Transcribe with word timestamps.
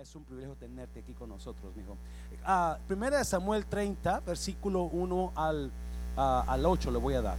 es 0.00 0.14
un 0.14 0.24
privilegio 0.24 0.56
tenerte 0.56 1.00
aquí 1.00 1.12
con 1.12 1.28
nosotros, 1.28 1.76
mijo. 1.76 1.94
Ah, 2.46 2.78
primera 2.88 3.18
de 3.18 3.24
Samuel 3.24 3.66
30, 3.66 4.20
versículo 4.20 4.84
1 4.84 5.32
al, 5.34 5.70
al 6.16 6.64
8 6.64 6.90
le 6.90 6.98
voy 6.98 7.14
a 7.14 7.20
dar. 7.20 7.36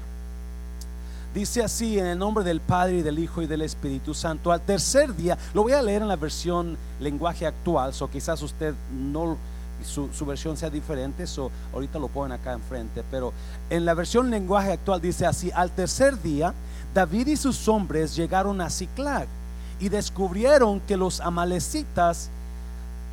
Dice 1.34 1.64
así 1.64 1.98
en 1.98 2.06
el 2.06 2.20
nombre 2.20 2.44
del 2.44 2.62
Padre 2.62 2.98
y 2.98 3.02
del 3.02 3.18
Hijo 3.18 3.42
y 3.42 3.48
del 3.48 3.64
Espíritu 3.64 4.14
Santo. 4.14 4.52
Al 4.52 4.62
tercer 4.62 5.16
día, 5.16 5.40
lo 5.56 5.64
voy 5.64 5.74
a 5.74 5.82
leer 5.82 6.04
en 6.04 6.08
la 6.08 6.18
versión 6.18 6.78
lenguaje 7.00 7.48
actual, 7.48 7.94
o 8.00 8.08
quizás 8.08 8.40
usted 8.44 8.76
no 8.92 9.38
su, 9.84 10.14
su, 10.14 10.24
versión 10.28 10.56
sea 10.56 10.70
diferente, 10.70 11.26
so 11.26 11.50
ahorita 11.74 11.98
lo 11.98 12.10
ponen 12.10 12.34
acá 12.34 12.54
enfrente, 12.54 13.04
pero 13.10 13.34
en 13.72 13.86
la 13.86 13.96
versión 13.96 14.30
lenguaje 14.30 14.74
actual 14.74 15.02
dice 15.02 15.26
así, 15.26 15.50
al 15.56 15.72
tercer 15.72 16.22
día, 16.22 16.54
David 16.94 17.26
y 17.26 17.38
sus 17.38 17.68
hombres 17.68 18.16
llegaron 18.16 18.62
a 18.62 18.70
Ciclag 18.70 19.28
y 19.80 19.90
descubrieron 19.90 20.80
que 20.82 20.96
los 20.96 21.22
amalecitas 21.22 22.30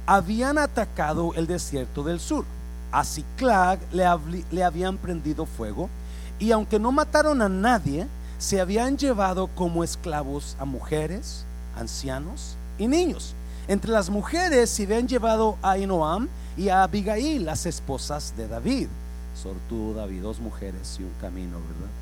habían 0.08 0.56
atacado 0.56 1.34
el 1.34 1.46
desierto 1.46 2.02
del 2.02 2.18
sur. 2.18 2.46
A 2.90 3.04
Ciclag 3.04 3.78
le, 3.92 4.64
habían 4.64 4.96
prendido 4.96 5.44
fuego 5.44 5.90
y 6.38 6.50
aunque 6.50 6.78
no 6.78 6.90
mataron 6.90 7.42
a 7.42 7.50
nadie, 7.50 8.06
se 8.38 8.58
habían 8.58 8.96
llevado 8.96 9.48
como 9.48 9.84
esclavos 9.84 10.56
a 10.58 10.64
mujeres, 10.64 11.44
ancianos 11.76 12.56
y 12.78 12.88
niños. 12.88 13.34
Entre 13.68 13.90
las 13.90 14.08
mujeres 14.08 14.70
se 14.70 14.84
habían 14.84 15.06
llevado 15.06 15.58
a 15.60 15.76
Inoam 15.76 16.26
y 16.56 16.70
a 16.70 16.84
Abigail, 16.84 17.44
las 17.44 17.66
esposas 17.66 18.32
de 18.34 18.48
David. 18.48 18.88
Sortudo 19.40 19.92
David, 19.92 20.22
dos 20.22 20.40
mujeres 20.40 20.96
y 20.98 21.02
un 21.02 21.12
camino, 21.20 21.58
¿verdad? 21.58 21.92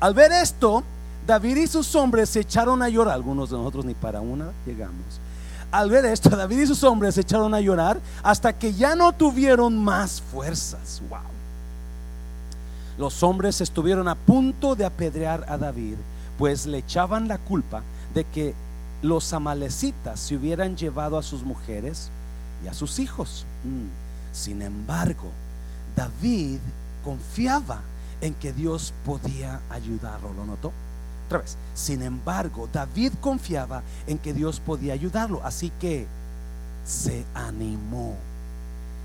Al 0.00 0.14
ver 0.14 0.32
esto, 0.32 0.82
David 1.26 1.56
y 1.58 1.66
sus 1.66 1.94
hombres 1.96 2.30
se 2.30 2.40
echaron 2.40 2.80
a 2.82 2.88
llorar. 2.88 3.14
Algunos 3.14 3.50
de 3.50 3.58
nosotros 3.58 3.84
ni 3.84 3.92
para 3.92 4.22
una 4.22 4.52
llegamos. 4.64 5.20
Al 5.72 5.88
ver 5.88 6.04
esto, 6.04 6.28
David 6.28 6.60
y 6.60 6.66
sus 6.66 6.84
hombres 6.84 7.14
se 7.14 7.22
echaron 7.22 7.54
a 7.54 7.60
llorar 7.60 7.98
hasta 8.22 8.52
que 8.52 8.74
ya 8.74 8.94
no 8.94 9.12
tuvieron 9.12 9.82
más 9.82 10.20
fuerzas. 10.20 11.00
Wow. 11.08 11.18
Los 12.98 13.22
hombres 13.22 13.62
estuvieron 13.62 14.06
a 14.06 14.14
punto 14.14 14.76
de 14.76 14.84
apedrear 14.84 15.46
a 15.48 15.56
David, 15.56 15.94
pues 16.36 16.66
le 16.66 16.78
echaban 16.78 17.26
la 17.26 17.38
culpa 17.38 17.82
de 18.14 18.24
que 18.24 18.54
los 19.00 19.32
amalecitas 19.32 20.20
se 20.20 20.36
hubieran 20.36 20.76
llevado 20.76 21.16
a 21.16 21.22
sus 21.22 21.42
mujeres 21.42 22.10
y 22.62 22.68
a 22.68 22.74
sus 22.74 22.98
hijos. 22.98 23.46
Mm. 23.64 24.36
Sin 24.36 24.60
embargo, 24.60 25.30
David 25.96 26.58
confiaba 27.02 27.80
en 28.20 28.34
que 28.34 28.52
Dios 28.52 28.92
podía 29.06 29.60
ayudarlo. 29.70 30.34
¿Lo 30.34 30.44
notó? 30.44 30.70
Vez. 31.38 31.56
Sin 31.74 32.02
embargo, 32.02 32.68
David 32.72 33.12
confiaba 33.20 33.82
en 34.06 34.18
que 34.18 34.32
Dios 34.32 34.60
podía 34.60 34.92
ayudarlo. 34.92 35.40
Así 35.44 35.72
que 35.80 36.06
se 36.84 37.24
animó. 37.34 38.14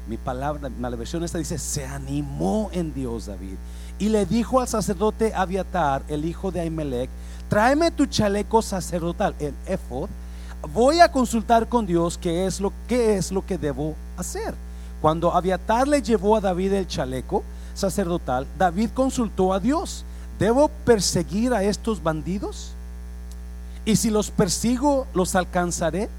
Mi 0.08 0.18
palabra, 0.18 0.70
la 0.80 0.90
versión 0.92 1.24
esta 1.24 1.38
dice, 1.38 1.58
se 1.58 1.86
animó 1.86 2.70
en 2.72 2.94
Dios 2.94 3.26
David. 3.26 3.56
Y 4.00 4.10
le 4.10 4.26
dijo 4.26 4.60
al 4.60 4.68
sacerdote 4.68 5.34
Abiatar, 5.34 6.04
el 6.08 6.24
hijo 6.26 6.52
de 6.52 6.62
Ahimelech, 6.62 7.10
tráeme 7.50 7.92
tu 7.92 8.06
chaleco 8.06 8.62
sacerdotal, 8.62 9.36
el 9.40 9.54
efod 9.66 10.10
voy 10.74 11.00
a 11.00 11.12
consultar 11.12 11.68
con 11.68 11.86
Dios 11.86 12.18
qué 12.18 12.46
es 12.46 12.60
lo, 12.60 12.74
qué 12.88 13.18
es 13.18 13.32
lo 13.32 13.46
que 13.46 13.58
debo 13.58 13.96
hacer. 14.18 14.54
Cuando 15.02 15.34
Abiatar 15.34 15.88
le 15.88 16.02
llevó 16.02 16.36
a 16.36 16.42
David 16.42 16.74
el 16.74 16.88
chaleco 16.88 17.44
sacerdotal, 17.74 18.48
David 18.58 18.90
consultó 18.94 19.54
a 19.54 19.60
Dios. 19.60 20.04
¿Debo 20.40 20.70
perseguir 20.86 21.54
a 21.54 21.64
estos 21.64 22.04
bandidos? 22.04 22.74
Y 23.86 23.96
si 23.96 24.10
los 24.10 24.32
persigo, 24.32 25.08
¿los 25.14 25.36
alcanzaré? 25.36 26.10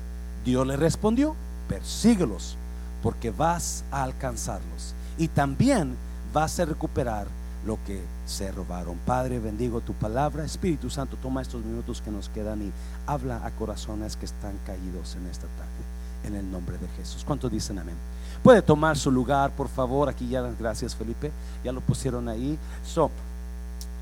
Dios 0.45 0.67
le 0.67 0.77
respondió, 0.77 1.37
persíguelos, 1.69 2.57
porque 3.03 3.31
vas 3.31 3.85
a 3.91 4.03
alcanzarlos. 4.03 4.95
Y 5.19 5.29
también 5.29 5.97
vas 6.33 6.59
a 6.59 6.65
recuperar 6.65 7.27
lo 7.67 7.79
que 7.87 8.03
se 8.27 8.51
robaron. 8.53 8.97
Padre, 9.05 9.39
bendigo 9.39 9.81
tu 9.81 9.93
palabra. 9.93 10.45
Espíritu 10.45 10.91
Santo, 10.91 11.17
toma 11.21 11.43
estos 11.43 11.65
minutos 11.65 12.01
que 12.01 12.11
nos 12.11 12.29
quedan 12.29 12.63
y 12.63 12.73
habla 13.07 13.45
a 13.45 13.51
corazones 13.51 14.17
que 14.17 14.27
están 14.27 14.59
caídos 14.65 15.17
en 15.17 15.27
esta 15.27 15.47
tarde. 15.59 16.25
En 16.25 16.35
el 16.35 16.51
nombre 16.51 16.79
de 16.79 16.89
Jesús. 16.97 17.23
¿Cuántos 17.25 17.51
dicen 17.51 17.79
amén? 17.79 17.95
Puede 18.43 18.63
tomar 18.63 18.97
su 18.97 19.11
lugar, 19.11 19.51
por 19.53 19.69
favor. 19.69 20.09
Aquí 20.09 20.29
ya, 20.29 20.43
gracias 20.59 20.97
Felipe. 20.97 21.31
Ya 21.65 21.73
lo 21.73 21.81
pusieron 21.81 22.29
ahí. 22.29 22.59
So, 22.85 23.11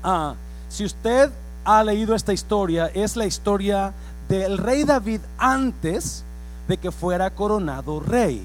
ah, 0.03 0.35
si 0.69 0.85
usted 0.85 1.31
ha 1.65 1.83
leído 1.83 2.15
esta 2.15 2.33
historia, 2.33 2.87
es 2.87 3.15
la 3.15 3.25
historia 3.25 3.93
del 4.29 4.57
rey 4.57 4.83
David 4.83 5.21
antes 5.37 6.23
de 6.67 6.77
que 6.77 6.91
fuera 6.91 7.29
coronado 7.29 7.99
rey. 7.99 8.41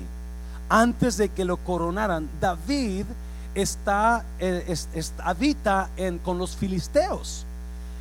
Antes 0.68 1.16
de 1.16 1.28
que 1.28 1.44
lo 1.44 1.58
coronaran, 1.58 2.28
David 2.40 3.04
está, 3.54 4.24
eh, 4.38 4.74
habita 5.18 5.90
con 6.24 6.38
los 6.38 6.56
filisteos. 6.56 7.44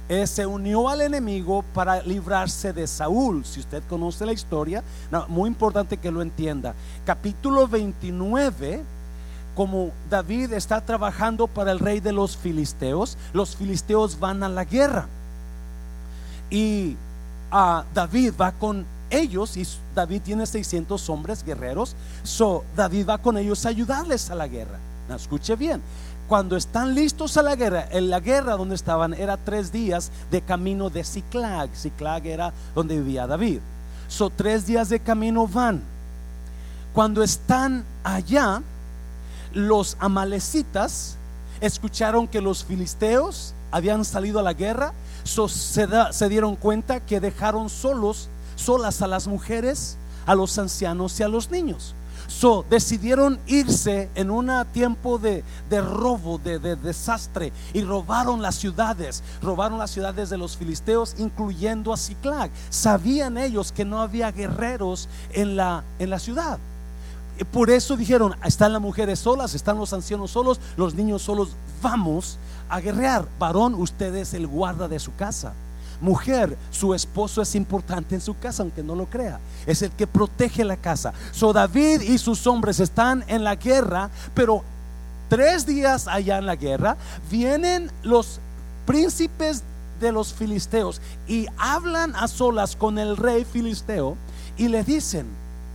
Eh, 0.09 0.27
se 0.27 0.45
unió 0.45 0.89
al 0.89 1.01
enemigo 1.01 1.63
para 1.73 2.01
librarse 2.01 2.73
de 2.73 2.85
Saúl. 2.87 3.45
Si 3.45 3.61
usted 3.61 3.81
conoce 3.89 4.25
la 4.25 4.33
historia, 4.33 4.83
muy 5.27 5.47
importante 5.47 5.97
que 5.97 6.11
lo 6.11 6.21
entienda. 6.21 6.73
Capítulo 7.05 7.67
29, 7.67 8.83
como 9.55 9.91
David 10.09 10.53
está 10.53 10.81
trabajando 10.81 11.47
para 11.47 11.71
el 11.71 11.79
rey 11.79 11.99
de 11.99 12.13
los 12.13 12.37
filisteos, 12.37 13.17
los 13.33 13.55
filisteos 13.55 14.19
van 14.19 14.43
a 14.43 14.49
la 14.49 14.65
guerra. 14.65 15.07
Y 16.49 16.95
a 17.51 17.83
David 17.93 18.33
va 18.39 18.51
con 18.51 18.85
ellos, 19.09 19.57
y 19.57 19.67
David 19.93 20.21
tiene 20.21 20.45
600 20.45 21.09
hombres 21.09 21.43
guerreros, 21.43 21.95
so 22.23 22.63
David 22.75 23.09
va 23.09 23.17
con 23.17 23.37
ellos 23.37 23.65
a 23.65 23.69
ayudarles 23.69 24.29
a 24.29 24.35
la 24.35 24.47
guerra 24.47 24.79
escuche 25.15 25.55
bien. 25.55 25.81
Cuando 26.27 26.55
están 26.55 26.95
listos 26.95 27.35
a 27.37 27.43
la 27.43 27.55
guerra, 27.55 27.87
en 27.91 28.09
la 28.09 28.19
guerra 28.19 28.55
donde 28.55 28.75
estaban 28.75 29.13
era 29.13 29.37
tres 29.37 29.71
días 29.71 30.11
de 30.29 30.41
camino 30.41 30.89
de 30.89 31.03
Ciclag. 31.03 31.69
Ciclag 31.75 32.25
era 32.25 32.53
donde 32.73 32.97
vivía 32.97 33.27
David. 33.27 33.59
Son 34.07 34.31
tres 34.35 34.65
días 34.65 34.89
de 34.89 34.99
camino 34.99 35.47
van. 35.47 35.81
Cuando 36.93 37.21
están 37.23 37.83
allá, 38.03 38.61
los 39.53 39.97
amalecitas 39.99 41.17
escucharon 41.59 42.27
que 42.27 42.41
los 42.41 42.63
filisteos 42.63 43.53
habían 43.71 44.03
salido 44.05 44.39
a 44.39 44.43
la 44.43 44.53
guerra, 44.53 44.93
se, 45.23 45.87
se, 46.11 46.29
dieron 46.29 46.55
cuenta 46.55 46.99
que 46.99 47.19
dejaron 47.19 47.69
solos, 47.69 48.29
solas 48.55 49.01
a 49.01 49.07
las 49.07 49.27
mujeres, 49.27 49.97
a 50.25 50.35
los 50.35 50.57
ancianos 50.57 51.19
y 51.19 51.23
a 51.23 51.27
los 51.27 51.51
niños. 51.51 51.95
So, 52.27 52.65
decidieron 52.69 53.39
irse 53.45 54.09
en 54.15 54.31
un 54.31 54.49
tiempo 54.71 55.19
de, 55.19 55.43
robo, 55.69 56.37
de, 56.37 56.59
desastre, 56.59 57.51
y 57.73 57.83
robaron 57.83 58.41
las 58.41 58.55
ciudades, 58.55 59.21
robaron 59.41 59.77
las 59.77 59.91
ciudades 59.91 60.29
de 60.29 60.37
los 60.37 60.55
filisteos, 60.55 61.15
incluyendo 61.19 61.91
a 61.91 61.97
Ciclag. 61.97 62.49
Sabían 62.69 63.37
ellos 63.37 63.71
que 63.71 63.85
no 63.85 64.01
había 64.01 64.31
guerreros 64.31 65.09
en 65.33 65.57
la, 65.57 65.83
en 65.99 66.09
la 66.09 66.19
ciudad. 66.19 66.57
Por 67.45 67.69
eso 67.69 67.97
dijeron, 67.97 68.35
están 68.45 68.73
las 68.73 68.81
mujeres 68.81 69.19
solas, 69.19 69.55
están 69.55 69.77
los 69.77 69.93
ancianos 69.93 70.31
solos, 70.31 70.59
los 70.77 70.93
niños 70.93 71.21
solos, 71.21 71.49
vamos 71.81 72.37
a 72.69 72.79
guerrear. 72.79 73.27
Varón, 73.39 73.73
usted 73.75 74.13
es 74.15 74.33
el 74.33 74.47
guarda 74.47 74.87
de 74.87 74.99
su 74.99 75.15
casa. 75.15 75.53
Mujer, 76.01 76.57
su 76.71 76.93
esposo 76.95 77.41
es 77.41 77.53
importante 77.53 78.15
en 78.15 78.21
su 78.21 78.37
casa, 78.37 78.63
aunque 78.63 78.81
no 78.81 78.95
lo 78.95 79.05
crea. 79.05 79.39
Es 79.65 79.81
el 79.81 79.91
que 79.91 80.07
protege 80.07 80.65
la 80.65 80.77
casa. 80.77 81.13
So 81.31 81.53
David 81.53 82.01
y 82.01 82.17
sus 82.17 82.47
hombres 82.47 82.79
están 82.79 83.23
en 83.27 83.43
la 83.43 83.55
guerra, 83.55 84.09
pero 84.33 84.63
tres 85.29 85.65
días 85.65 86.07
allá 86.07 86.39
en 86.39 86.45
la 86.45 86.55
guerra 86.55 86.97
vienen 87.29 87.91
los 88.01 88.39
príncipes 88.85 89.63
de 89.99 90.11
los 90.11 90.33
filisteos 90.33 90.99
y 91.27 91.45
hablan 91.57 92.15
a 92.15 92.27
solas 92.27 92.75
con 92.75 92.97
el 92.97 93.15
rey 93.15 93.45
filisteo 93.45 94.17
y 94.57 94.67
le 94.67 94.83
dicen, 94.83 95.27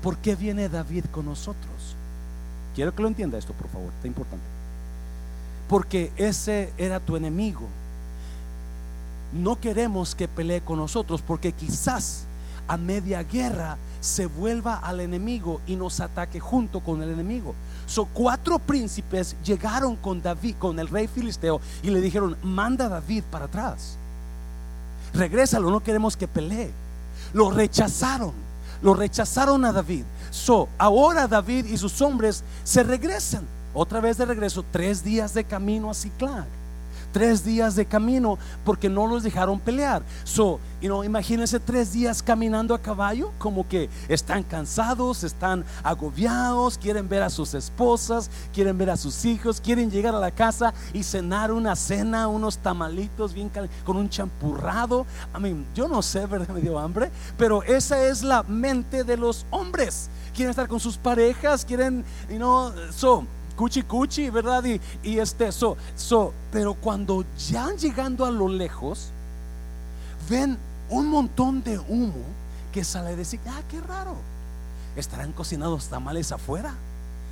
¿por 0.03 0.17
qué 0.19 0.37
viene 0.37 0.69
David 0.69 1.05
con 1.13 1.27
nosotros? 1.27 1.97
Quiero 2.75 2.95
que 2.95 3.03
lo 3.03 3.09
entienda 3.09 3.39
esto, 3.39 3.53
por 3.53 3.69
favor, 3.69 3.93
está 3.95 4.07
importante. 4.07 4.45
Porque 5.69 6.13
ese 6.17 6.73
era 6.79 7.01
tu 7.01 7.17
enemigo 7.17 7.67
no 9.33 9.61
queremos 9.61 10.15
que 10.15 10.29
pelee 10.29 10.61
con 10.61 10.79
nosotros 10.79 11.23
porque 11.23 11.53
quizás 11.53 12.25
a 12.69 12.77
media 12.77 13.23
guerra 13.23 13.77
se 14.01 14.27
vuelva 14.27 14.77
al 14.77 15.01
enemigo 15.01 15.61
y 15.67 15.77
nos 15.77 16.01
ataque 16.01 16.41
junto 16.41 16.81
con 16.81 17.03
el 17.03 17.11
enemigo. 17.11 17.55
So, 17.87 18.07
cuatro 18.07 18.59
príncipes 18.59 19.37
llegaron 19.45 19.97
con 19.97 20.23
David, 20.23 20.57
con 20.59 20.79
el 20.79 20.89
rey 20.89 21.07
filisteo, 21.07 21.61
y 21.83 21.91
le 21.91 22.01
dijeron: 22.01 22.37
Manda 22.43 22.87
a 22.87 22.89
David 22.89 23.25
para 23.31 23.47
atrás, 23.47 23.97
regrésalo, 25.15 25.71
no 25.71 25.81
queremos 25.81 26.17
que 26.17 26.29
pelee. 26.29 26.71
Lo 27.33 27.51
rechazaron, 27.51 28.33
lo 28.83 28.95
rechazaron 28.95 29.65
a 29.65 29.73
David. 29.73 30.05
So, 30.31 30.69
ahora 30.79 31.27
David 31.27 31.67
y 31.67 31.77
sus 31.77 32.01
hombres 32.01 32.43
se 32.65 32.83
regresan, 32.83 33.47
otra 33.75 34.01
vez 34.01 34.19
de 34.19 34.25
regreso, 34.25 34.65
tres 34.71 35.05
días 35.05 35.35
de 35.35 35.45
camino 35.45 35.91
a 35.91 35.95
Ciclag 35.95 36.47
tres 37.17 37.43
días 37.43 37.75
de 37.77 37.87
camino 37.87 38.39
porque 38.63 38.91
no 38.91 39.07
los 39.07 39.23
dejaron 39.23 39.59
pelear. 39.59 40.03
So, 40.25 40.61
you 40.83 40.89
know, 40.89 41.03
imagínense 41.03 41.59
tres 41.59 41.91
días 41.91 42.23
caminando 42.23 42.75
a 42.75 42.79
caballo, 42.79 43.33
como 43.39 43.67
que 43.67 43.89
están 44.07 44.43
cansados, 44.43 45.25
están 45.25 45.65
agobiados, 45.83 46.77
quieren 46.77 47.09
ver 47.09 47.23
a 47.23 47.31
sus 47.31 47.55
esposas, 47.55 48.31
quieren 48.53 48.77
ver 48.77 48.91
a 48.91 48.99
sus 48.99 49.25
hijos, 49.25 49.63
quieren 49.63 49.91
llegar 49.91 50.15
a 50.15 50.19
la 50.19 50.31
casa 50.31 50.75
y 50.93 51.05
cenar 51.05 51.53
una 51.53 51.75
cena, 51.75 52.29
unos 52.29 52.59
tamalitos 52.59 53.33
bien 53.33 53.51
con 53.87 53.97
un 53.97 54.11
champurrado. 54.11 55.07
I 55.35 55.41
mean, 55.41 55.65
yo 55.75 55.89
no 55.89 56.03
sé, 56.03 56.27
¿verdad? 56.27 56.49
Me 56.55 56.61
dio 56.61 56.79
hambre, 56.79 57.11
pero 57.39 57.63
esa 57.63 58.05
es 58.05 58.23
la 58.23 58.43
mente 58.43 59.05
de 59.05 59.17
los 59.17 59.47
hombres. 59.49 60.11
Quieren 60.35 60.51
estar 60.51 60.69
con 60.69 60.81
sus 60.81 60.99
parejas, 60.99 61.65
quieren, 61.65 62.05
you 62.29 62.37
know, 62.37 62.75
so 62.91 63.25
cuchi 63.57 63.83
cuchi, 63.83 64.31
¿verdad? 64.31 64.65
Y, 64.65 64.81
y 65.03 65.19
este, 65.19 65.51
so, 65.51 65.77
so, 65.97 66.33
pero 66.53 66.75
cuando 66.75 67.25
ya 67.49 67.75
llegando 67.75 68.25
a 68.25 68.31
lo 68.31 68.49
lejos, 68.49 69.11
ven 70.29 70.59
un 70.89 71.09
montón 71.09 71.63
de 71.63 71.79
humo 71.79 72.23
que 72.73 72.85
sale 72.85 73.11
de 73.11 73.17
decir, 73.17 73.41
ah, 73.49 73.63
qué 73.71 73.81
raro. 73.81 74.15
Estarán 74.95 75.33
cocinados 75.33 75.89
tamales 75.89 76.33
afuera. 76.33 76.75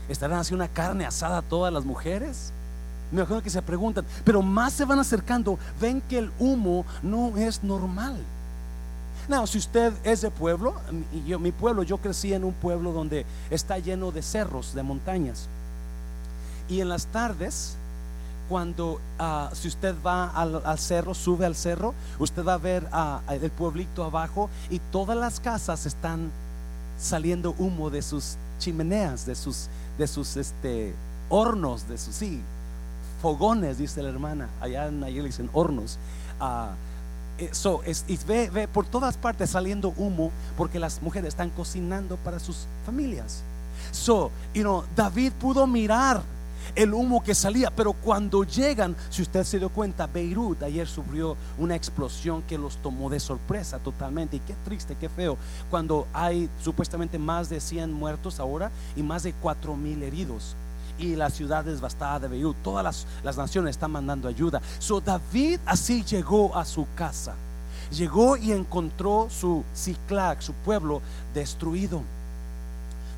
Estarán 0.08 0.38
haciendo 0.38 0.64
una 0.64 0.72
carne 0.72 1.06
asada 1.06 1.42
todas 1.42 1.72
las 1.72 1.84
mujeres. 1.84 2.52
Me 3.10 3.20
imagino 3.20 3.42
que 3.42 3.50
se 3.50 3.62
preguntan, 3.62 4.04
pero 4.24 4.42
más 4.42 4.72
se 4.72 4.84
van 4.84 4.98
acercando, 4.98 5.58
ven 5.80 6.00
que 6.00 6.18
el 6.18 6.32
humo 6.38 6.84
no 7.02 7.36
es 7.36 7.62
normal. 7.62 8.16
No, 9.28 9.46
si 9.46 9.58
usted 9.58 9.92
es 10.04 10.20
de 10.20 10.30
pueblo, 10.30 10.74
y 11.12 11.24
yo, 11.28 11.38
mi 11.38 11.52
pueblo, 11.52 11.82
yo 11.82 11.98
crecí 11.98 12.34
en 12.34 12.44
un 12.44 12.52
pueblo 12.52 12.92
donde 12.92 13.24
está 13.50 13.78
lleno 13.78 14.10
de 14.10 14.22
cerros, 14.22 14.74
de 14.74 14.82
montañas. 14.82 15.48
Y 16.68 16.80
en 16.80 16.88
las 16.88 17.06
tardes, 17.06 17.76
cuando 18.48 19.00
ah, 19.18 19.50
si 19.52 19.68
usted 19.68 19.94
va 20.04 20.28
al, 20.28 20.78
cerro, 20.78 21.14
sube 21.14 21.46
al 21.46 21.54
cerro, 21.54 21.94
usted 22.18 22.44
va 22.44 22.54
a 22.54 22.58
ver 22.58 22.84
uh, 22.92 23.32
el 23.32 23.50
pueblito 23.50 24.04
abajo 24.04 24.50
y 24.70 24.78
todas 24.90 25.16
las 25.16 25.40
casas 25.40 25.86
están 25.86 26.30
saliendo 26.98 27.54
humo 27.58 27.90
de 27.90 28.02
sus 28.02 28.36
chimeneas, 28.58 29.26
de 29.26 29.34
sus, 29.34 29.68
de 29.98 30.06
sus 30.06 30.36
este, 30.36 30.94
hornos, 31.28 31.88
de 31.88 31.98
sus 31.98 32.14
sí, 32.14 32.40
fogones, 33.20 33.78
dice 33.78 34.02
la 34.02 34.10
hermana. 34.10 34.48
Allá 34.60 34.86
en 34.86 35.00
le 35.00 35.22
dicen 35.22 35.50
hornos. 35.52 35.98
Uh, 36.40 36.72
es, 37.38 38.04
y 38.06 38.16
ve, 38.28 38.48
ve 38.50 38.68
por 38.68 38.86
todas 38.86 39.16
partes 39.16 39.50
saliendo 39.50 39.92
humo 39.96 40.30
porque 40.56 40.78
las 40.78 41.02
mujeres 41.02 41.28
están 41.28 41.50
cocinando 41.50 42.16
para 42.18 42.38
sus 42.38 42.66
familias. 42.86 43.42
So, 43.90 44.30
you 44.54 44.62
know, 44.62 44.84
David 44.94 45.32
pudo 45.32 45.66
mirar 45.66 46.22
el 46.74 46.94
humo 46.94 47.22
que 47.22 47.34
salía. 47.34 47.70
Pero 47.70 47.92
cuando 47.92 48.44
llegan, 48.44 48.96
si 49.10 49.22
usted 49.22 49.44
se 49.44 49.58
dio 49.58 49.68
cuenta, 49.68 50.06
Beirut 50.06 50.62
ayer 50.62 50.86
sufrió 50.86 51.36
una 51.58 51.74
explosión 51.74 52.42
que 52.42 52.58
los 52.58 52.76
tomó 52.78 53.10
de 53.10 53.20
sorpresa 53.20 53.78
totalmente. 53.78 54.36
Y 54.36 54.40
qué 54.40 54.54
triste, 54.64 54.96
qué 54.98 55.08
feo, 55.08 55.36
cuando 55.70 56.06
hay 56.12 56.48
supuestamente 56.62 57.18
más 57.18 57.48
de 57.48 57.60
100 57.60 57.92
muertos 57.92 58.40
ahora 58.40 58.70
y 58.96 59.02
más 59.02 59.22
de 59.22 59.32
4 59.32 59.76
mil 59.76 60.02
heridos. 60.02 60.56
Y 60.98 61.16
la 61.16 61.30
ciudad 61.30 61.64
devastada 61.64 62.20
de 62.20 62.28
Beirut, 62.28 62.56
todas 62.62 62.84
las, 62.84 63.06
las 63.24 63.36
naciones 63.36 63.70
están 63.70 63.90
mandando 63.90 64.28
ayuda. 64.28 64.62
So 64.78 65.00
David 65.00 65.58
así 65.66 66.04
llegó 66.04 66.56
a 66.56 66.64
su 66.64 66.86
casa. 66.94 67.34
Llegó 67.90 68.36
y 68.36 68.52
encontró 68.52 69.28
su 69.30 69.64
Ciclac, 69.74 70.40
su 70.40 70.52
pueblo 70.52 71.02
destruido 71.34 72.02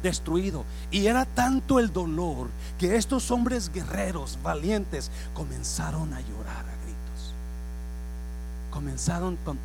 destruido. 0.03 0.65
Y 0.91 1.07
era 1.07 1.25
tanto 1.25 1.79
el 1.79 1.93
dolor 1.93 2.49
que 2.79 2.97
estos 2.97 3.31
hombres 3.31 3.73
guerreros, 3.73 4.39
valientes, 4.43 5.11
comenzaron 5.35 6.13
a 6.13 6.21
llorar 6.21 6.65
a 6.67 6.85
gritos. 6.85 7.35
Comenzaron 8.71 9.37
con, 9.45 9.59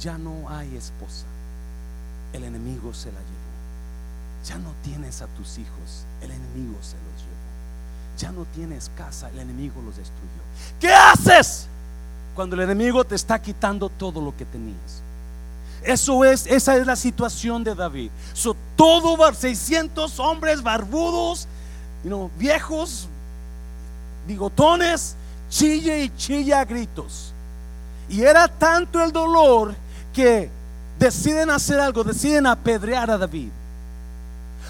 ya 0.00 0.18
no 0.18 0.48
hay 0.48 0.76
esposa, 0.76 1.26
el 2.32 2.44
enemigo 2.44 2.92
se 2.92 3.12
la 3.12 3.18
llevó. 3.18 3.46
Ya 4.44 4.58
no 4.58 4.72
tienes 4.84 5.22
a 5.22 5.26
tus 5.28 5.58
hijos, 5.58 6.06
el 6.20 6.30
enemigo 6.30 6.76
se 6.80 6.96
los 6.96 7.22
llevó. 7.22 7.36
Ya 8.18 8.32
no 8.32 8.44
tienes 8.54 8.90
casa, 8.96 9.28
el 9.30 9.40
enemigo 9.40 9.82
los 9.82 9.96
destruyó. 9.96 10.30
¿Qué 10.80 10.92
haces 10.92 11.66
cuando 12.34 12.54
el 12.54 12.62
enemigo 12.62 13.04
te 13.04 13.14
está 13.14 13.40
quitando 13.40 13.88
todo 13.88 14.20
lo 14.20 14.36
que 14.36 14.44
tenías? 14.44 15.02
Eso 15.86 16.24
es, 16.24 16.48
esa 16.48 16.76
es 16.76 16.84
la 16.84 16.96
situación 16.96 17.62
de 17.62 17.74
David. 17.74 18.10
So, 18.34 18.56
todo 18.74 19.16
600 19.32 20.18
hombres 20.18 20.60
barbudos, 20.60 21.46
viejos, 22.36 23.06
bigotones, 24.26 25.14
chille 25.48 26.02
y 26.02 26.16
chilla 26.16 26.64
gritos. 26.64 27.32
Y 28.08 28.22
era 28.22 28.48
tanto 28.48 29.02
el 29.02 29.12
dolor 29.12 29.76
que 30.12 30.50
deciden 30.98 31.50
hacer 31.50 31.78
algo, 31.78 32.02
deciden 32.02 32.46
apedrear 32.46 33.08
a 33.10 33.18
David. 33.18 33.50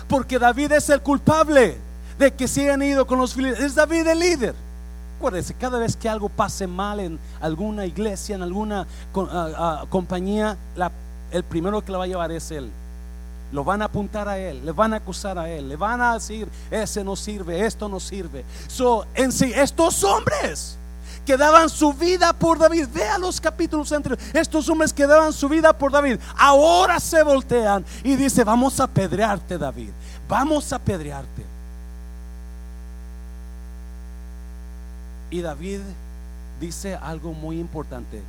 Porque 0.09 0.39
David 0.39 0.73
es 0.73 0.91
el 0.91 1.01
culpable 1.01 1.79
de 2.19 2.35
que 2.35 2.47
se 2.47 2.63
hayan 2.63 2.83
ido 2.83 3.07
con 3.07 3.19
los 3.19 3.33
filisteos. 3.33 3.65
Es 3.65 3.75
David 3.75 4.07
el 4.07 4.19
líder. 4.19 4.55
Acuérdense, 5.17 5.55
cada 5.55 5.79
vez 5.79 5.97
que 5.97 6.11
algo 6.11 6.29
pase 6.29 6.67
mal 6.67 7.01
en 7.01 7.19
alguna 7.41 7.87
iglesia, 7.87 8.37
en 8.37 8.43
alguna 8.43 8.87
compañía, 9.89 10.59
la 10.77 10.93
el 11.31 11.43
primero 11.43 11.85
que 11.85 11.93
le 11.93 11.99
va 11.99 12.05
a 12.05 12.09
llevar 12.09 12.33
es 12.33 12.51
él. 12.51 12.71
Lo 13.53 13.63
van 13.63 13.81
a 13.81 13.87
apuntar 13.87 14.29
a 14.29 14.39
él, 14.39 14.65
le 14.65 14.73
van 14.73 14.93
a 14.93 14.97
acusar 14.97 15.39
a 15.39 15.49
él, 15.49 15.69
le 15.69 15.77
van 15.77 16.01
a 16.01 16.15
decir, 16.15 16.49
ese 16.71 17.05
no 17.05 17.15
sirve, 17.15 17.65
esto 17.65 17.89
no 17.89 18.01
sirve. 18.01 18.45
So, 18.67 19.07
en 19.15 19.31
sí, 19.31 19.53
estos 19.55 20.03
hombres 20.03 20.77
que 21.25 21.37
daban 21.37 21.69
su 21.69 21.93
vida 21.93 22.33
por 22.33 22.59
David, 22.59 22.89
vea 22.93 23.19
los 23.19 23.41
capítulos 23.41 23.91
entre 23.93 24.17
estos 24.33 24.69
hombres 24.69 24.93
que 24.93 25.07
daban 25.07 25.33
su 25.33 25.49
vida 25.49 25.73
por 25.73 25.93
David, 25.93 26.19
ahora 26.37 26.99
se 27.01 27.23
voltean 27.23 27.85
y 28.03 28.17
dice, 28.17 28.45
vamos 28.45 28.81
a 28.81 28.85
apedrearte 28.85 29.59
David, 29.59 29.91
vamos 30.29 30.73
a 30.73 30.77
apedrearte. 30.77 31.45
Y 35.31 35.41
David 35.41 35.81
dice 36.61 36.95
algo 36.95 37.33
muy 37.33 37.59
importante 37.59 38.23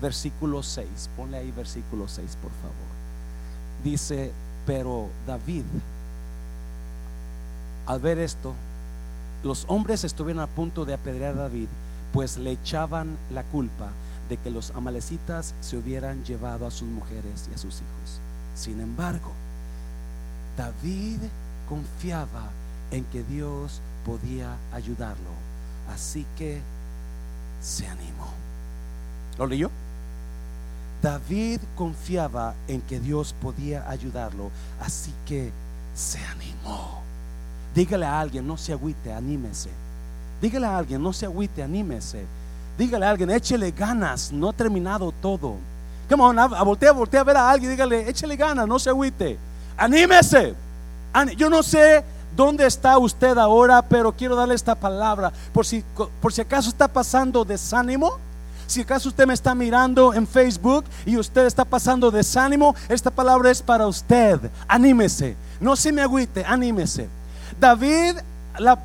versículo 0.00 0.62
6. 0.62 1.10
Ponle 1.16 1.38
ahí 1.38 1.52
versículo 1.52 2.08
6, 2.08 2.36
por 2.42 2.50
favor. 2.52 2.74
Dice, 3.84 4.32
pero 4.66 5.08
David, 5.26 5.64
al 7.86 8.00
ver 8.00 8.18
esto, 8.18 8.54
los 9.42 9.64
hombres 9.68 10.04
estuvieron 10.04 10.42
a 10.42 10.46
punto 10.46 10.84
de 10.84 10.94
apedrear 10.94 11.34
a 11.34 11.42
David, 11.42 11.68
pues 12.12 12.36
le 12.36 12.52
echaban 12.52 13.16
la 13.32 13.42
culpa 13.44 13.90
de 14.28 14.36
que 14.36 14.50
los 14.50 14.70
amalecitas 14.72 15.54
se 15.60 15.76
hubieran 15.76 16.24
llevado 16.24 16.66
a 16.66 16.70
sus 16.70 16.88
mujeres 16.88 17.48
y 17.50 17.54
a 17.54 17.58
sus 17.58 17.76
hijos. 17.76 18.20
Sin 18.54 18.80
embargo, 18.80 19.32
David 20.56 21.18
confiaba 21.68 22.50
en 22.90 23.04
que 23.04 23.22
Dios 23.24 23.80
podía 24.04 24.56
ayudarlo, 24.72 25.30
así 25.92 26.26
que 26.36 26.60
se 27.62 27.86
animó. 27.86 28.28
¿Lo 29.38 29.46
leyó? 29.46 29.70
David 31.02 31.60
confiaba 31.76 32.54
en 32.68 32.82
que 32.82 33.00
Dios 33.00 33.34
podía 33.40 33.88
ayudarlo, 33.88 34.50
así 34.80 35.12
que 35.26 35.50
se 35.94 36.18
animó. 36.26 37.00
Dígale 37.74 38.04
a 38.04 38.20
alguien, 38.20 38.46
no 38.46 38.56
se 38.56 38.72
agüite, 38.72 39.12
anímese. 39.12 39.70
Dígale 40.42 40.66
a 40.66 40.76
alguien, 40.76 41.02
no 41.02 41.12
se 41.12 41.26
agüite, 41.26 41.62
anímese. 41.62 42.24
Dígale 42.76 43.06
a 43.06 43.10
alguien, 43.10 43.30
échele 43.30 43.70
ganas, 43.70 44.30
no 44.32 44.50
ha 44.50 44.52
terminado 44.52 45.12
todo. 45.12 45.56
Come 46.08 46.22
on, 46.22 46.36
voltea, 46.64 46.92
voltea 46.92 47.20
a 47.20 47.24
ver 47.24 47.36
a 47.36 47.50
alguien, 47.50 47.70
dígale, 47.70 48.08
échele 48.08 48.36
ganas, 48.36 48.66
no 48.66 48.78
se 48.78 48.90
agüite. 48.90 49.38
Anímese. 49.76 50.54
Yo 51.36 51.48
no 51.48 51.62
sé 51.62 52.04
dónde 52.36 52.66
está 52.66 52.98
usted 52.98 53.38
ahora, 53.38 53.80
pero 53.82 54.12
quiero 54.12 54.36
darle 54.36 54.54
esta 54.54 54.74
palabra. 54.74 55.32
Por 55.52 55.64
si, 55.64 55.84
por 56.20 56.32
si 56.32 56.40
acaso 56.40 56.68
está 56.68 56.88
pasando 56.88 57.44
desánimo 57.44 58.18
si 58.70 58.82
acaso 58.82 59.08
usted 59.08 59.26
me 59.26 59.34
está 59.34 59.54
mirando 59.54 60.14
en 60.14 60.26
Facebook 60.26 60.84
y 61.04 61.16
usted 61.16 61.46
está 61.46 61.64
pasando 61.64 62.10
desánimo, 62.10 62.74
esta 62.88 63.10
palabra 63.10 63.50
es 63.50 63.60
para 63.60 63.86
usted. 63.86 64.38
Anímese. 64.68 65.36
No 65.60 65.74
se 65.74 65.90
me 65.90 66.02
agüite, 66.02 66.44
anímese. 66.44 67.08
David 67.58 68.16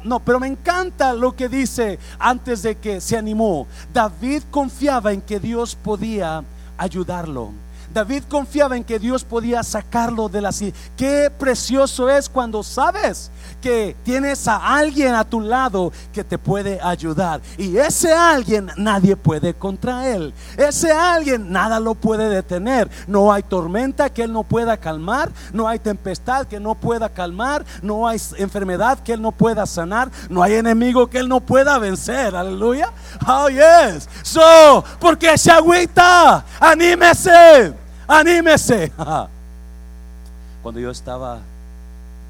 no, 0.04 0.20
pero 0.22 0.40
me 0.40 0.48
encanta 0.48 1.14
lo 1.14 1.36
que 1.36 1.50
dice 1.50 2.00
antes 2.18 2.64
de 2.64 2.76
que 2.76 3.00
se 3.00 3.18
animó. 3.18 3.68
David 3.94 4.44
confiaba 4.50 5.12
en 5.12 5.22
que 5.22 5.40
Dios 5.40 5.76
podía 5.76 6.44
ayudarlo. 6.78 7.52
David 7.94 8.24
confiaba 8.28 8.76
en 8.76 8.84
que 8.84 9.00
Dios 9.00 9.24
podía 9.24 9.64
sacarlo 9.64 10.28
de 10.30 10.42
la 10.42 10.52
Qué 10.98 11.32
precioso 11.38 12.10
es 12.10 12.28
cuando 12.28 12.64
sabes 12.64 13.32
que 13.62 13.96
tienes 14.04 14.48
a 14.48 14.76
alguien 14.76 15.16
a 15.16 15.24
tu 15.24 15.42
lado 15.42 15.92
que 16.14 16.24
te 16.24 16.38
puede 16.38 16.80
ayudar. 16.82 17.42
Y 17.58 17.78
ese 17.78 18.14
alguien 18.14 18.70
nadie 18.78 19.16
puede 19.16 19.54
contra 19.54 20.08
él. 20.08 20.34
Ese 20.58 20.92
alguien 20.92 21.52
nada 21.52 21.80
lo 21.80 21.96
puede 21.96 22.30
detener. 22.30 22.90
No 23.08 23.32
hay 23.32 23.44
tormenta 23.44 24.10
que 24.10 24.24
él 24.24 24.34
no 24.34 24.44
pueda 24.44 24.78
calmar. 24.78 25.32
No 25.54 25.68
hay 25.68 25.80
tempestad 25.80 26.48
que 26.48 26.60
no 26.60 26.76
pueda 26.76 27.10
calmar. 27.10 27.66
No 27.82 28.08
hay 28.08 28.22
enfermedad 28.38 29.00
que 29.00 29.14
él 29.14 29.22
no 29.22 29.32
pueda 29.32 29.66
sanar. 29.66 30.12
No 30.30 30.44
hay 30.44 30.56
enemigo 30.56 31.08
que 31.08 31.20
él 31.20 31.30
no 31.30 31.40
pueda 31.40 31.78
vencer. 31.80 32.36
Aleluya. 32.36 32.92
Oh, 33.28 33.50
yes. 33.50 34.08
So, 34.24 34.84
porque 35.00 35.38
se 35.38 35.52
agüita. 35.52 36.44
Anímese. 36.60 37.74
Anímese. 38.08 38.92
Cuando 40.62 40.80
yo 40.80 40.90
estaba 40.90 41.40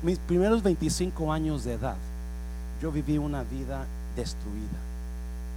mis 0.06 0.20
primeros 0.20 0.62
25 0.62 1.34
años 1.34 1.64
de 1.64 1.74
edad, 1.74 1.98
yo 2.80 2.92
viví 2.92 3.18
una 3.18 3.42
vida 3.42 3.86
destruida. 4.16 4.78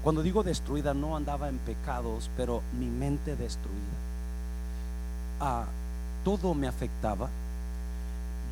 Cuando 0.03 0.23
digo 0.23 0.43
destruida, 0.43 0.95
no 0.95 1.17
andaba 1.17 1.51
en 1.51 1.59
pecados, 1.59 2.31
pero 2.35 2.63
mi 2.79 2.87
mente 2.87 3.37
destruida. 3.37 3.99
Ah, 5.39 5.67
todo 6.25 6.55
me 6.55 6.67
afectaba. 6.67 7.29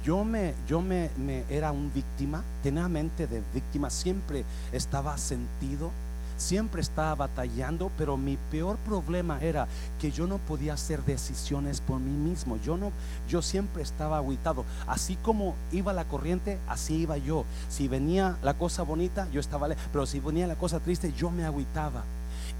Yo 0.04 0.22
me, 0.22 0.52
yo 0.68 0.82
me, 0.82 1.08
era 1.48 1.72
un 1.72 1.90
víctima, 1.94 2.42
tenía 2.62 2.88
mente 2.88 3.26
de 3.26 3.42
víctima, 3.54 3.88
siempre 3.88 4.44
estaba 4.72 5.16
sentido 5.16 5.90
siempre 6.36 6.80
estaba 6.80 7.14
batallando, 7.14 7.90
pero 7.96 8.16
mi 8.16 8.36
peor 8.50 8.76
problema 8.78 9.38
era 9.40 9.68
que 10.00 10.10
yo 10.10 10.26
no 10.26 10.38
podía 10.38 10.74
hacer 10.74 11.04
decisiones 11.04 11.80
por 11.80 12.00
mí 12.00 12.10
mismo. 12.10 12.58
Yo 12.64 12.76
no, 12.76 12.92
yo 13.28 13.42
siempre 13.42 13.82
estaba 13.82 14.18
aguitado. 14.18 14.64
Así 14.86 15.16
como 15.16 15.54
iba 15.72 15.92
la 15.92 16.04
corriente, 16.04 16.58
así 16.68 16.96
iba 16.96 17.16
yo. 17.16 17.44
Si 17.68 17.88
venía 17.88 18.36
la 18.42 18.54
cosa 18.54 18.82
bonita, 18.82 19.28
yo 19.32 19.40
estaba, 19.40 19.68
pero 19.92 20.06
si 20.06 20.20
venía 20.20 20.46
la 20.46 20.56
cosa 20.56 20.80
triste, 20.80 21.12
yo 21.16 21.30
me 21.30 21.44
aguitaba. 21.44 22.04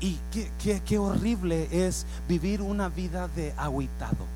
Y 0.01 0.19
qué, 0.31 0.83
qué 0.85 0.99
horrible 0.99 1.69
es 1.71 2.07
vivir 2.29 2.61
una 2.61 2.89
vida 2.89 3.29
de 3.29 3.55
aguitado. 3.57 4.27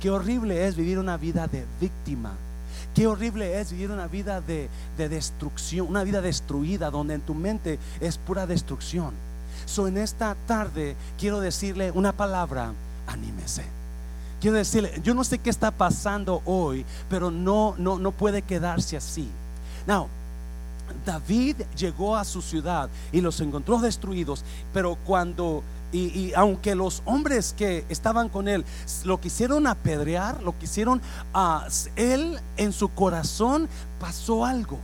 Qué 0.00 0.10
horrible 0.10 0.66
es 0.66 0.76
vivir 0.76 0.98
una 0.98 1.16
vida 1.16 1.46
de 1.46 1.64
víctima. 1.80 2.32
Qué 2.94 3.08
horrible 3.08 3.60
es 3.60 3.72
vivir 3.72 3.90
una 3.90 4.06
vida 4.06 4.40
de, 4.40 4.68
destrucción, 4.96 5.88
una 5.88 6.04
vida 6.04 6.20
destruida, 6.20 6.90
donde 6.90 7.14
en 7.14 7.22
tu 7.22 7.34
mente 7.34 7.80
es 8.00 8.18
pura 8.18 8.46
destrucción. 8.46 9.12
So, 9.66 9.88
en 9.88 9.98
esta 9.98 10.36
tarde 10.46 10.94
quiero 11.18 11.40
decirle 11.40 11.90
una 11.90 12.12
palabra, 12.12 12.72
anímese. 13.08 13.64
Quiero 14.40 14.56
decirle, 14.56 15.00
yo 15.02 15.14
no 15.14 15.24
sé 15.24 15.38
qué 15.38 15.50
está 15.50 15.72
pasando 15.72 16.40
hoy, 16.44 16.84
pero 17.08 17.30
no, 17.30 17.74
no, 17.78 17.98
no 17.98 18.12
puede 18.12 18.42
quedarse 18.42 18.96
así. 18.96 19.28
Now, 19.86 20.08
David 21.04 21.62
llegó 21.76 22.16
a 22.16 22.24
su 22.24 22.42
ciudad 22.42 22.88
y 23.10 23.20
los 23.20 23.40
encontró 23.40 23.78
destruidos, 23.78 24.44
pero 24.72 24.96
cuando 25.04 25.62
y, 25.94 26.32
aunque 26.34 26.74
los 26.74 27.02
hombres 27.04 27.54
que 27.56 27.84
estaban 27.88 28.28
con 28.28 28.48
él 28.48 28.64
lo 29.04 29.20
quisieron 29.20 29.66
apedrear, 29.66 30.42
lo 30.42 30.58
quisieron, 30.58 31.00
a 31.32 31.66
él 31.96 32.40
en 32.56 32.72
su 32.72 32.88
corazón 32.88 33.68
pasó 34.00 34.44
algo. 34.44 34.78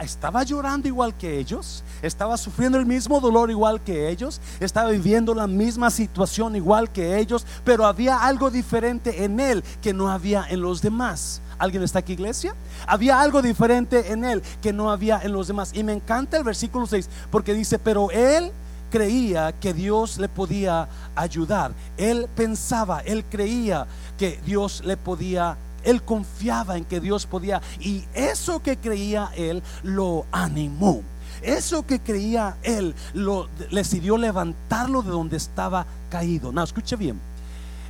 Estaba 0.00 0.42
llorando 0.42 0.88
igual 0.88 1.14
que 1.14 1.38
ellos, 1.38 1.84
estaba 2.00 2.36
sufriendo 2.36 2.78
el 2.78 2.86
mismo 2.86 3.20
dolor 3.20 3.50
igual 3.50 3.80
que 3.82 4.08
ellos, 4.08 4.40
estaba 4.58 4.90
viviendo 4.90 5.34
la 5.34 5.46
misma 5.46 5.90
situación 5.90 6.56
igual 6.56 6.90
que 6.90 7.18
ellos, 7.18 7.46
pero 7.62 7.86
había 7.86 8.16
algo 8.16 8.50
diferente 8.50 9.24
en 9.24 9.38
él 9.38 9.62
que 9.82 9.92
no 9.92 10.10
había 10.10 10.46
en 10.48 10.62
los 10.62 10.80
demás. 10.80 11.42
¿Alguien 11.58 11.84
está 11.84 12.00
aquí, 12.00 12.14
iglesia? 12.14 12.56
Había 12.86 13.20
algo 13.20 13.42
diferente 13.42 14.10
en 14.10 14.24
él 14.24 14.42
que 14.60 14.72
no 14.72 14.90
había 14.90 15.20
en 15.22 15.32
los 15.32 15.46
demás. 15.46 15.70
Y 15.74 15.84
me 15.84 15.92
encanta 15.92 16.36
el 16.36 16.42
versículo 16.42 16.86
6 16.86 17.08
porque 17.30 17.54
dice, 17.54 17.78
pero 17.78 18.10
él 18.10 18.50
creía 18.92 19.52
que 19.52 19.72
Dios 19.72 20.18
le 20.18 20.28
podía 20.28 20.86
ayudar. 21.16 21.72
Él 21.96 22.28
pensaba, 22.36 23.00
él 23.00 23.24
creía 23.24 23.86
que 24.18 24.38
Dios 24.44 24.82
le 24.84 24.96
podía 24.96 25.56
él 25.82 26.00
confiaba 26.02 26.76
en 26.76 26.84
que 26.84 27.00
Dios 27.00 27.26
podía 27.26 27.60
y 27.80 28.04
eso 28.14 28.62
que 28.62 28.76
creía 28.76 29.30
él 29.34 29.64
lo 29.82 30.26
animó. 30.30 31.02
Eso 31.42 31.84
que 31.84 31.98
creía 31.98 32.56
él 32.62 32.94
lo 33.14 33.48
decidió 33.72 34.16
levantarlo 34.16 35.02
de 35.02 35.10
donde 35.10 35.38
estaba 35.38 35.86
caído. 36.08 36.52
No, 36.52 36.62
escuche 36.62 36.94
bien. 36.94 37.18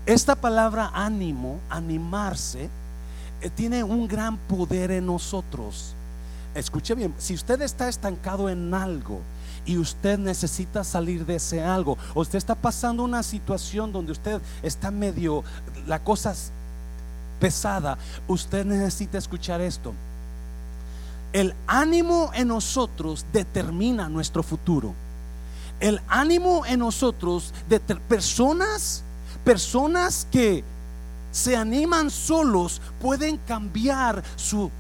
Esta 0.07 0.35
palabra 0.37 0.91
ánimo, 0.95 1.61
animarse, 1.69 2.71
eh, 3.43 3.51
tiene 3.51 3.85
un 3.85 4.09
gran 4.09 4.39
poder 4.39 4.91
en 4.91 5.05
nosotros. 5.05 5.95
Escuche 6.55 6.95
bien, 6.95 7.15
si 7.19 7.35
usted 7.35 7.61
está 7.61 7.89
estancado 7.89 8.49
en 8.49 8.73
algo, 8.73 9.21
y 9.65 9.79
usted 9.79 10.19
necesita 10.19 10.85
salir 10.85 11.25
de 11.25 11.37
ese 11.37 11.63
algo. 11.63 11.97
Usted 12.15 12.39
está 12.39 12.55
pasando 12.55 13.05
una 13.05 13.23
situación 13.23 13.93
donde 13.93 14.13
usted 14.13 14.41
está 14.63 14.91
medio, 14.91 15.45
la 15.87 16.03
cosa 16.03 16.35
pesada. 17.39 17.99
Usted 18.29 18.65
necesita 18.65 19.19
escuchar 19.19 19.61
esto. 19.61 19.93
El 21.33 21.55
ánimo 21.67 22.31
en 22.35 22.49
nosotros 22.49 23.25
determina 23.33 24.09
nuestro 24.09 24.43
futuro. 24.43 24.95
El 25.81 26.01
ánimo 26.09 26.65
en 26.67 26.81
nosotros 26.81 27.53
de 27.69 27.81
personas, 27.81 29.03
personas 29.45 30.27
que 30.31 30.63
se 31.33 31.57
animan 31.57 32.11
solos 32.11 32.81
pueden 33.01 33.39
cambiar 33.39 34.23
su 34.37 34.71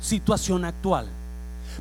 situación 0.00 0.64
actual. 0.64 1.06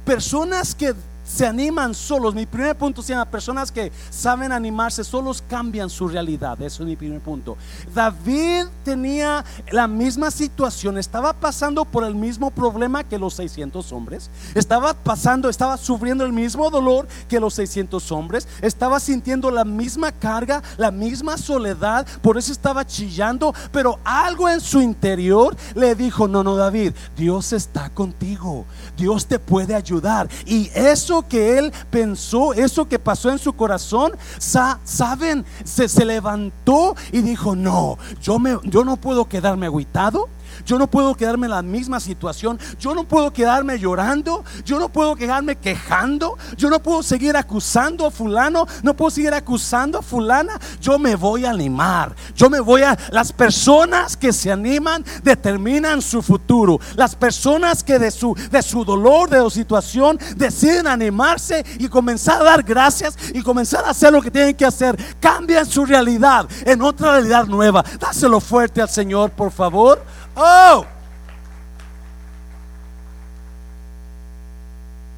Personas 0.06 0.75
que 0.75 0.94
se 1.29 1.45
animan 1.45 1.93
solos. 1.93 2.33
Mi 2.33 2.45
primer 2.45 2.75
punto 2.75 3.01
se 3.01 3.13
llama 3.13 3.29
personas 3.29 3.71
que 3.71 3.91
saben 4.09 4.51
animarse 4.51 5.03
solos 5.03 5.43
cambian 5.48 5.89
su 5.89 6.07
realidad. 6.07 6.59
Eso 6.62 6.83
es 6.83 6.89
mi 6.89 6.95
primer 6.95 7.21
punto. 7.21 7.55
David 7.93 8.65
tenía 8.83 9.45
la 9.71 9.88
misma 9.88 10.31
situación, 10.31 10.98
estaba 10.98 11.33
pasando 11.33 11.86
por 11.86 12.03
el 12.03 12.15
mismo 12.15 12.50
problema 12.50 13.03
que 13.03 13.19
los 13.19 13.36
600 13.36 13.91
hombres. 13.91 14.31
Estaba 14.55 14.93
pasando, 14.93 15.50
estaba 15.50 15.77
sufriendo 15.77 16.25
el 16.25 16.33
mismo 16.33 16.69
dolor 16.71 17.07
que 17.27 17.39
los 17.39 17.53
600 17.53 18.12
hombres. 18.12 18.48
Estaba 18.62 19.00
sintiendo 19.00 19.51
la 19.51 19.65
misma 19.65 20.12
carga, 20.12 20.63
la 20.77 20.89
misma 20.89 21.38
soledad. 21.38 22.07
Por 22.24 22.38
eso 22.39 22.51
estaba 22.51 22.86
chillando. 22.86 23.53
Pero 23.71 24.00
algo 24.03 24.50
en 24.50 24.62
su 24.62 24.81
interior 24.81 25.55
le 25.75 25.93
dijo, 25.93 26.27
no, 26.27 26.43
no, 26.43 26.55
David, 26.55 26.93
Dios 27.15 27.53
está 27.53 27.89
contigo. 27.89 28.65
Dios 28.98 29.27
te 29.27 29.38
puede 29.38 29.75
ayudar. 29.75 30.27
Y 30.45 30.71
eso 30.74 31.19
que 31.28 31.58
él 31.58 31.72
pensó, 31.90 32.54
eso 32.54 32.88
que 32.88 33.00
pasó 33.00 33.30
en 33.30 33.40
su 33.40 33.54
corazón, 33.54 34.14
saben, 34.40 35.46
se, 35.64 35.88
se 35.88 36.06
levantó 36.06 36.96
y 37.12 37.22
dijo, 37.22 37.56
no, 37.56 37.98
yo, 38.22 38.40
me, 38.40 38.58
yo 38.64 38.84
no 38.84 38.98
puedo 38.98 39.28
quedarme 39.28 39.68
aguitado 39.68 40.30
yo 40.66 40.78
no 40.78 40.88
puedo 40.88 41.16
quedarme 41.16 41.48
en 41.48 41.51
la 41.51 41.62
misma 41.62 42.00
situación. 42.00 42.60
Yo 42.80 42.94
no 42.94 43.04
puedo 43.06 43.32
quedarme 43.32 43.80
llorando. 43.80 44.44
Yo 44.66 44.80
no 44.80 44.89
puedo 44.89 45.16
quedarme 45.16 45.58
quejando. 45.58 46.38
Yo 46.58 46.70
no 46.70 46.80
puedo 46.82 47.04
seguir 47.04 47.36
acusando 47.38 48.06
a 48.06 48.12
fulano. 48.12 48.68
No 48.84 48.96
puedo 48.96 49.12
seguir 49.12 49.34
acusando 49.34 50.00
a 50.00 50.01
fulana. 50.01 50.60
Yo 50.82 51.00
me 51.00 51.16
voy 51.16 51.46
a 51.46 51.51
animar. 51.51 52.16
Yo 52.36 52.50
me 52.50 52.60
voy 52.60 52.84
a... 52.84 52.98
Las 53.12 53.32
personas 53.32 54.16
que 54.18 54.34
se 54.34 54.51
animan 54.51 55.04
determinan 55.24 56.01
su 56.01 56.22
futuro. 56.22 56.80
Las 56.96 57.16
personas 57.16 57.84
que 57.84 58.00
de 58.00 58.12
su, 58.12 58.36
de 58.51 58.62
su 58.62 58.86
dolor, 58.86 59.30
de 59.30 59.39
su 59.42 59.50
situación, 59.50 60.20
deciden 60.36 60.88
animarse 60.88 61.66
y 61.80 61.88
comenzar 61.88 62.42
a 62.42 62.46
dar 62.46 62.63
gracias 62.63 63.18
y 63.34 63.42
comenzar 63.42 63.86
a 63.86 63.92
hacer 63.92 64.12
lo 64.13 64.22
que 64.22 64.32
tienen 64.32 64.56
que 64.56 64.66
hacer. 64.66 64.98
Cambian 65.20 65.66
su 65.66 65.86
realidad 65.86 66.48
en 66.66 66.82
otra 66.82 67.13
realidad 67.13 67.46
nueva. 67.46 67.84
Dáselo 68.00 68.39
fuerte 68.39 68.82
al 68.82 68.89
Señor, 68.89 69.32
por 69.32 69.51
favor. 69.51 70.04
Oh. 70.41 70.86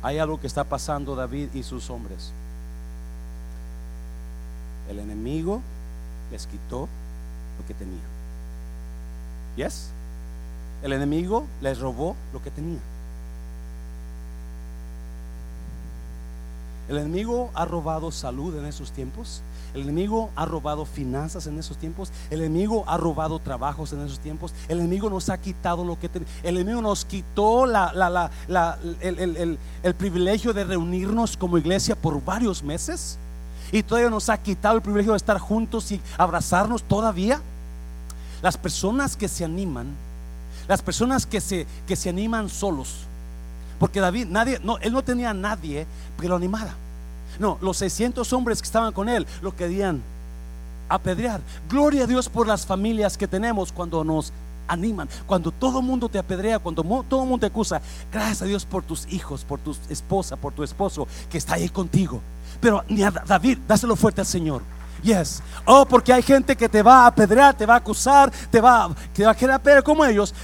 Hay 0.02 0.18
algo 0.18 0.40
que 0.40 0.48
está 0.48 0.64
pasando 0.64 1.16
David 1.16 1.50
y 1.54 1.62
sus 1.62 1.92
hombres. 1.92 2.34
El 4.90 4.98
enemigo 4.98 5.62
les 6.32 6.48
quitó 6.48 6.90
lo 7.60 7.68
que 7.68 7.76
tenía. 7.76 8.02
¿Yes? 9.58 9.92
El 10.82 10.94
enemigo 10.94 11.46
les 11.62 11.80
robó 11.80 12.16
lo 12.34 12.42
que 12.42 12.50
tenía. 12.50 12.80
El 16.90 16.98
enemigo 16.98 17.52
ha 17.54 17.66
robado 17.66 18.12
salud 18.12 18.58
en 18.58 18.66
esos 18.66 18.92
tiempos. 18.92 19.44
El 19.74 19.82
enemigo 19.84 20.30
ha 20.36 20.46
robado 20.46 20.86
finanzas 20.86 21.48
en 21.48 21.58
esos 21.58 21.78
tiempos. 21.78 22.12
El 22.30 22.42
enemigo 22.42 22.84
ha 22.88 22.98
robado 22.98 23.40
trabajos 23.40 23.94
en 23.94 24.02
esos 24.02 24.20
tiempos. 24.20 24.54
El 24.68 24.80
enemigo 24.80 25.10
nos 25.10 25.30
ha 25.30 25.38
quitado 25.40 25.86
lo 25.86 26.00
que 26.00 26.10
El 26.44 26.58
enemigo 26.58 26.82
nos 26.82 27.06
quitó 27.06 27.66
el, 27.66 29.60
el 29.84 29.96
privilegio 29.96 30.54
de 30.54 30.64
reunirnos 30.64 31.38
como 31.38 31.58
iglesia 31.58 31.96
por 31.96 32.24
varios 32.24 32.64
meses. 32.64 33.18
Y 33.72 33.84
todavía 33.84 34.10
nos 34.10 34.30
ha 34.30 34.38
quitado 34.38 34.76
el 34.76 34.82
privilegio 34.82 35.14
de 35.14 35.18
estar 35.18 35.40
juntos 35.40 35.92
y 35.92 36.02
abrazarnos 36.18 36.84
todavía. 36.84 37.42
las 38.42 38.58
personas 38.58 39.16
que 39.16 39.28
se 39.28 39.46
animan, 39.46 39.88
las 40.68 40.82
personas 40.82 41.26
que 41.26 41.40
se, 41.40 41.66
que 41.88 41.96
se 41.96 42.10
animan 42.10 42.50
solos, 42.50 43.06
porque 43.80 44.00
David, 44.00 44.28
nadie, 44.30 44.60
no, 44.64 44.78
él 44.80 44.92
no 44.94 45.04
tenía 45.04 45.30
a 45.30 45.34
nadie 45.34 45.88
que 46.20 46.28
lo 46.28 46.36
animara. 46.36 46.76
No, 47.42 47.58
los 47.60 47.78
600 47.78 48.32
hombres 48.34 48.62
que 48.62 48.68
estaban 48.68 48.94
con 48.94 49.10
él 49.10 49.26
lo 49.42 49.56
querían 49.56 50.00
apedrear. 50.88 51.42
Gloria 51.68 52.04
a 52.04 52.08
Dios 52.08 52.30
por 52.30 52.48
las 52.48 52.68
familias 52.68 53.18
que 53.18 53.28
tenemos 53.28 53.72
cuando 53.72 54.04
nos 54.04 54.32
animan, 54.68 55.10
cuando 55.26 55.52
todo 55.52 55.80
el 55.80 55.86
mundo 55.86 56.08
te 56.08 56.20
apedrea, 56.20 56.60
cuando 56.60 56.84
todo 57.10 57.24
el 57.24 57.30
mundo 57.30 57.40
te 57.40 57.48
acusa. 57.48 57.82
Gracias 58.14 58.44
a 58.44 58.46
Dios 58.46 58.64
por 58.64 58.84
tus 58.84 59.12
hijos, 59.12 59.44
por 59.44 59.60
tu 59.60 59.76
esposa, 59.90 60.36
por 60.36 60.54
tu 60.54 60.62
esposo 60.62 61.08
que 61.32 61.40
está 61.40 61.56
ahí 61.56 61.68
contigo. 61.68 62.22
Pero 62.60 62.84
David, 63.26 63.58
dáselo 63.68 63.96
fuerte 63.96 64.22
al 64.22 64.28
Señor. 64.28 64.62
Yes. 65.02 65.42
Oh, 65.66 65.84
porque 65.84 66.14
hay 66.14 66.22
gente 66.22 66.56
que 66.56 66.70
te 66.70 66.84
va 66.84 67.06
a 67.06 67.08
apedrear, 67.08 67.58
te 67.58 67.66
va 67.66 67.74
a 67.74 67.78
acusar, 67.78 68.32
te 68.52 68.62
va, 68.62 68.94
te 69.16 69.26
va 69.26 69.32
a 69.32 69.36
querer 69.36 69.56
apedrear 69.56 69.84
como 69.84 70.06
ellos. 70.06 70.36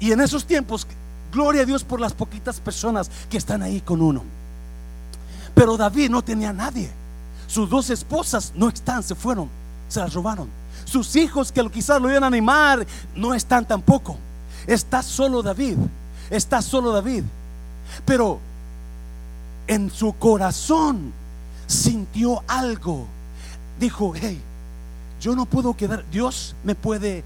Y 0.00 0.10
en 0.10 0.20
esos 0.20 0.44
tiempos, 0.44 0.84
gloria 1.30 1.62
a 1.62 1.64
Dios 1.64 1.84
por 1.84 2.00
las 2.00 2.12
poquitas 2.12 2.58
personas 2.58 3.08
que 3.30 3.38
están 3.38 3.62
ahí 3.62 3.80
con 3.80 4.02
uno. 4.02 4.24
Pero 5.56 5.78
David 5.78 6.10
no 6.10 6.22
tenía 6.22 6.52
nadie. 6.52 6.90
Sus 7.46 7.70
dos 7.70 7.88
esposas 7.88 8.52
no 8.54 8.68
están, 8.68 9.02
se 9.02 9.14
fueron, 9.14 9.48
se 9.88 9.98
las 10.00 10.12
robaron. 10.12 10.50
Sus 10.84 11.16
hijos 11.16 11.50
que 11.50 11.66
quizás 11.70 11.98
lo 11.98 12.10
iban 12.10 12.24
a 12.24 12.26
animar 12.26 12.86
no 13.14 13.32
están 13.32 13.66
tampoco. 13.66 14.18
Está 14.66 15.02
solo 15.02 15.42
David. 15.42 15.78
Está 16.28 16.60
solo 16.60 16.92
David. 16.92 17.24
Pero 18.04 18.38
en 19.66 19.90
su 19.90 20.12
corazón 20.12 21.14
sintió 21.66 22.42
algo. 22.46 23.06
Dijo, 23.80 24.12
hey, 24.14 24.38
yo 25.22 25.34
no 25.34 25.46
puedo 25.46 25.74
quedar, 25.74 26.04
Dios 26.10 26.54
me 26.64 26.74
puede 26.74 27.24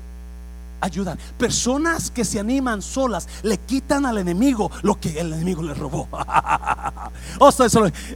ayudar. 0.81 1.19
Personas 1.39 2.11
que 2.11 2.25
se 2.25 2.41
animan 2.41 2.83
solas 2.83 3.29
le 3.43 3.59
quitan 3.59 4.07
al 4.07 4.19
enemigo 4.19 4.71
lo 4.83 4.99
que 4.99 5.21
el 5.21 5.33
enemigo 5.33 5.63
le 5.63 5.75
robó. 5.75 6.09
o 7.39 7.53
sea, 7.53 7.67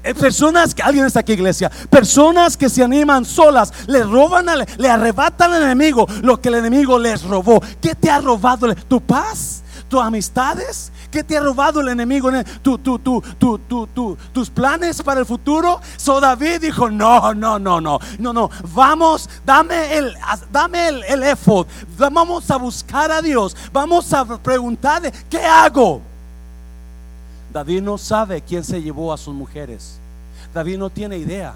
eh, 0.02 0.14
personas 0.14 0.75
que 0.75 0.83
alguien 0.83 1.04
está 1.06 1.21
aquí, 1.21 1.33
iglesia. 1.33 1.71
Personas 1.90 2.56
que 2.56 2.68
se 2.68 2.83
animan 2.83 3.25
solas 3.25 3.73
le 3.87 4.02
roban, 4.02 4.47
le 4.78 4.90
arrebatan 4.90 5.52
al 5.52 5.62
enemigo 5.62 6.06
lo 6.23 6.40
que 6.40 6.49
el 6.49 6.56
enemigo 6.56 6.99
les 6.99 7.23
robó. 7.23 7.61
¿Qué 7.80 7.94
te 7.94 8.11
ha 8.11 8.21
robado? 8.21 8.75
¿Tu 8.75 9.00
paz? 9.00 9.62
¿Tus 9.88 10.00
amistades? 10.00 10.92
¿Qué 11.14 11.23
te 11.23 11.38
ha 11.38 11.40
robado 11.40 11.80
el 11.80 11.90
enemigo? 11.90 12.28
¿Tu, 12.61 12.76
tu, 12.76 12.99
tu, 12.99 14.18
tus 14.33 14.50
planes 14.50 15.00
para 15.00 15.21
el 15.21 15.26
futuro. 15.26 15.80
So 15.97 16.21
David 16.21 16.62
dijo, 16.62 16.90
no, 16.90 17.33
no, 17.33 17.56
no, 17.56 17.80
no, 17.80 18.00
no, 18.18 18.33
no. 18.33 18.50
Vamos, 18.75 19.30
dame 19.47 19.97
el, 19.97 20.12
dame 20.50 20.88
el, 20.88 21.04
el 21.04 21.23
efod. 21.23 21.68
Vamos 21.97 22.50
a 22.50 22.56
buscar 22.56 23.12
a 23.12 23.23
Dios. 23.23 23.56
Vamos 23.73 24.12
a 24.12 24.25
preguntarle, 24.38 25.12
¿qué 25.30 25.38
hago? 25.38 26.02
David 27.52 27.83
no 27.83 27.97
sabe 27.97 28.42
quién 28.42 28.64
se 28.64 28.83
llevó 28.83 29.12
a 29.12 29.16
sus 29.16 29.35
mujeres. 29.37 30.00
David 30.52 30.78
no 30.78 30.90
tiene 30.90 31.16
idea. 31.16 31.54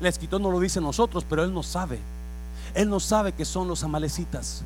El 0.00 0.06
escritor 0.06 0.40
no 0.40 0.50
lo 0.50 0.58
dice 0.58 0.80
nosotros, 0.80 1.24
pero 1.30 1.44
él 1.44 1.54
no 1.54 1.62
sabe. 1.62 2.00
Él 2.74 2.90
no 2.90 2.98
sabe 2.98 3.30
que 3.30 3.44
son 3.44 3.68
los 3.68 3.84
amalecitas. 3.84 4.64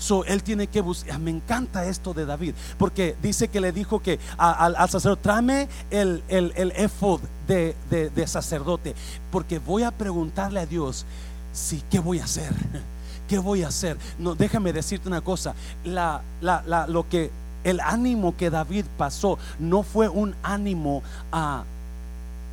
So, 0.00 0.24
él 0.24 0.42
tiene 0.42 0.66
que 0.66 0.80
buscar. 0.80 1.18
Me 1.18 1.30
encanta 1.30 1.84
esto 1.84 2.14
de 2.14 2.24
David, 2.24 2.54
porque 2.78 3.14
dice 3.22 3.48
que 3.48 3.60
le 3.60 3.70
dijo 3.70 4.00
que 4.00 4.18
al, 4.38 4.74
sacerdote, 4.88 5.22
tráeme 5.22 5.68
el, 5.90 6.24
el, 6.28 6.52
el 6.56 6.72
efod 6.72 7.20
de, 7.46 7.76
de, 7.90 8.26
sacerdote, 8.26 8.94
porque 9.30 9.58
voy 9.58 9.82
a 9.82 9.90
preguntarle 9.90 10.60
a 10.60 10.66
Dios, 10.66 11.04
si, 11.52 11.82
¿qué 11.90 11.98
voy 11.98 12.18
a 12.18 12.24
hacer? 12.24 12.50
¿Qué 13.28 13.38
voy 13.38 13.62
a 13.62 13.68
hacer? 13.68 13.98
No, 14.18 14.34
déjame 14.34 14.72
decirte 14.72 15.06
una 15.06 15.20
cosa, 15.20 15.54
la, 15.84 16.22
la, 16.40 16.62
la, 16.66 16.86
lo 16.86 17.06
que 17.06 17.30
el 17.62 17.78
ánimo 17.80 18.34
que 18.38 18.48
David 18.48 18.86
pasó 18.96 19.38
no 19.58 19.82
fue 19.82 20.08
un 20.08 20.34
ánimo 20.42 21.02
a, 21.30 21.64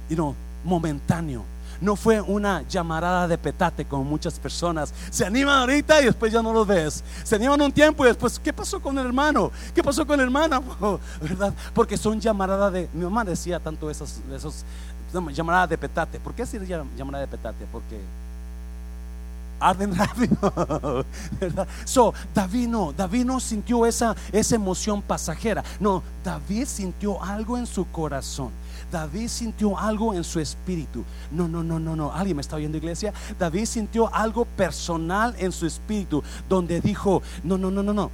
you 0.10 0.36
momentáneo 0.64 1.44
no 1.82 1.96
fue 1.96 2.22
una 2.22 2.64
llamarada 2.68 3.28
de 3.28 3.38
petate 3.38 3.86
como 3.86 4.04
muchas 4.04 4.40
personas. 4.40 4.94
Se 5.10 5.26
animan 5.26 5.60
ahorita 5.60 6.02
y 6.02 6.06
después 6.06 6.32
ya 6.32 6.42
no 6.42 6.54
los 6.54 6.68
ves. 6.68 7.04
Se 7.24 7.36
animan 7.36 7.62
un 7.62 7.72
tiempo 7.72 8.06
y 8.06 8.10
después, 8.10 8.40
¿qué 8.40 8.54
pasó 8.54 8.80
con 8.80 8.98
el 8.98 9.06
hermano? 9.06 9.52
¿Qué 9.74 9.84
pasó 9.84 10.06
con 10.06 10.18
la 10.18 10.24
hermana? 10.24 10.62
¿Verdad? 11.22 11.54
Porque 11.74 11.98
son 11.98 12.20
llamaradas 12.20 12.74
de... 12.74 12.90
Mi 12.94 13.04
mamá 13.04 13.24
decía 13.24 13.60
tanto 13.60 13.90
esos, 13.90 14.20
esos 14.34 14.66
llamaradas 15.34 15.70
de 15.70 15.78
petate. 15.78 16.20
¿Por 16.20 16.34
qué 16.34 16.46
se 16.46 16.60
llamarada 16.66 17.26
de 17.26 17.28
petate? 17.28 17.66
Porque 17.72 18.00
arden 19.60 19.96
rápido. 19.96 21.06
So, 21.86 22.14
David 22.34 22.68
no, 22.68 22.94
David 22.94 23.26
no 23.26 23.40
sintió 23.40 23.86
esa, 23.86 24.16
esa 24.32 24.56
emoción 24.56 25.02
pasajera. 25.02 25.64
No, 25.80 26.04
David 26.24 26.66
sintió 26.66 27.22
algo 27.24 27.58
en 27.58 27.66
su 27.66 27.90
corazón. 27.92 28.52
David 28.92 29.28
sintió 29.28 29.78
algo 29.78 30.14
en 30.14 30.24
su 30.24 30.40
espíritu. 30.40 31.04
No, 31.32 31.48
no, 31.48 31.64
no, 31.64 31.80
no, 31.80 31.96
no. 31.96 32.12
¿Alguien 32.14 32.38
me 32.38 32.42
está 32.42 32.56
oyendo, 32.56 32.78
iglesia? 32.78 33.14
David 33.40 33.66
sintió 33.66 34.14
algo 34.14 34.46
personal 34.46 35.36
en 35.38 35.52
su 35.52 35.66
espíritu, 35.66 36.24
donde 36.48 36.82
dijo, 36.82 37.22
no, 37.44 37.58
no, 37.58 37.72
no, 37.72 37.84
no, 37.84 37.94
no. 37.94 38.12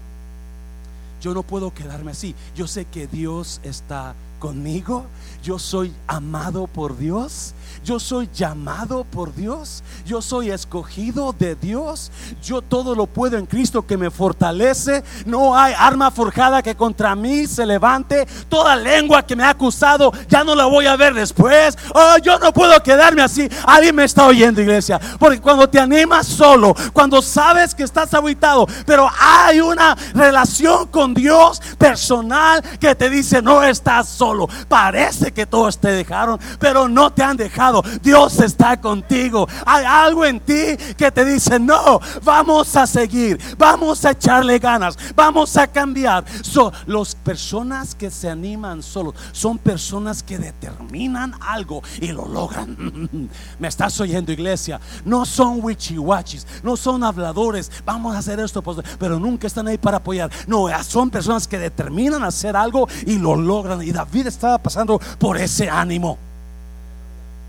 Yo 1.21 1.33
no 1.33 1.43
puedo 1.43 1.73
quedarme 1.73 2.11
así. 2.11 2.35
Yo 2.55 2.67
sé 2.67 2.85
que 2.85 3.07
Dios 3.07 3.61
está 3.63 4.13
conmigo. 4.39 5.05
Yo 5.41 5.57
soy 5.57 5.93
amado 6.05 6.67
por 6.67 6.97
Dios. 6.97 7.53
Yo 7.83 7.99
soy 7.99 8.29
llamado 8.33 9.03
por 9.03 9.33
Dios. 9.33 9.83
Yo 10.05 10.21
soy 10.21 10.51
escogido 10.51 11.33
de 11.37 11.55
Dios. 11.55 12.11
Yo 12.41 12.61
todo 12.61 12.95
lo 12.95 13.07
puedo 13.07 13.37
en 13.37 13.45
Cristo 13.45 13.85
que 13.85 13.97
me 13.97 14.11
fortalece. 14.11 15.03
No 15.25 15.57
hay 15.57 15.73
arma 15.77 16.11
forjada 16.11 16.61
que 16.61 16.75
contra 16.75 17.15
mí 17.15 17.47
se 17.47 17.65
levante. 17.65 18.25
Toda 18.49 18.75
lengua 18.75 19.25
que 19.25 19.35
me 19.35 19.43
ha 19.43 19.49
acusado 19.49 20.11
ya 20.27 20.43
no 20.43 20.55
la 20.55 20.65
voy 20.65 20.85
a 20.85 20.95
ver 20.95 21.13
después. 21.13 21.77
Oh, 21.93 22.17
yo 22.21 22.39
no 22.39 22.53
puedo 22.53 22.81
quedarme 22.83 23.21
así. 23.21 23.49
Alguien 23.65 23.95
me 23.95 24.03
está 24.03 24.25
oyendo, 24.25 24.61
iglesia. 24.61 24.99
Porque 25.19 25.41
cuando 25.41 25.67
te 25.69 25.79
animas 25.79 26.27
solo, 26.27 26.75
cuando 26.93 27.21
sabes 27.21 27.73
que 27.73 27.83
estás 27.83 28.13
habitado, 28.13 28.67
pero 28.85 29.09
hay 29.19 29.61
una 29.61 29.95
relación 30.13 30.87
con 30.87 31.13
Dios 31.13 31.61
personal 31.77 32.61
que 32.79 32.95
te 32.95 33.09
dice, 33.09 33.41
no 33.41 33.63
estás 33.63 34.07
solo. 34.07 34.47
Parece 34.67 35.31
que 35.31 35.45
todos 35.45 35.77
te 35.77 35.89
dejaron, 35.89 36.39
pero 36.59 36.87
no 36.87 37.11
te 37.11 37.23
han 37.23 37.37
dejado 37.37 37.62
Dios 38.01 38.39
está 38.39 38.79
contigo. 38.79 39.47
Hay 39.65 39.85
algo 39.85 40.25
en 40.25 40.39
ti 40.39 40.77
que 40.97 41.11
te 41.11 41.23
dice, 41.23 41.59
no, 41.59 41.99
vamos 42.23 42.75
a 42.75 42.87
seguir, 42.87 43.39
vamos 43.57 44.03
a 44.05 44.11
echarle 44.11 44.59
ganas, 44.59 44.97
vamos 45.15 45.55
a 45.57 45.67
cambiar. 45.67 46.25
Son 46.41 46.71
las 46.87 47.15
personas 47.15 47.95
que 47.95 48.09
se 48.09 48.29
animan 48.29 48.81
solo 48.81 49.13
son 49.31 49.57
personas 49.57 50.23
que 50.23 50.37
determinan 50.37 51.33
algo 51.41 51.81
y 51.99 52.07
lo 52.07 52.27
logran. 52.27 53.29
Me 53.59 53.67
estás 53.67 53.99
oyendo, 53.99 54.31
iglesia. 54.31 54.79
No 55.05 55.25
son 55.25 55.59
wichiwachis, 55.61 56.45
no 56.63 56.77
son 56.77 57.03
habladores. 57.03 57.71
Vamos 57.85 58.15
a 58.15 58.19
hacer 58.19 58.39
esto, 58.39 58.61
pues, 58.61 58.77
pero 58.99 59.19
nunca 59.19 59.47
están 59.47 59.67
ahí 59.67 59.77
para 59.77 59.97
apoyar. 59.97 60.31
No, 60.47 60.67
son 60.83 61.09
personas 61.09 61.47
que 61.47 61.57
determinan 61.57 62.23
hacer 62.23 62.55
algo 62.55 62.87
y 63.05 63.17
lo 63.17 63.35
logran. 63.35 63.81
Y 63.81 63.91
David 63.91 64.27
estaba 64.27 64.57
pasando 64.57 64.99
por 65.19 65.37
ese 65.37 65.69
ánimo. 65.69 66.17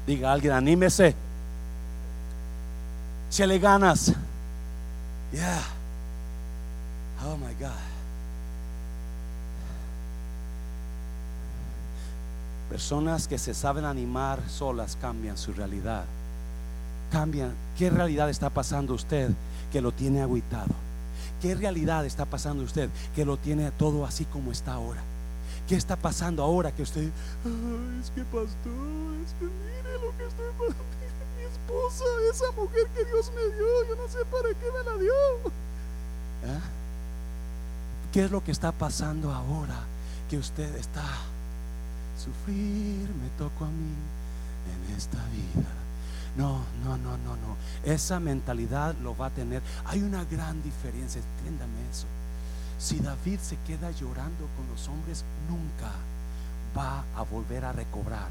Diga 0.06 0.32
alguien, 0.32 0.52
anímese. 0.52 1.14
Si 3.30 3.46
le 3.46 3.58
ganas. 3.58 4.12
Yeah. 5.32 5.62
Oh 7.26 7.36
my 7.36 7.54
God. 7.58 7.70
Personas 12.70 13.28
que 13.28 13.38
se 13.38 13.54
saben 13.54 13.84
animar 13.84 14.40
solas 14.48 14.96
cambian 15.00 15.38
su 15.38 15.52
realidad. 15.52 16.04
Cambian. 17.10 17.52
¿Qué 17.78 17.90
realidad 17.90 18.28
está 18.30 18.50
pasando 18.50 18.94
usted 18.94 19.30
que 19.72 19.80
lo 19.80 19.92
tiene 19.92 20.22
aguitado? 20.22 20.74
¿Qué 21.40 21.54
realidad 21.54 22.04
está 22.04 22.24
pasando 22.24 22.62
usted 22.62 22.88
que 23.14 23.24
lo 23.24 23.36
tiene 23.36 23.70
todo 23.72 24.04
así 24.04 24.24
como 24.24 24.52
está 24.52 24.74
ahora? 24.74 25.02
¿Qué 25.68 25.76
está 25.76 25.96
pasando 25.96 26.42
ahora 26.42 26.72
que 26.72 26.82
usted, 26.82 27.04
es 27.04 28.10
que 28.10 28.22
pastor, 28.24 29.16
es 29.24 29.32
que 29.38 29.46
mire 29.46 29.98
lo 30.02 30.14
que 30.18 30.26
estoy 30.26 30.46
pasando, 30.58 30.84
mi 31.38 31.44
esposa, 31.44 32.04
esa 32.30 32.52
mujer 32.52 32.86
que 32.94 33.04
Dios 33.06 33.32
me 33.34 33.56
dio, 33.56 33.88
yo 33.88 33.96
no 33.96 34.08
sé 34.08 34.18
para 34.26 34.48
qué 34.50 34.66
me 34.70 34.90
la 34.90 34.98
dio. 34.98 35.14
¿Ah? 36.46 36.60
¿Qué 38.12 38.24
es 38.24 38.30
lo 38.30 38.44
que 38.44 38.52
está 38.52 38.72
pasando 38.72 39.32
ahora 39.32 39.80
que 40.28 40.36
usted 40.36 40.74
está 40.76 41.02
sufrir 42.18 43.08
me 43.20 43.28
tocó 43.38 43.64
a 43.64 43.68
mí 43.68 43.94
en 44.70 44.96
esta 44.96 45.18
vida? 45.28 45.68
No, 46.36 46.62
no, 46.84 46.98
no, 46.98 47.16
no, 47.16 47.36
no. 47.36 47.56
Esa 47.84 48.20
mentalidad 48.20 48.94
lo 49.02 49.16
va 49.16 49.26
a 49.26 49.30
tener. 49.30 49.62
Hay 49.86 50.02
una 50.02 50.24
gran 50.24 50.62
diferencia, 50.62 51.22
entiéndame 51.38 51.88
eso. 51.90 52.06
Si 52.78 52.98
David 52.98 53.38
se 53.40 53.56
queda 53.66 53.90
llorando 53.92 54.48
con 54.56 54.66
los 54.70 54.88
hombres, 54.88 55.24
nunca 55.48 55.92
va 56.76 57.04
a 57.16 57.22
volver 57.22 57.64
a 57.64 57.72
recobrar 57.72 58.28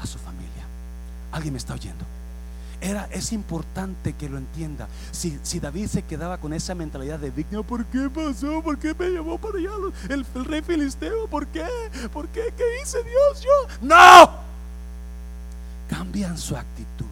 a 0.00 0.06
su 0.06 0.18
familia. 0.18 0.64
¿Alguien 1.32 1.54
me 1.54 1.58
está 1.58 1.74
oyendo? 1.74 2.04
Era, 2.80 3.08
es 3.12 3.32
importante 3.32 4.12
que 4.12 4.28
lo 4.28 4.38
entienda. 4.38 4.88
Si, 5.10 5.38
si 5.42 5.58
David 5.58 5.86
se 5.86 6.02
quedaba 6.02 6.38
con 6.38 6.52
esa 6.52 6.74
mentalidad 6.74 7.18
de 7.18 7.30
víctima, 7.30 7.62
¿por 7.62 7.84
qué 7.86 8.10
pasó? 8.10 8.62
¿Por 8.62 8.78
qué 8.78 8.94
me 8.94 9.08
llevó 9.08 9.38
para 9.38 9.58
allá 9.58 9.70
el, 10.10 10.26
el 10.34 10.44
rey 10.44 10.62
filisteo? 10.62 11.26
¿Por 11.28 11.46
qué? 11.46 11.66
¿Por 12.12 12.28
qué? 12.28 12.52
¿Qué 12.56 12.64
hice 12.82 12.98
Dios? 13.02 13.40
Yo. 13.42 13.86
¡No! 13.86 14.30
Cambian 15.88 16.36
su 16.36 16.56
actitud 16.56 17.06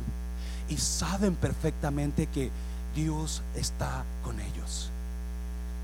y 0.68 0.76
saben 0.76 1.34
perfectamente 1.34 2.26
que 2.26 2.50
Dios 2.94 3.42
está 3.54 4.04
con 4.22 4.40
ellos. 4.40 4.91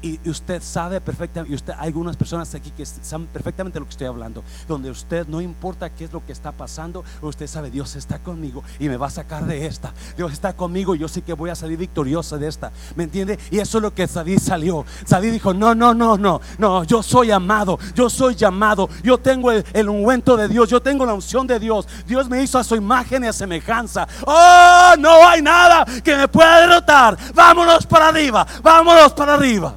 Y 0.00 0.20
usted 0.30 0.62
sabe 0.62 1.00
perfectamente, 1.00 1.52
y 1.52 1.56
usted 1.56 1.72
hay 1.76 1.88
algunas 1.88 2.16
personas 2.16 2.54
aquí 2.54 2.70
que 2.70 2.86
saben 2.86 3.26
perfectamente 3.26 3.80
lo 3.80 3.84
que 3.84 3.90
estoy 3.90 4.06
hablando, 4.06 4.44
donde 4.68 4.90
usted 4.90 5.26
no 5.26 5.40
importa 5.40 5.90
qué 5.90 6.04
es 6.04 6.12
lo 6.12 6.24
que 6.24 6.30
está 6.30 6.52
pasando, 6.52 7.04
usted 7.20 7.48
sabe, 7.48 7.68
Dios 7.68 7.96
está 7.96 8.20
conmigo 8.20 8.62
y 8.78 8.88
me 8.88 8.96
va 8.96 9.08
a 9.08 9.10
sacar 9.10 9.44
de 9.44 9.66
esta. 9.66 9.92
Dios 10.16 10.32
está 10.32 10.52
conmigo 10.52 10.94
y 10.94 11.00
yo 11.00 11.08
sé 11.08 11.22
que 11.22 11.32
voy 11.32 11.50
a 11.50 11.56
salir 11.56 11.78
victoriosa 11.78 12.36
de 12.36 12.46
esta. 12.46 12.70
¿Me 12.94 13.04
entiende? 13.04 13.40
Y 13.50 13.58
eso 13.58 13.78
es 13.78 13.82
lo 13.82 13.92
que 13.92 14.06
David 14.06 14.38
salió. 14.38 14.84
David 15.08 15.32
dijo, 15.32 15.52
no, 15.52 15.74
no, 15.74 15.92
no, 15.94 16.16
no, 16.16 16.40
no, 16.58 16.84
yo 16.84 17.02
soy 17.02 17.32
amado, 17.32 17.78
yo 17.94 18.08
soy 18.08 18.36
llamado, 18.36 18.88
yo 19.02 19.18
tengo 19.18 19.50
el, 19.50 19.64
el 19.72 19.88
ungüento 19.88 20.36
de 20.36 20.46
Dios, 20.46 20.68
yo 20.70 20.80
tengo 20.80 21.06
la 21.06 21.14
unción 21.14 21.46
de 21.48 21.58
Dios. 21.58 21.88
Dios 22.06 22.28
me 22.28 22.40
hizo 22.40 22.56
a 22.56 22.62
su 22.62 22.76
imagen 22.76 23.24
y 23.24 23.26
a 23.26 23.32
semejanza. 23.32 24.06
Oh, 24.24 24.94
no 24.96 25.26
hay 25.26 25.42
nada 25.42 25.84
que 26.04 26.14
me 26.14 26.28
pueda 26.28 26.60
derrotar. 26.60 27.18
Vámonos 27.34 27.84
para 27.84 28.08
arriba, 28.08 28.46
vámonos 28.62 29.12
para 29.12 29.34
arriba. 29.34 29.74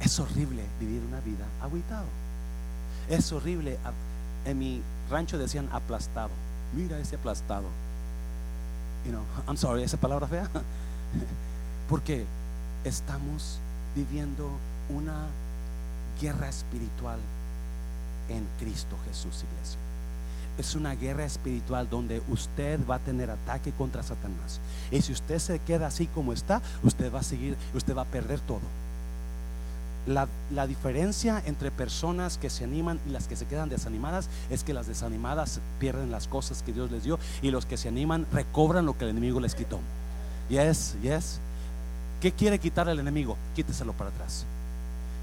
Es 0.00 0.18
horrible 0.18 0.62
vivir 0.78 1.02
una 1.06 1.20
vida 1.20 1.44
aguitado. 1.62 2.06
Es 3.08 3.32
horrible. 3.32 3.78
En 4.44 4.58
mi 4.58 4.82
rancho 5.10 5.38
decían 5.38 5.68
aplastado. 5.72 6.30
Mira 6.74 6.98
ese 6.98 7.16
aplastado. 7.16 7.66
You 9.04 9.12
know, 9.12 9.22
I'm 9.46 9.56
sorry, 9.56 9.82
esa 9.82 9.96
palabra 9.96 10.26
fea. 10.26 10.48
Porque 11.88 12.24
estamos 12.84 13.58
viviendo 13.94 14.50
una 14.88 15.26
guerra 16.20 16.48
espiritual 16.48 17.18
en 18.28 18.46
Cristo 18.58 18.96
Jesús, 19.06 19.44
iglesia. 19.52 19.78
Es 20.60 20.74
una 20.74 20.94
guerra 20.94 21.24
espiritual 21.24 21.88
donde 21.88 22.20
usted 22.28 22.78
va 22.86 22.96
a 22.96 22.98
tener 22.98 23.30
ataque 23.30 23.72
contra 23.72 24.02
Satanás. 24.02 24.60
Y 24.90 25.00
si 25.00 25.10
usted 25.10 25.38
se 25.38 25.58
queda 25.60 25.86
así 25.86 26.06
como 26.06 26.34
está, 26.34 26.60
usted 26.82 27.10
va 27.10 27.20
a 27.20 27.22
seguir, 27.22 27.56
usted 27.72 27.96
va 27.96 28.02
a 28.02 28.04
perder 28.04 28.40
todo. 28.40 28.60
La, 30.06 30.66
diferencia 30.66 31.42
entre 31.46 31.70
personas 31.70 32.36
que 32.36 32.50
se 32.50 32.64
animan 32.64 33.00
y 33.06 33.10
las 33.10 33.26
que 33.26 33.36
se 33.36 33.46
quedan 33.46 33.70
desanimadas 33.70 34.28
es 34.50 34.62
que 34.62 34.74
las 34.74 34.86
desanimadas 34.86 35.60
pierden 35.78 36.10
las 36.10 36.28
cosas 36.28 36.62
que 36.62 36.74
Dios 36.74 36.90
les 36.90 37.04
dio 37.04 37.18
y 37.40 37.50
los 37.50 37.64
que 37.64 37.78
se 37.78 37.88
animan 37.88 38.26
recobran 38.30 38.84
lo 38.84 38.98
que 38.98 39.04
el 39.04 39.10
enemigo 39.12 39.40
les 39.40 39.54
quitó. 39.54 39.80
Yes, 40.50 40.94
yes. 41.00 41.40
¿Qué 42.20 42.32
quiere 42.32 42.58
quitar 42.58 42.86
el 42.90 42.98
enemigo? 42.98 43.38
Quíteselo 43.56 43.94
para 43.94 44.10
atrás. 44.10 44.44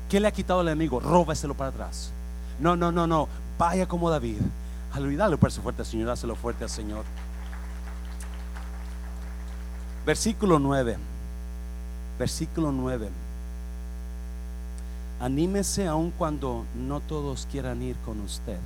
¿Qué 0.10 0.20
le 0.20 0.28
ha 0.28 0.32
quitado 0.32 0.62
el 0.62 0.70
enemigo? 0.70 1.00
Róbeselo 1.00 1.54
para 1.54 1.70
atrás. 1.70 2.10
No, 2.60 2.76
no, 2.76 2.92
no, 2.92 3.06
no. 3.06 3.28
Vaya 3.60 3.88
como 3.88 4.10
David. 4.10 4.38
Aleluya, 4.94 5.18
dale 5.20 5.38
por 5.38 5.52
fuerte, 5.52 5.86
Señor. 5.86 6.08
Dáselo 6.08 6.36
fuerte 6.36 6.64
al 6.64 6.70
Señor. 6.70 7.04
Versículo 10.06 10.58
9. 10.60 10.98
Versículo 12.18 12.72
9. 12.72 13.10
Anímese 15.20 15.88
aun 15.88 16.12
cuando 16.12 16.66
no 16.76 17.00
todos 17.02 17.48
quieran 17.52 17.82
ir 17.82 17.96
con 18.06 18.22
usted. 18.22 18.60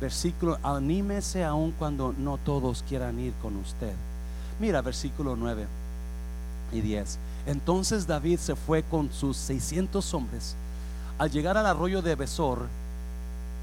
Versículo, 0.00 0.58
anímese 0.62 1.44
aun 1.44 1.72
cuando 1.72 2.14
no 2.16 2.38
todos 2.38 2.84
quieran 2.88 3.18
ir 3.18 3.32
con 3.42 3.56
usted. 3.56 3.94
Mira, 4.60 4.82
versículo 4.82 5.36
9 5.36 5.66
y 6.72 6.80
10. 6.80 7.18
Entonces 7.46 8.06
David 8.06 8.38
se 8.38 8.54
fue 8.54 8.82
con 8.82 9.12
sus 9.12 9.36
600 9.36 10.14
hombres. 10.14 10.54
Al 11.18 11.30
llegar 11.30 11.56
al 11.56 11.66
arroyo 11.66 12.02
de 12.02 12.14
Besor, 12.14 12.66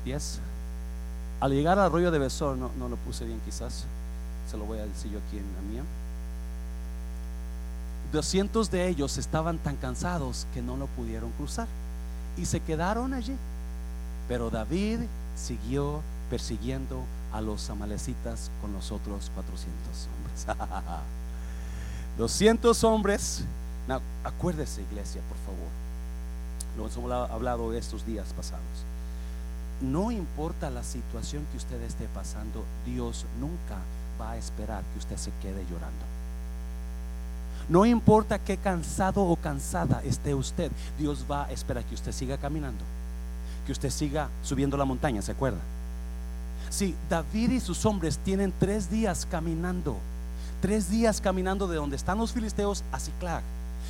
10. 0.05 0.39
Al 1.39 1.51
llegar 1.51 1.79
al 1.79 1.85
arroyo 1.85 2.11
de 2.11 2.19
Besor, 2.19 2.57
no, 2.57 2.89
lo 2.89 2.95
puse 2.97 3.23
bien 3.25 3.39
quizás, 3.45 3.85
se 4.49 4.57
lo 4.57 4.65
voy 4.65 4.79
a 4.79 4.85
decir 4.85 5.11
yo 5.11 5.19
aquí 5.19 5.37
en 5.37 5.45
la 5.55 5.61
mía. 5.71 5.83
200 8.11 8.71
de 8.71 8.87
ellos 8.89 9.17
estaban 9.17 9.57
tan 9.59 9.77
cansados 9.77 10.47
que 10.53 10.61
no 10.61 10.75
lo 10.75 10.87
pudieron 10.87 11.31
cruzar 11.31 11.67
y 12.37 12.45
se 12.45 12.59
quedaron 12.59 13.13
allí. 13.13 13.35
Pero 14.27 14.49
David 14.49 14.99
siguió 15.35 16.01
persiguiendo 16.29 17.03
a 17.31 17.41
los 17.41 17.69
amalecitas 17.69 18.51
con 18.61 18.73
los 18.73 18.91
otros 18.91 19.31
400 19.33 20.07
hombres. 20.15 20.67
200 22.17 22.83
hombres. 22.83 23.43
acuérdese, 24.23 24.81
iglesia, 24.81 25.21
por 25.29 25.37
favor. 25.37 25.69
Lo 26.77 26.87
hemos 26.87 27.31
hablado 27.31 27.73
estos 27.73 28.05
días 28.05 28.33
pasados. 28.33 28.63
No 29.81 30.11
importa 30.11 30.69
la 30.69 30.83
situación 30.83 31.45
que 31.51 31.57
usted 31.57 31.81
esté 31.81 32.07
pasando, 32.13 32.65
Dios 32.85 33.25
nunca 33.39 33.77
va 34.19 34.31
a 34.31 34.37
esperar 34.37 34.83
que 34.91 34.99
usted 34.99 35.17
se 35.17 35.31
quede 35.41 35.65
llorando. 35.69 36.05
No 37.69 37.85
importa 37.85 38.39
qué 38.39 38.57
cansado 38.57 39.23
o 39.23 39.35
cansada 39.35 40.01
esté 40.03 40.33
usted, 40.33 40.71
Dios 40.97 41.25
va 41.29 41.45
a 41.45 41.51
esperar 41.51 41.83
que 41.85 41.95
usted 41.95 42.11
siga 42.11 42.37
caminando, 42.37 42.83
que 43.65 43.71
usted 43.71 43.91
siga 43.91 44.29
subiendo 44.43 44.75
la 44.75 44.85
montaña, 44.85 45.21
¿se 45.21 45.31
acuerda? 45.31 45.59
Si 46.69 46.95
David 47.09 47.51
y 47.51 47.59
sus 47.59 47.85
hombres 47.85 48.17
tienen 48.17 48.53
tres 48.59 48.89
días 48.89 49.27
caminando, 49.29 49.97
tres 50.61 50.89
días 50.89 51.21
caminando 51.21 51.67
de 51.67 51.77
donde 51.77 51.95
están 51.95 52.17
los 52.17 52.31
filisteos 52.31 52.83
a 52.91 52.99
Ciclag, 52.99 53.43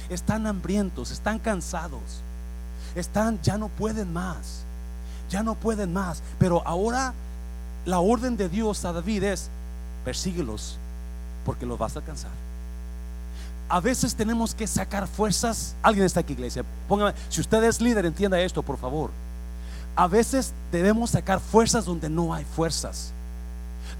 están 0.09 0.45
hambrientos, 0.45 1.11
están 1.11 1.39
cansados, 1.39 2.21
están, 2.95 3.41
ya 3.41 3.57
no 3.57 3.69
pueden 3.69 4.11
más, 4.11 4.65
ya 5.29 5.43
no 5.43 5.55
pueden 5.55 5.93
más, 5.93 6.21
pero 6.37 6.65
ahora 6.67 7.13
la 7.85 7.99
orden 7.99 8.37
de 8.37 8.49
Dios 8.49 8.83
a 8.85 8.93
David 8.93 9.23
es, 9.23 9.49
persíguelos 10.03 10.77
porque 11.45 11.65
los 11.65 11.79
vas 11.79 11.95
a 11.95 11.99
alcanzar 11.99 12.31
a 13.69 13.79
veces 13.79 14.15
tenemos 14.15 14.55
que 14.55 14.65
sacar 14.65 15.07
fuerzas. 15.07 15.75
Alguien 15.83 16.05
está 16.05 16.21
aquí, 16.21 16.33
iglesia. 16.33 16.65
Póngame, 16.87 17.13
si 17.29 17.39
usted 17.39 17.63
es 17.63 17.79
líder, 17.79 18.05
entienda 18.05 18.41
esto, 18.41 18.63
por 18.63 18.77
favor. 18.77 19.11
A 19.95 20.07
veces 20.07 20.53
debemos 20.71 21.11
sacar 21.11 21.39
fuerzas 21.39 21.85
donde 21.85 22.09
no 22.09 22.33
hay 22.33 22.45
fuerzas. 22.45 23.13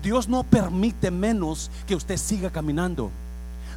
Dios 0.02 0.28
no 0.28 0.44
permite 0.44 1.12
menos 1.12 1.70
que 1.88 1.96
usted 1.96 2.18
siga 2.18 2.50
caminando. 2.50 3.12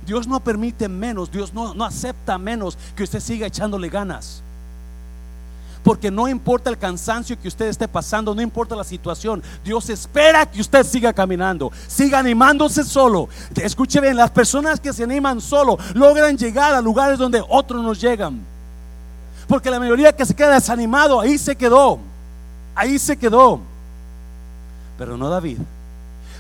Dios 0.07 0.27
no 0.27 0.41
permite 0.41 0.88
menos, 0.88 1.31
Dios 1.31 1.53
no, 1.53 1.75
no 1.75 1.85
acepta 1.85 2.38
menos 2.38 2.77
que 2.97 3.05
usted 3.05 3.21
siga 3.21 3.47
echándole 3.47 3.88
ganas. 3.88 4.43
Porque 5.83 6.11
no 6.11 6.29
importa 6.29 6.71
el 6.71 6.79
cansancio 6.79 7.38
que 7.40 7.49
usted 7.49 7.66
esté 7.66 7.88
pasando, 7.88 8.35
no 8.35 8.42
importa 8.42 8.77
la 8.77 8.85
situación, 8.85 9.42
Dios 9.64 9.90
espera 9.90 10.47
que 10.47 10.61
usted 10.61 10.85
siga 10.85 11.12
caminando, 11.12 11.73
siga 11.88 12.18
animándose 12.18 12.85
solo. 12.85 13.29
Escuche 13.57 14.01
bien, 14.01 14.16
las 14.16 14.31
personas 14.31 14.79
que 14.79 14.92
se 14.92 15.03
animan 15.03 15.40
solo 15.40 15.79
logran 15.95 16.38
llegar 16.38 16.75
a 16.75 16.81
lugares 16.81 17.18
donde 17.18 17.42
otros 17.49 17.83
no 17.83 17.95
llegan. 17.95 18.40
Porque 19.49 19.71
la 19.71 19.81
mayoría 19.81 20.14
que 20.14 20.25
se 20.25 20.35
queda 20.35 20.55
desanimado, 20.55 21.21
ahí 21.21 21.37
se 21.37 21.57
quedó, 21.57 21.99
ahí 22.75 22.99
se 22.99 23.16
quedó. 23.16 23.61
Pero 24.97 25.16
no 25.16 25.29
David. 25.29 25.59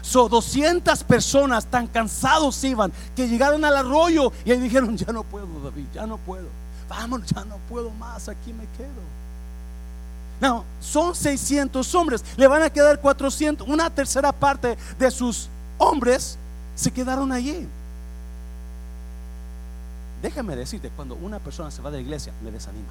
So 0.02 0.28
200 0.28 1.04
personas 1.04 1.66
tan 1.66 1.86
cansados 1.86 2.62
iban 2.64 2.92
que 3.14 3.28
llegaron 3.28 3.64
al 3.64 3.76
arroyo 3.76 4.32
y 4.44 4.50
ahí 4.50 4.60
dijeron, 4.60 4.96
ya 4.96 5.12
no 5.12 5.24
puedo 5.24 5.46
David, 5.64 5.86
ya 5.94 6.06
no 6.06 6.16
puedo. 6.18 6.46
Vamos, 6.88 7.22
ya 7.26 7.44
no 7.44 7.56
puedo 7.68 7.90
más, 7.90 8.28
aquí 8.28 8.52
me 8.52 8.66
quedo. 8.76 9.21
No, 10.42 10.64
son 10.80 11.14
600 11.14 11.94
hombres, 11.94 12.24
le 12.36 12.48
van 12.48 12.64
a 12.64 12.68
quedar 12.68 13.00
400, 13.00 13.68
una 13.68 13.88
tercera 13.90 14.32
parte 14.32 14.76
de 14.98 15.10
sus 15.12 15.48
hombres 15.78 16.36
se 16.74 16.90
quedaron 16.90 17.30
allí. 17.30 17.68
Déjame 20.20 20.56
decirte, 20.56 20.90
cuando 20.96 21.14
una 21.14 21.38
persona 21.38 21.70
se 21.70 21.80
va 21.80 21.92
de 21.92 21.98
la 21.98 22.02
iglesia, 22.02 22.32
me 22.42 22.50
desanima. 22.50 22.90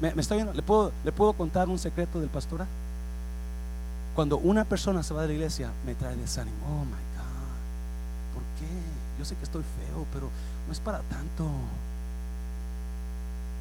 ¿Me, 0.00 0.20
está 0.20 0.34
viendo? 0.34 0.52
¿Le 0.52 0.62
puedo, 0.62 0.90
¿Le 1.04 1.12
puedo 1.12 1.32
contar 1.32 1.68
un 1.68 1.78
secreto 1.78 2.18
del 2.18 2.28
pastor? 2.28 2.66
Cuando 4.16 4.36
una 4.38 4.64
persona 4.64 5.04
se 5.04 5.14
va 5.14 5.22
de 5.22 5.28
la 5.28 5.34
iglesia, 5.34 5.70
me 5.86 5.94
trae 5.94 6.16
desánimo. 6.16 6.56
Oh 6.66 6.84
my 6.84 6.90
God, 6.90 8.34
¿por 8.34 8.42
qué? 8.58 8.66
Yo 9.16 9.24
sé 9.24 9.36
que 9.36 9.44
estoy 9.44 9.62
feo, 9.62 10.06
pero 10.12 10.28
no 10.66 10.72
es 10.72 10.80
para 10.80 11.02
tanto. 11.02 11.44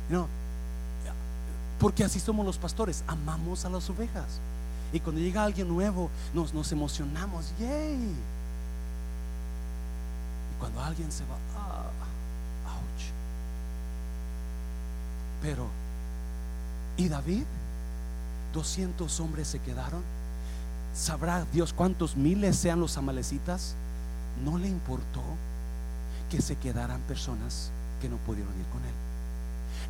No, 0.10 0.28
porque 1.82 2.04
así 2.04 2.20
somos 2.20 2.46
los 2.46 2.60
pastores, 2.60 3.04
amamos 3.08 3.66
a 3.66 3.70
las 3.70 3.90
ovejas. 3.90 4.40
Y 4.94 5.00
cuando 5.00 5.20
llega 5.20 5.44
alguien 5.44 5.68
nuevo, 5.68 6.12
nos, 6.32 6.72
emocionamos, 6.72 7.52
yay. 7.60 8.14
Y 10.52 10.60
cuando 10.60 10.80
alguien 10.80 11.12
se 11.12 11.24
va, 11.24 11.38
ah, 11.58 11.90
ouch. 12.68 13.06
Pero, 15.42 15.66
¿y 16.98 17.10
David? 17.10 17.46
200 18.54 19.20
hombres 19.20 19.48
se 19.48 19.58
quedaron. 19.58 20.04
sabrá 20.94 21.46
Dios 21.52 21.74
cuántos 21.74 22.16
miles 22.16 22.58
sean 22.58 22.80
los 22.80 22.96
amalecitas. 22.98 23.74
No 24.46 24.60
le 24.60 24.68
importó 24.68 25.24
que 26.30 26.44
se 26.44 26.58
quedaran 26.58 27.02
personas 27.02 27.72
que 28.00 28.08
no 28.08 28.18
pudieron 28.18 28.54
ir 28.60 28.68
con 28.68 28.86
él. 28.86 29.01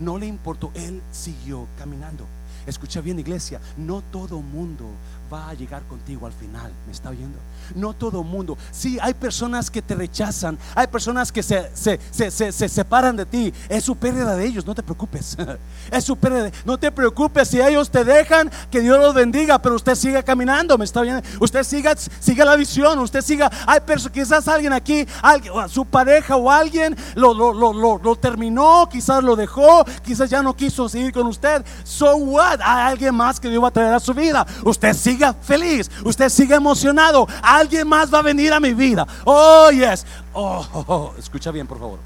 No 0.02 0.18
le 0.18 0.26
importó, 0.26 0.72
él 0.74 1.00
siguió 1.12 1.68
caminando. 1.78 2.26
Escucha 2.66 3.02
bien 3.02 3.20
iglesia, 3.20 3.60
no 3.78 4.02
todo 4.12 4.42
mundo 4.42 4.86
va 5.32 5.50
a 5.50 5.54
llegar 5.54 5.82
contigo 5.84 6.26
al 6.26 6.34
final, 6.34 6.72
¿me 6.86 6.92
está 6.92 7.10
oyendo? 7.10 7.38
No 7.76 7.94
todo 7.94 8.24
mundo. 8.24 8.58
Sí, 8.72 8.98
hay 9.02 9.14
personas 9.14 9.72
que 9.72 9.82
te 9.82 9.96
rechazan, 9.96 10.58
hay 10.76 10.88
personas 10.88 11.32
que 11.32 11.42
se, 11.42 11.70
se, 11.74 12.70
separan 12.70 13.16
de 13.16 13.26
ti. 13.26 13.54
Es 13.70 13.86
su 13.86 13.96
pérdida 13.96 14.36
de 14.36 14.46
ellos, 14.46 14.66
no 14.66 14.76
te 14.76 14.84
preocupes. 14.84 15.38
Es 15.92 16.06
su 16.06 16.16
pérdida. 16.16 16.52
No 16.66 16.78
te 16.78 16.92
preocupes 16.92 17.50
si 17.50 17.60
ellos 17.60 17.90
te 17.90 18.04
dejan, 18.04 18.50
que 18.70 18.82
Dios 18.82 18.98
los 19.00 19.14
bendiga, 19.14 19.60
pero 19.60 19.76
usted 19.76 19.96
siga 19.96 20.24
caminando, 20.24 20.78
¿me 20.78 20.86
está 20.86 21.02
oyendo? 21.02 21.22
Usted 21.40 21.64
siga, 21.64 21.96
siga 21.96 22.46
la 22.46 22.56
visión, 22.56 23.00
usted 23.00 23.22
siga. 23.22 23.52
Hay 23.66 23.82
personas, 23.82 24.14
quizás 24.14 24.48
alguien 24.48 24.74
aquí, 24.74 25.06
su 25.70 25.86
pareja 25.86 26.36
o 26.36 26.50
alguien 26.50 26.96
lo, 27.16 27.34
lo, 27.34 27.54
lo, 27.54 27.98
lo 27.98 28.16
terminó, 28.16 28.88
quizás 28.90 29.24
lo 29.24 29.36
dejó, 29.36 29.86
quizás 30.04 30.30
ya 30.30 30.42
no 30.42 30.56
quiso 30.56 30.88
seguir 30.88 31.12
con 31.12 31.28
usted. 31.28 31.66
So 31.84 32.16
what? 32.16 32.51
Hay 32.60 32.92
alguien 32.92 33.16
más 33.16 33.40
que 33.40 33.50
Dios 33.50 33.64
va 33.64 33.70
a 33.70 33.72
traer 33.72 33.94
a 33.94 34.00
su 34.00 34.14
vida. 34.14 34.46
Usted 34.64 34.94
siga 34.94 35.34
feliz, 35.34 35.90
usted 36.04 36.30
siga 36.30 36.58
emocionado. 36.58 37.28
Alguien 37.42 37.88
más 37.88 38.14
va 38.14 38.20
a 38.20 38.24
venir 38.24 38.52
a 38.54 38.60
mi 38.60 38.74
vida. 38.74 39.08
Oh, 39.26 39.70
yes. 39.72 40.06
Oh, 40.34 41.14
escucha 41.18 41.52
bien, 41.52 41.68
por 41.68 41.80
favor. 41.80 42.00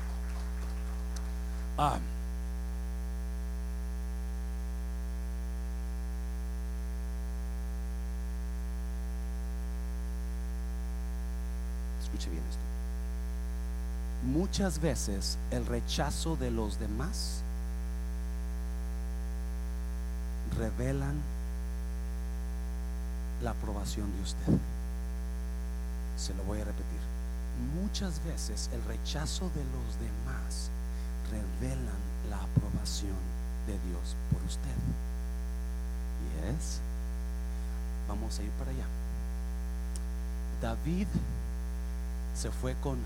Ah. 1.78 1.98
Escuche 12.02 12.30
bien 12.30 12.44
esto. 12.50 12.60
Muchas 14.26 14.80
veces 14.80 15.38
el 15.52 15.66
rechazo 15.66 16.36
de 16.36 16.52
los 16.52 16.80
demás 16.80 17.45
revelan 20.58 21.16
la 23.42 23.52
aprobación 23.52 24.12
de 24.16 24.22
usted. 24.22 24.60
Se 26.18 26.34
lo 26.36 26.44
voy 26.44 26.62
a 26.62 26.66
repetir. 26.66 27.00
Muchas 27.82 28.24
veces 28.26 28.70
el 28.74 28.84
rechazo 28.84 29.50
de 29.50 29.64
los 29.64 30.00
demás 30.00 30.70
revelan 31.32 32.00
la 32.30 32.38
aprobación 32.38 33.18
de 33.68 33.74
Dios 33.90 34.16
por 34.32 34.42
usted. 34.44 34.78
Y 36.24 36.50
es, 36.50 36.80
vamos 38.08 38.40
a 38.40 38.44
ir 38.44 38.52
para 38.52 38.72
allá. 38.72 38.86
David 40.62 41.08
se 42.36 42.52
fue 42.52 42.76
con 42.76 42.98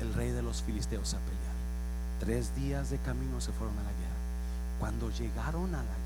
el 0.00 0.14
rey 0.14 0.30
de 0.30 0.42
los 0.42 0.62
filisteos 0.62 1.14
a 1.14 1.18
pelear. 1.18 1.38
Tres 2.20 2.54
días 2.56 2.90
de 2.90 2.98
camino 2.98 3.40
se 3.40 3.52
fueron 3.52 3.78
a 3.78 3.82
la 3.82 3.90
guerra. 3.90 4.08
Cuando 4.80 5.10
llegaron 5.10 5.74
a 5.74 5.78
la 5.78 5.98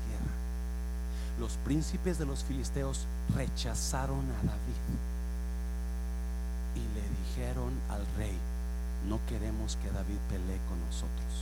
los 1.39 1.57
príncipes 1.65 2.17
de 2.17 2.25
los 2.25 2.43
filisteos 2.43 3.05
rechazaron 3.35 4.19
a 4.19 4.45
David 4.45 4.83
y 6.75 6.79
le 6.93 7.03
dijeron 7.09 7.73
al 7.89 8.05
rey, 8.17 8.37
no 9.07 9.19
queremos 9.27 9.77
que 9.77 9.91
David 9.91 10.17
pelee 10.29 10.59
con 10.69 10.79
nosotros, 10.85 11.33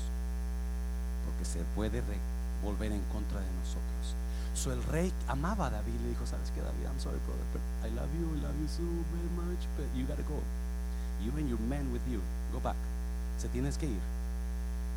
porque 1.26 1.46
se 1.46 1.60
puede 1.76 2.02
volver 2.64 2.92
en 2.92 3.02
contra 3.12 3.40
de 3.40 3.52
nosotros. 3.60 4.16
So 4.54 4.74
el 4.74 4.84
rey 4.84 5.14
amaba 5.28 5.68
a 5.68 5.70
David, 5.70 5.94
le 6.04 6.10
dijo, 6.10 6.26
sabes 6.26 6.52
que 6.52 6.62
David, 6.62 6.86
I'm 6.86 7.00
sorry 7.00 7.20
brother, 7.26 7.46
but 7.54 7.62
I 7.88 7.94
love 7.96 8.10
you, 8.20 8.28
I 8.36 8.42
love 8.42 8.56
you 8.60 8.68
so 8.68 8.84
very 8.84 9.32
much, 9.36 9.64
but 9.78 9.88
you 9.96 10.06
gotta 10.06 10.24
go. 10.24 10.40
You 11.24 11.32
and 11.38 11.48
your 11.48 11.60
men 11.70 11.92
with 11.94 12.02
you, 12.12 12.20
go 12.52 12.60
back. 12.60 12.76
Se 13.38 13.48
tienes 13.48 13.78
que 13.78 13.88
ir. 13.88 14.02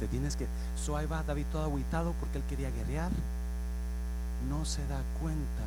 Te 0.00 0.08
tienes 0.08 0.36
que. 0.36 0.48
So 0.76 0.96
ahí 0.96 1.06
va 1.06 1.22
David 1.22 1.46
todo 1.52 1.64
aguitado 1.64 2.14
porque 2.18 2.38
él 2.38 2.44
quería 2.48 2.70
guerrear 2.70 3.10
no 4.48 4.64
se 4.64 4.86
da 4.86 5.00
cuenta 5.20 5.64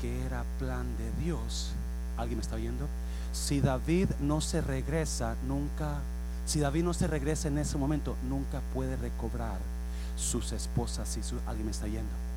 que 0.00 0.24
era 0.24 0.44
plan 0.58 0.86
de 0.96 1.24
Dios. 1.24 1.72
¿Alguien 2.16 2.38
me 2.38 2.42
está 2.42 2.56
oyendo? 2.56 2.86
Si 3.32 3.60
David 3.60 4.08
no 4.20 4.40
se 4.40 4.60
regresa, 4.60 5.36
nunca, 5.46 5.98
si 6.46 6.60
David 6.60 6.84
no 6.84 6.94
se 6.94 7.06
regresa 7.06 7.48
en 7.48 7.58
ese 7.58 7.78
momento, 7.78 8.16
nunca 8.28 8.60
puede 8.74 8.96
recobrar 8.96 9.58
sus 10.16 10.52
esposas. 10.52 11.16
y 11.16 11.22
su, 11.22 11.36
¿Alguien 11.46 11.66
me 11.66 11.72
está 11.72 11.86
oyendo? 11.86 12.29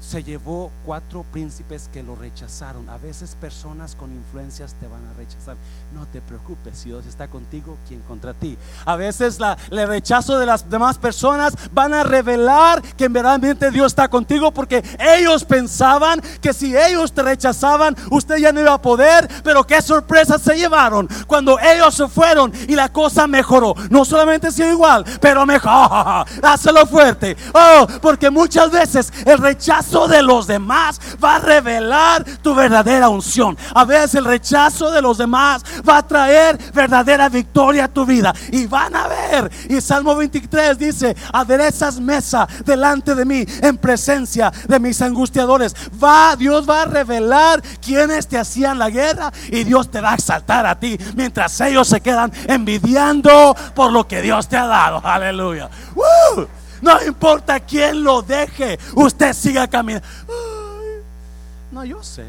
Se 0.00 0.24
llevó 0.24 0.72
cuatro 0.84 1.24
príncipes 1.30 1.88
que 1.92 2.02
lo 2.02 2.16
rechazaron. 2.16 2.88
A 2.88 2.96
veces 2.96 3.36
personas 3.38 3.94
con 3.94 4.12
influencias 4.12 4.74
te 4.80 4.88
van 4.88 5.06
a 5.06 5.12
rechazar. 5.12 5.56
No 5.94 6.06
te 6.06 6.20
preocupes, 6.20 6.78
si 6.78 6.88
Dios 6.88 7.06
está 7.06 7.28
contigo, 7.28 7.76
¿quién 7.86 8.00
contra 8.00 8.32
ti? 8.32 8.56
A 8.86 8.96
veces 8.96 9.38
la, 9.38 9.56
el 9.70 9.86
rechazo 9.86 10.38
de 10.38 10.46
las 10.46 10.68
demás 10.68 10.98
personas 10.98 11.54
van 11.72 11.92
a 11.92 12.02
revelar 12.02 12.82
que 12.96 13.04
en 13.04 13.12
verdaderamente 13.12 13.70
Dios 13.70 13.88
está 13.88 14.08
contigo 14.08 14.50
porque 14.52 14.82
ellos 14.98 15.44
pensaban 15.44 16.20
que 16.40 16.54
si 16.54 16.76
ellos 16.76 17.12
te 17.12 17.22
rechazaban, 17.22 17.94
usted 18.10 18.36
ya 18.38 18.52
no 18.52 18.60
iba 18.60 18.72
a 18.72 18.82
poder. 18.82 19.28
Pero 19.44 19.66
qué 19.66 19.82
sorpresa 19.82 20.38
se 20.38 20.56
llevaron 20.56 21.08
cuando 21.26 21.58
ellos 21.60 21.94
se 21.94 22.08
fueron 22.08 22.52
y 22.68 22.74
la 22.74 22.90
cosa 22.90 23.26
mejoró. 23.26 23.74
No 23.90 24.04
solamente 24.04 24.50
sido 24.50 24.70
igual, 24.70 25.04
pero 25.20 25.44
mejor. 25.44 25.70
Hácelo 26.42 26.86
fuerte. 26.86 27.36
Oh, 27.52 27.86
porque 28.00 28.30
muchas 28.30 28.70
veces 28.70 29.12
el 29.26 29.38
rechazo 29.38 29.89
de 29.90 30.22
los 30.22 30.46
demás 30.46 31.00
va 31.22 31.36
a 31.36 31.38
revelar 31.40 32.24
tu 32.42 32.54
verdadera 32.54 33.08
unción. 33.08 33.56
A 33.74 33.84
veces 33.84 34.14
el 34.14 34.24
rechazo 34.24 34.90
de 34.90 35.02
los 35.02 35.18
demás 35.18 35.64
va 35.88 35.98
a 35.98 36.06
traer 36.06 36.56
verdadera 36.72 37.28
victoria 37.28 37.84
a 37.84 37.88
tu 37.88 38.06
vida. 38.06 38.32
Y 38.52 38.66
van 38.66 38.94
a 38.94 39.08
ver. 39.08 39.50
Y 39.68 39.80
Salmo 39.80 40.14
23 40.14 40.78
dice, 40.78 41.16
aderezas 41.32 41.98
mesa 41.98 42.46
delante 42.64 43.14
de 43.14 43.24
mí 43.24 43.44
en 43.62 43.76
presencia 43.78 44.52
de 44.68 44.78
mis 44.78 45.02
angustiadores. 45.02 45.74
Va, 46.02 46.36
Dios 46.36 46.68
va 46.68 46.82
a 46.82 46.86
revelar 46.86 47.60
quienes 47.84 48.28
te 48.28 48.38
hacían 48.38 48.78
la 48.78 48.90
guerra 48.90 49.32
y 49.48 49.64
Dios 49.64 49.90
te 49.90 50.00
va 50.00 50.12
a 50.12 50.14
exaltar 50.14 50.66
a 50.66 50.78
ti 50.78 50.96
mientras 51.16 51.60
ellos 51.60 51.88
se 51.88 52.00
quedan 52.00 52.32
envidiando 52.46 53.56
por 53.74 53.92
lo 53.92 54.06
que 54.06 54.22
Dios 54.22 54.48
te 54.48 54.56
ha 54.56 54.66
dado. 54.66 55.00
Aleluya. 55.04 55.68
No 56.82 57.02
importa 57.04 57.60
quién 57.60 58.02
lo 58.02 58.22
deje, 58.22 58.78
usted 58.94 59.32
siga 59.32 59.68
caminando. 59.68 60.06
No, 61.72 61.84
yo 61.84 62.02
sé, 62.02 62.26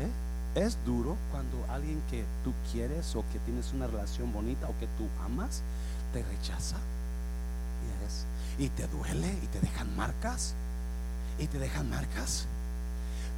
es 0.55 0.77
duro 0.85 1.17
cuando 1.31 1.57
alguien 1.69 2.01
que 2.09 2.23
tú 2.43 2.53
quieres 2.71 3.15
o 3.15 3.23
que 3.31 3.39
tienes 3.39 3.71
una 3.73 3.87
relación 3.87 4.31
bonita 4.31 4.67
o 4.67 4.77
que 4.79 4.87
tú 4.97 5.07
amas 5.25 5.61
te 6.13 6.23
rechaza. 6.23 6.77
Y 8.57 8.69
te 8.69 8.85
duele 8.87 9.27
y 9.41 9.47
te 9.47 9.59
dejan 9.59 9.95
marcas. 9.95 10.53
Y 11.39 11.47
te 11.47 11.57
dejan 11.57 11.89
marcas. 11.89 12.45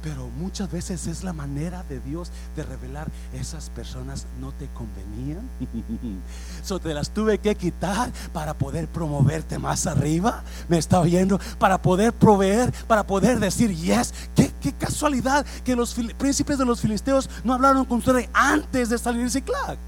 Pero 0.04 0.28
muchas 0.36 0.70
veces 0.70 1.06
es 1.06 1.24
la 1.24 1.32
manera 1.32 1.82
de 1.88 1.98
Dios 1.98 2.30
de 2.54 2.62
revelar 2.62 3.08
esas 3.32 3.70
personas 3.70 4.26
no 4.38 4.52
te 4.52 4.68
convenían. 4.68 5.48
So 6.62 6.78
te 6.78 6.94
las 6.94 7.10
tuve 7.10 7.38
que 7.38 7.54
quitar 7.54 8.10
para 8.32 8.54
poder 8.54 8.86
promoverte 8.86 9.58
más 9.58 9.86
arriba. 9.86 10.42
Me 10.68 10.78
está 10.78 11.00
oyendo. 11.00 11.38
Para 11.58 11.80
poder 11.80 12.12
proveer, 12.12 12.72
para 12.86 13.06
poder 13.06 13.40
decir 13.40 13.74
yes. 13.74 14.12
Qué, 14.34 14.52
casualidad 14.78 15.44
que 15.64 15.76
los 15.76 15.94
príncipes 16.18 16.58
de 16.58 16.64
los 16.64 16.80
filisteos 16.80 17.28
no 17.42 17.54
hablaron 17.54 17.84
con 17.84 17.98
usted 17.98 18.28
antes 18.32 18.90
de 18.90 18.98
salir 18.98 19.24
de 19.24 19.30
Ciclac. 19.30 19.78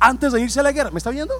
Antes 0.00 0.32
de 0.32 0.40
irse 0.40 0.58
a 0.58 0.64
la 0.64 0.72
guerra. 0.72 0.90
¿Me 0.90 0.98
está 0.98 1.10
viendo? 1.10 1.34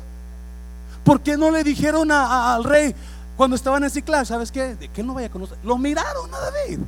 ¿Por 1.05 1.21
qué 1.21 1.37
no 1.37 1.51
le 1.51 1.65
dijeron 1.65 2.11
al 2.13 2.63
rey 2.63 2.95
cuando 3.37 3.57
estaban 3.57 3.83
en 3.83 3.91
Ciclac? 3.91 4.25
¿Sabes 4.25 4.53
qué? 4.53 4.77
De 4.77 4.89
que 4.89 5.03
no 5.03 5.15
vaya 5.15 5.27
a 5.27 5.31
conocer. 5.31 5.59
Lo 5.65 5.79
miraron 5.79 6.33
a 6.33 6.39
David. 6.39 6.81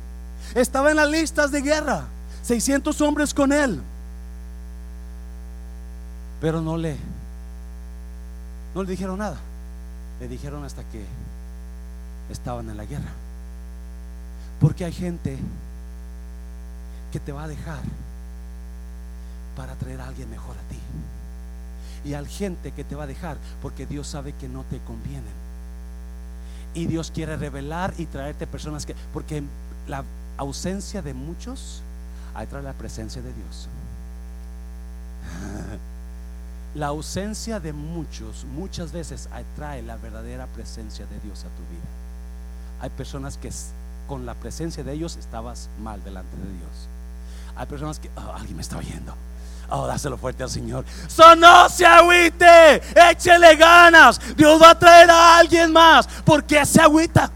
Estaba 0.57 0.89
en 0.89 0.95
las 0.95 1.07
listas 1.07 1.51
de 1.51 1.61
guerra. 1.61 2.05
600 2.41 2.99
hombres 3.01 3.31
con 3.31 3.53
él. 3.53 3.79
Pero 6.41 6.61
no 6.61 6.77
le 6.77 6.97
no 8.73 8.81
le 8.81 8.89
dijeron 8.89 9.19
nada. 9.19 9.37
Le 10.19 10.27
dijeron 10.27 10.63
hasta 10.63 10.83
que 10.85 11.05
estaban 12.31 12.69
en 12.71 12.77
la 12.77 12.85
guerra. 12.85 13.11
Porque 14.59 14.83
hay 14.83 14.93
gente 14.93 15.37
que 17.11 17.19
te 17.19 17.31
va 17.31 17.43
a 17.43 17.47
dejar 17.47 17.81
para 19.55 19.75
traer 19.75 20.01
a 20.01 20.07
alguien 20.07 20.27
mejor 20.31 20.55
a 20.55 20.69
ti. 20.71 20.79
Y 22.09 22.15
hay 22.15 22.25
gente 22.25 22.71
que 22.71 22.83
te 22.83 22.95
va 22.95 23.03
a 23.03 23.07
dejar 23.07 23.37
porque 23.61 23.85
Dios 23.85 24.07
sabe 24.07 24.33
que 24.33 24.49
no 24.49 24.63
te 24.63 24.79
convienen. 24.79 25.37
Y 26.73 26.87
Dios 26.87 27.11
quiere 27.11 27.37
revelar 27.37 27.93
y 27.99 28.07
traerte 28.07 28.47
personas 28.47 28.87
que, 28.87 28.95
porque 29.13 29.43
la, 29.87 30.03
ausencia 30.37 31.01
de 31.01 31.13
muchos 31.13 31.81
atrae 32.33 32.63
la 32.63 32.73
presencia 32.73 33.21
de 33.21 33.33
Dios. 33.33 33.67
La 36.75 36.87
ausencia 36.87 37.59
de 37.59 37.73
muchos 37.73 38.45
muchas 38.45 38.91
veces 38.91 39.29
atrae 39.31 39.81
la 39.81 39.95
verdadera 39.95 40.45
presencia 40.47 41.07
de 41.07 41.19
Dios 41.21 41.39
a 41.39 41.49
tu 41.55 41.63
vida. 41.73 41.87
Hay 42.81 42.91
personas 42.91 43.37
que 43.37 43.49
con 44.07 44.27
la 44.27 44.35
presencia 44.35 44.83
de 44.83 44.93
ellos 44.93 45.15
estabas 45.15 45.69
mal 45.81 46.03
delante 46.03 46.35
de 46.35 46.43
Dios. 46.43 46.87
Hay 47.55 47.65
personas 47.65 47.99
que, 47.99 48.11
oh, 48.15 48.33
alguien 48.35 48.55
me 48.55 48.61
está 48.61 48.77
oyendo. 48.77 49.15
Oh, 49.69 49.87
dáselo 49.87 50.17
fuerte 50.17 50.43
al 50.43 50.49
Señor. 50.49 50.85
So 51.07 51.35
no 51.35 51.67
se 51.67 51.85
agüite, 51.85 52.81
échele 53.09 53.55
ganas. 53.55 54.19
Dios 54.35 54.61
va 54.61 54.71
a 54.71 54.79
traer 54.79 55.09
a 55.09 55.37
alguien 55.37 55.73
más. 55.73 56.07
¿Por 56.23 56.43
qué 56.43 56.65
se 56.65 56.79
agüita? 56.79 57.31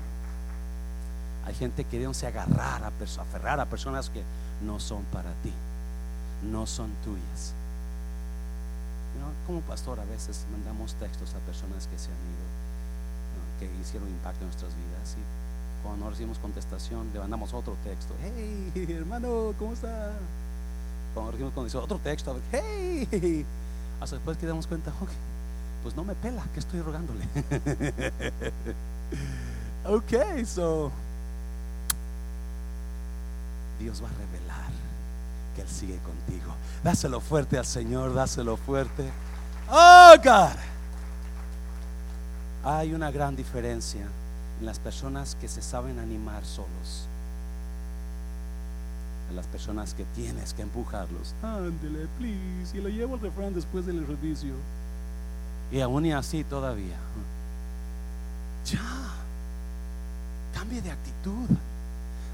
Gente 1.62 1.84
queriéndose 1.84 2.26
agarrar, 2.26 2.84
a 2.84 2.88
aferrar 2.88 3.60
a 3.60 3.68
personas 3.68 4.10
que 4.10 4.24
no 4.66 4.80
son 4.80 5.04
para 5.14 5.32
ti, 5.44 5.54
no 6.52 6.66
son 6.66 6.90
tuyas. 7.04 7.54
como 9.46 9.62
pastor 9.62 10.00
a 10.00 10.06
veces 10.06 10.44
mandamos 10.52 10.96
textos 10.96 11.36
a 11.36 11.38
personas 11.46 11.86
que 11.86 12.00
se 12.00 12.08
han 12.08 12.18
ido, 12.18 12.50
que 13.60 13.80
hicieron 13.80 14.10
impacto 14.10 14.42
en 14.42 14.48
nuestras 14.48 14.72
vidas. 14.74 15.16
Y 15.20 15.84
cuando 15.84 16.06
no 16.06 16.10
recibimos 16.10 16.40
contestación, 16.40 17.12
le 17.14 17.20
mandamos 17.20 17.54
otro 17.54 17.78
texto. 17.84 18.16
Hey, 18.24 18.96
hermano, 18.98 19.54
¿cómo 19.60 19.74
está? 19.74 20.14
Cuando 21.14 21.30
recibimos 21.30 21.76
otro 21.76 22.00
texto, 22.00 22.40
hey, 22.52 23.46
hasta 24.00 24.16
después 24.16 24.36
que 24.40 24.48
damos 24.48 24.66
cuenta, 24.66 24.92
pues 25.84 25.96
no 25.96 26.04
me 26.04 26.16
pela, 26.16 26.44
que 26.56 26.60
estoy 26.60 26.82
rogándole. 26.82 27.24
ok, 29.86 30.44
so 30.44 30.92
Dios 33.82 34.02
va 34.04 34.08
a 34.08 34.12
revelar 34.12 34.72
que 35.56 35.62
Él 35.62 35.68
sigue 35.68 35.98
contigo. 36.00 36.54
Dáselo 36.84 37.20
fuerte 37.20 37.58
al 37.58 37.66
Señor, 37.66 38.14
dáselo 38.14 38.58
fuerte. 38.58 39.10
Oh, 39.70 40.14
God. 40.24 40.58
Hay 42.64 42.94
una 42.94 43.12
gran 43.12 43.36
diferencia 43.36 44.06
en 44.60 44.66
las 44.66 44.80
personas 44.80 45.36
que 45.36 45.48
se 45.48 45.62
saben 45.62 46.00
animar 46.00 46.46
solos 46.46 47.08
las 49.36 49.48
personas 49.48 49.94
que 49.94 50.06
tienes 50.16 50.54
que 50.54 50.62
empujarlos. 50.62 51.34
Ándele, 51.42 52.08
please. 52.18 52.78
Y 52.78 52.82
lo 52.82 52.90
llevo 52.90 53.16
al 53.16 53.22
refrán 53.22 53.54
después 53.54 53.86
del 53.86 54.06
servicio. 54.06 54.54
Y 55.72 55.80
aún 55.82 56.06
y 56.06 56.14
así 56.14 56.44
todavía. 56.44 56.98
Ya. 58.66 58.80
Cambie 60.54 60.82
de 60.82 60.92
actitud. 60.92 61.50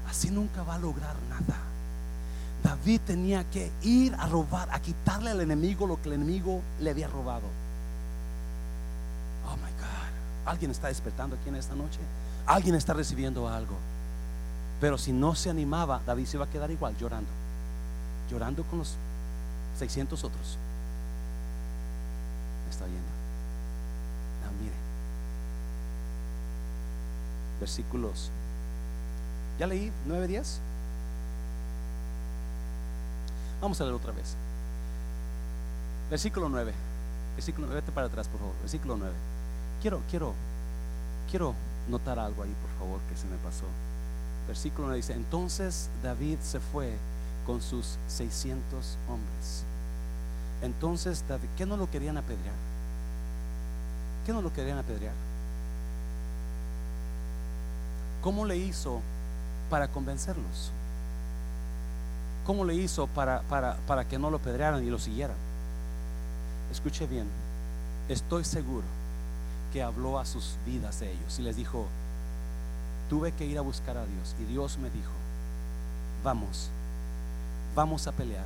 Así 0.08 0.30
nunca 0.30 0.62
va 0.62 0.76
a 0.76 0.78
lograr 0.78 1.14
nada. 1.28 1.58
David 2.62 3.00
tenía 3.06 3.44
que 3.50 3.70
ir 3.82 4.14
a 4.14 4.26
robar, 4.26 4.68
a 4.72 4.80
quitarle 4.80 5.30
al 5.30 5.40
enemigo 5.40 5.86
lo 5.86 6.00
que 6.00 6.08
el 6.08 6.14
enemigo 6.14 6.62
le 6.80 6.90
había 6.90 7.08
robado. 7.08 7.46
Oh 9.46 9.56
my 9.56 9.70
God. 9.72 10.46
¿Alguien 10.46 10.70
está 10.70 10.88
despertando 10.88 11.36
aquí 11.36 11.48
en 11.48 11.56
esta 11.56 11.74
noche? 11.74 12.00
¿Alguien 12.46 12.74
está 12.74 12.94
recibiendo 12.94 13.48
algo? 13.48 13.76
Pero 14.80 14.96
si 14.96 15.12
no 15.12 15.34
se 15.34 15.50
animaba, 15.50 16.00
David 16.06 16.26
se 16.26 16.36
iba 16.36 16.46
a 16.46 16.50
quedar 16.50 16.70
igual, 16.70 16.96
llorando. 16.96 17.30
Llorando 18.30 18.64
con 18.64 18.78
los 18.80 18.96
600 19.78 20.24
otros. 20.24 20.58
está 22.70 22.84
oyendo? 22.84 23.08
No, 24.44 24.62
mire. 24.62 24.74
Versículos. 27.60 28.30
¿Ya 29.58 29.66
leí 29.66 29.92
9, 30.06 30.26
10? 30.26 30.60
Vamos 33.60 33.80
a 33.80 33.84
leer 33.84 33.94
otra 33.94 34.12
vez. 34.12 34.36
Versículo 36.10 36.48
9. 36.48 36.72
Versículo 37.36 37.66
9, 37.66 37.80
vete 37.80 37.92
para 37.92 38.06
atrás, 38.06 38.28
por 38.28 38.40
favor. 38.40 38.54
Versículo 38.60 38.96
9. 38.96 39.12
Quiero, 39.82 40.00
quiero, 40.10 40.34
quiero 41.30 41.54
notar 41.88 42.18
algo 42.18 42.42
ahí, 42.42 42.54
por 42.62 42.78
favor, 42.78 43.00
que 43.08 43.16
se 43.16 43.26
me 43.26 43.36
pasó 43.38 43.64
versículo 44.48 44.86
1 44.88 44.96
dice, 44.96 45.12
entonces 45.12 45.88
David 46.02 46.38
se 46.42 46.58
fue 46.58 46.96
con 47.46 47.60
sus 47.60 47.98
600 48.08 48.96
hombres. 49.08 49.62
Entonces 50.62 51.22
David, 51.28 51.48
¿qué 51.56 51.66
no 51.66 51.76
lo 51.76 51.88
querían 51.88 52.16
apedrear? 52.16 52.54
¿Qué 54.26 54.32
no 54.32 54.42
lo 54.42 54.52
querían 54.52 54.78
apedrear? 54.78 55.14
¿Cómo 58.22 58.44
le 58.44 58.56
hizo 58.56 59.00
para 59.68 59.88
convencerlos? 59.88 60.72
¿Cómo 62.46 62.64
le 62.64 62.74
hizo 62.74 63.06
para, 63.08 63.42
para, 63.42 63.76
para 63.86 64.06
que 64.06 64.18
no 64.18 64.30
lo 64.30 64.38
apedrearan 64.38 64.82
y 64.82 64.90
lo 64.90 64.98
siguieran? 64.98 65.36
Escuche 66.72 67.06
bien, 67.06 67.26
estoy 68.08 68.44
seguro 68.44 68.86
que 69.72 69.82
habló 69.82 70.18
a 70.18 70.24
sus 70.24 70.56
vidas 70.66 71.00
de 71.00 71.12
ellos 71.12 71.38
y 71.38 71.42
les 71.42 71.56
dijo, 71.56 71.86
tuve 73.08 73.32
que 73.32 73.44
ir 73.44 73.58
a 73.58 73.62
buscar 73.62 73.96
a 73.96 74.04
Dios 74.06 74.34
y 74.40 74.44
Dios 74.44 74.78
me 74.78 74.90
dijo, 74.90 75.12
vamos, 76.24 76.70
vamos 77.74 78.06
a 78.06 78.12
pelear 78.12 78.44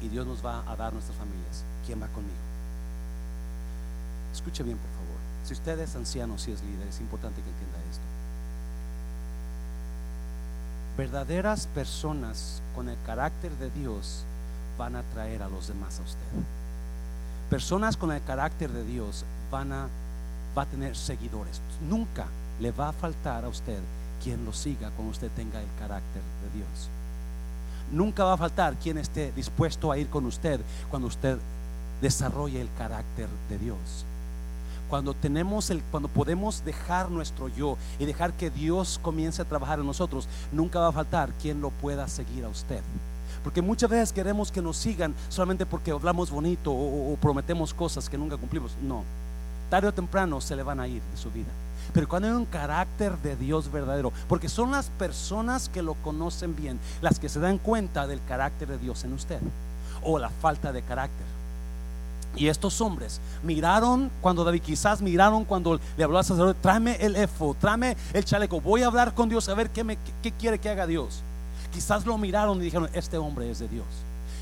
y 0.00 0.08
Dios 0.08 0.26
nos 0.26 0.44
va 0.44 0.62
a 0.70 0.76
dar 0.76 0.92
nuestras 0.92 1.16
familias. 1.16 1.64
¿Quién 1.86 2.02
va 2.02 2.06
conmigo? 2.08 2.34
Escuche 4.32 4.62
bien, 4.62 4.78
por 4.78 4.90
favor. 4.90 5.20
Si 5.44 5.52
usted 5.52 5.78
es 5.78 5.94
anciano, 5.94 6.38
si 6.38 6.52
es 6.52 6.62
líder, 6.62 6.88
es 6.88 7.00
importante 7.00 7.40
que 7.40 7.48
entienda 7.48 7.78
esto. 7.90 8.03
Verdaderas 10.96 11.66
personas 11.74 12.62
con 12.74 12.88
el 12.88 12.96
carácter 13.04 13.50
de 13.58 13.70
Dios 13.70 14.24
van 14.78 14.94
a 14.94 15.02
traer 15.02 15.42
a 15.42 15.48
los 15.48 15.68
demás 15.68 15.98
a 15.98 16.02
usted. 16.02 16.20
Personas 17.50 17.96
con 17.96 18.12
el 18.12 18.22
carácter 18.22 18.70
de 18.70 18.84
Dios 18.84 19.24
van 19.50 19.72
a 19.72 19.88
va 20.56 20.62
a 20.62 20.66
tener 20.66 20.96
seguidores. 20.96 21.60
Nunca 21.88 22.26
le 22.60 22.70
va 22.70 22.90
a 22.90 22.92
faltar 22.92 23.44
a 23.44 23.48
usted 23.48 23.80
quien 24.22 24.44
lo 24.44 24.52
siga 24.52 24.90
cuando 24.90 25.10
usted 25.10 25.30
tenga 25.34 25.60
el 25.60 25.68
carácter 25.78 26.22
de 26.42 26.58
Dios. 26.58 26.88
Nunca 27.92 28.24
va 28.24 28.34
a 28.34 28.38
faltar 28.38 28.76
quien 28.76 28.98
esté 28.98 29.32
dispuesto 29.32 29.90
a 29.90 29.98
ir 29.98 30.08
con 30.08 30.24
usted 30.26 30.60
cuando 30.90 31.08
usted 31.08 31.38
desarrolle 32.00 32.60
el 32.60 32.68
carácter 32.78 33.28
de 33.48 33.58
Dios. 33.58 34.04
Cuando 34.94 35.12
tenemos 35.12 35.70
el 35.70 35.82
cuando 35.90 36.08
podemos 36.08 36.64
dejar 36.64 37.10
nuestro 37.10 37.48
yo 37.48 37.76
y 37.98 38.04
dejar 38.04 38.32
que 38.32 38.48
Dios 38.48 39.00
comience 39.02 39.42
a 39.42 39.44
trabajar 39.44 39.80
en 39.80 39.86
nosotros, 39.86 40.28
nunca 40.52 40.78
va 40.78 40.86
a 40.86 40.92
faltar 40.92 41.32
quien 41.42 41.60
lo 41.60 41.70
pueda 41.70 42.06
seguir 42.06 42.44
a 42.44 42.48
usted. 42.48 42.80
Porque 43.42 43.60
muchas 43.60 43.90
veces 43.90 44.12
queremos 44.12 44.52
que 44.52 44.62
nos 44.62 44.76
sigan 44.76 45.12
solamente 45.28 45.66
porque 45.66 45.90
hablamos 45.90 46.30
bonito 46.30 46.70
o, 46.70 47.12
o 47.12 47.16
prometemos 47.16 47.74
cosas 47.74 48.08
que 48.08 48.16
nunca 48.16 48.36
cumplimos. 48.36 48.76
No, 48.84 49.02
tarde 49.68 49.88
o 49.88 49.92
temprano 49.92 50.40
se 50.40 50.54
le 50.54 50.62
van 50.62 50.78
a 50.78 50.86
ir 50.86 51.02
de 51.02 51.16
su 51.16 51.28
vida. 51.28 51.50
Pero 51.92 52.08
cuando 52.08 52.28
hay 52.28 52.34
un 52.34 52.46
carácter 52.46 53.18
de 53.18 53.34
Dios 53.34 53.72
verdadero, 53.72 54.12
porque 54.28 54.48
son 54.48 54.70
las 54.70 54.90
personas 54.90 55.68
que 55.68 55.82
lo 55.82 55.94
conocen 55.94 56.54
bien, 56.54 56.78
las 57.02 57.18
que 57.18 57.28
se 57.28 57.40
dan 57.40 57.58
cuenta 57.58 58.06
del 58.06 58.22
carácter 58.28 58.68
de 58.68 58.78
Dios 58.78 59.02
en 59.02 59.14
usted 59.14 59.40
o 60.02 60.20
la 60.20 60.30
falta 60.30 60.72
de 60.72 60.82
carácter. 60.82 61.33
Y 62.36 62.48
estos 62.48 62.80
hombres 62.80 63.20
miraron 63.42 64.10
cuando 64.20 64.44
David, 64.44 64.62
quizás 64.62 65.00
miraron 65.00 65.44
cuando 65.44 65.78
le 65.96 66.04
habló 66.04 66.18
al 66.18 66.24
sacerdote, 66.24 66.58
tráeme 66.60 66.96
el 66.96 67.16
efo, 67.16 67.56
tráeme 67.60 67.96
el 68.12 68.24
chaleco, 68.24 68.60
voy 68.60 68.82
a 68.82 68.86
hablar 68.86 69.14
con 69.14 69.28
Dios 69.28 69.48
a 69.48 69.54
ver 69.54 69.70
qué, 69.70 69.84
me, 69.84 69.98
quiere 70.38 70.58
que 70.58 70.68
haga 70.68 70.86
Dios. 70.86 71.22
Quizás 71.72 72.06
lo 72.06 72.18
miraron 72.18 72.58
y 72.58 72.64
dijeron, 72.64 72.88
este 72.92 73.18
hombre 73.18 73.50
es 73.50 73.58
de 73.58 73.68
Dios. 73.68 73.86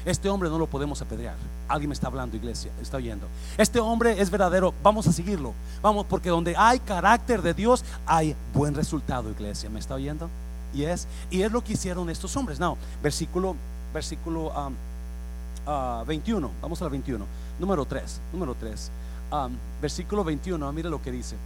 Este 0.05 0.29
hombre 0.29 0.49
no 0.49 0.59
lo 0.59 0.67
podemos 0.67 1.01
apedrear. 1.01 1.37
Alguien 1.69 1.89
me 1.89 1.95
está 1.95 2.09
hablando, 2.09 2.37
iglesia, 2.37 2.73
está 2.81 2.97
oyendo. 2.97 3.27
Este 3.57 3.79
hombre 3.79 4.21
es 4.21 4.31
verdadero, 4.31 4.75
vamos 4.83 5.07
a 5.07 5.13
seguirlo. 5.13 5.55
Vamos, 5.81 6.07
porque 6.09 6.29
donde 6.29 6.55
hay 6.57 6.81
carácter 6.81 7.41
de 7.41 7.55
Dios, 7.55 7.85
hay 8.05 8.35
buen 8.53 8.75
resultado, 8.75 9.31
iglesia. 9.31 9.71
¿Me 9.71 9.79
está 9.79 9.95
oyendo? 9.95 10.29
Y 10.75 10.85
es, 10.85 11.07
y 11.31 11.43
es 11.43 11.53
lo 11.53 11.63
que 11.63 11.75
hicieron 11.75 12.11
estos 12.11 12.37
hombres. 12.37 12.59
No, 12.59 12.77
versículo, 13.03 13.55
versículo 13.95 14.53
21. 16.07 16.47
Um, 16.47 16.53
uh, 16.53 16.57
vamos 16.61 16.83
al 16.83 16.91
21. 16.91 17.25
Número 17.59 17.85
3. 17.85 18.21
Número 18.33 18.55
3. 18.55 18.91
Um, 19.33 19.53
versículo 19.81 20.25
21. 20.25 20.73
Mire 20.73 20.91
lo 20.91 21.03
que 21.03 21.11
dice. 21.11 21.37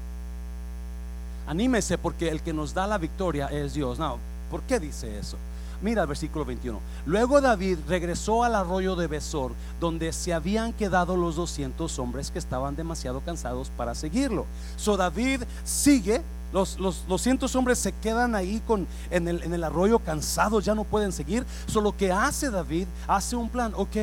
Anímese 1.47 1.97
porque 1.99 2.29
el 2.29 2.43
que 2.43 2.53
nos 2.53 2.75
da 2.75 2.87
la 2.87 2.99
victoria 2.99 3.47
es 3.47 3.75
Dios. 3.75 3.99
No, 3.99 4.19
¿por 4.51 4.63
qué 4.63 4.81
dice 4.81 5.19
eso? 5.19 5.37
Mira 5.83 6.03
el 6.03 6.09
versículo 6.09 6.45
21. 6.45 6.81
Luego 7.05 7.41
David 7.41 7.79
regresó 7.87 8.43
al 8.43 8.55
arroyo 8.55 8.97
de 8.97 9.07
Besor, 9.07 9.53
donde 9.79 10.13
se 10.13 10.33
habían 10.33 10.73
quedado 10.73 11.17
los 11.17 11.37
200 11.37 11.99
hombres 11.99 12.31
que 12.31 12.39
estaban 12.39 12.77
demasiado 12.77 13.21
cansados 13.21 13.71
para 13.77 13.95
seguirlo. 13.95 14.47
So 14.77 14.97
David 14.97 15.43
sigue, 15.65 16.23
los, 16.53 16.79
los 16.79 17.07
200 17.07 17.55
hombres 17.57 17.79
se 17.79 17.93
quedan 17.93 18.35
ahí 18.35 18.63
con, 18.67 18.87
en, 19.11 19.29
el, 19.29 19.43
en 19.43 19.53
el 19.53 19.65
arroyo 19.65 19.99
cansados, 19.99 20.65
ya 20.65 20.75
no 20.75 20.85
pueden 20.85 21.13
seguir. 21.13 21.45
Solo 21.67 21.97
que 21.97 22.11
hace 22.11 22.51
David, 22.51 22.87
hace 23.07 23.37
un 23.37 23.49
plan, 23.49 23.73
ok, 23.77 23.97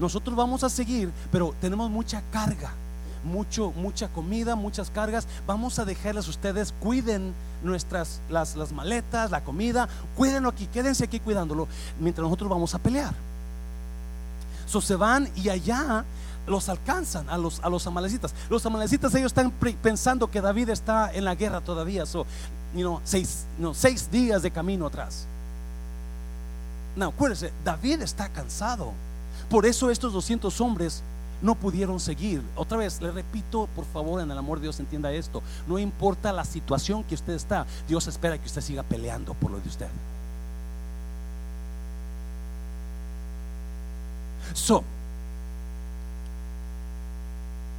nosotros 0.00 0.34
vamos 0.34 0.64
a 0.64 0.68
seguir, 0.68 1.12
pero 1.30 1.54
tenemos 1.60 1.90
mucha 1.90 2.22
carga 2.32 2.72
mucho, 3.24 3.72
mucha 3.72 4.08
comida, 4.08 4.56
muchas 4.56 4.90
cargas. 4.90 5.26
Vamos 5.46 5.78
a 5.78 5.84
dejarles 5.84 6.28
ustedes, 6.28 6.72
cuiden 6.80 7.34
nuestras 7.62 8.20
las, 8.30 8.56
las 8.56 8.72
maletas, 8.72 9.30
la 9.30 9.44
comida, 9.44 9.88
cuídenlo 10.16 10.48
aquí, 10.48 10.66
quédense 10.66 11.04
aquí 11.04 11.20
cuidándolo, 11.20 11.68
mientras 11.98 12.22
nosotros 12.22 12.48
vamos 12.48 12.74
a 12.74 12.78
pelear. 12.78 13.14
So, 14.66 14.80
se 14.80 14.96
van 14.96 15.28
y 15.36 15.48
allá 15.48 16.04
los 16.46 16.68
alcanzan 16.68 17.28
a 17.28 17.36
los, 17.36 17.60
a 17.60 17.68
los 17.68 17.86
amalecitas. 17.86 18.34
Los 18.48 18.64
amalecitas 18.64 19.14
ellos 19.14 19.32
están 19.32 19.50
pensando 19.82 20.30
que 20.30 20.40
David 20.40 20.70
está 20.70 21.12
en 21.12 21.24
la 21.24 21.34
guerra 21.34 21.60
todavía. 21.60 22.04
Seis, 23.04 23.46
no, 23.58 23.74
seis 23.74 24.10
días 24.10 24.42
de 24.42 24.50
camino 24.50 24.86
atrás. 24.86 25.26
No, 26.96 27.08
acuérdese, 27.08 27.52
David 27.64 28.02
está 28.02 28.28
cansado. 28.28 28.92
Por 29.50 29.66
eso 29.66 29.90
estos 29.90 30.12
200 30.12 30.60
hombres 30.60 31.02
no 31.42 31.54
pudieron 31.54 32.00
seguir. 32.00 32.42
Otra 32.54 32.78
vez, 32.78 33.00
le 33.02 33.10
repito, 33.10 33.68
por 33.74 33.84
favor, 33.86 34.20
en 34.20 34.30
el 34.30 34.38
amor 34.38 34.58
de 34.58 34.64
Dios, 34.64 34.78
entienda 34.80 35.12
esto. 35.12 35.42
No 35.66 35.78
importa 35.78 36.32
la 36.32 36.44
situación 36.44 37.02
que 37.04 37.14
usted 37.14 37.34
está, 37.34 37.66
Dios 37.88 38.06
espera 38.06 38.38
que 38.38 38.46
usted 38.46 38.60
siga 38.60 38.82
peleando 38.82 39.34
por 39.34 39.50
lo 39.50 39.58
de 39.60 39.68
usted. 39.68 39.88
So, 44.54 44.82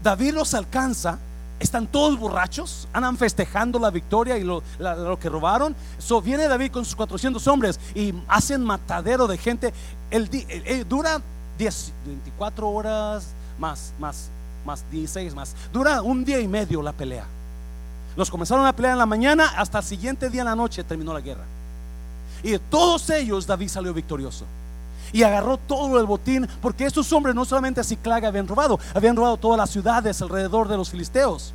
David 0.04 0.34
los 0.34 0.54
alcanza, 0.54 1.20
están 1.60 1.86
todos 1.86 2.18
borrachos, 2.18 2.88
andan 2.92 3.18
festejando 3.18 3.78
la 3.78 3.92
victoria 3.92 4.38
y 4.38 4.44
lo, 4.44 4.64
que 5.20 5.30
robaron. 5.30 5.76
So, 6.00 6.22
viene 6.22 6.48
David 6.48 6.72
con 6.72 6.86
sus 6.86 6.96
400 6.96 7.46
hombres 7.48 7.80
y 7.94 8.14
hacen 8.28 8.64
matadero 8.64 9.28
de 9.28 9.38
gente. 9.38 9.74
El, 10.10 10.30
dura 10.88 11.22
10, 11.58 11.92
24 12.06 12.70
horas 12.70 13.28
más, 13.60 13.94
más, 14.00 14.30
más 14.66 14.84
16 14.92 15.34
más. 15.36 15.56
Dura 15.72 16.02
un 16.02 16.24
día 16.26 16.40
y 16.40 16.48
medio 16.48 16.82
la 16.82 16.94
pelea. 16.94 17.26
Los 18.16 18.30
comenzaron 18.30 18.66
a 18.66 18.76
pelear 18.76 18.94
en 18.94 19.00
la 19.00 19.06
mañana, 19.06 19.54
hasta 19.56 19.80
el 19.80 19.86
siguiente 19.86 20.30
día 20.30 20.42
en 20.42 20.48
la 20.48 20.56
noche 20.56 20.84
terminó 20.84 21.14
la 21.14 21.22
guerra. 21.22 21.46
Y 22.44 22.52
de 22.52 22.60
todos 22.60 23.10
ellos 23.10 23.48
David 23.48 23.70
salió 23.70 23.94
victorioso 23.94 24.46
y 25.14 25.24
agarró 25.24 25.58
todo 25.58 26.00
el 26.00 26.06
botín, 26.06 26.48
porque 26.62 26.86
estos 26.86 27.12
hombres 27.14 27.36
no 27.36 27.46
solamente 27.46 27.82
a 27.82 27.84
Ciclaga 27.84 28.28
habían 28.28 28.48
robado, 28.48 28.80
habían 28.94 29.16
robado 29.16 29.38
todas 29.38 29.58
las 29.58 29.70
ciudades 29.70 30.22
alrededor 30.22 30.68
de 30.68 30.78
los 30.78 30.90
filisteos 30.90 31.54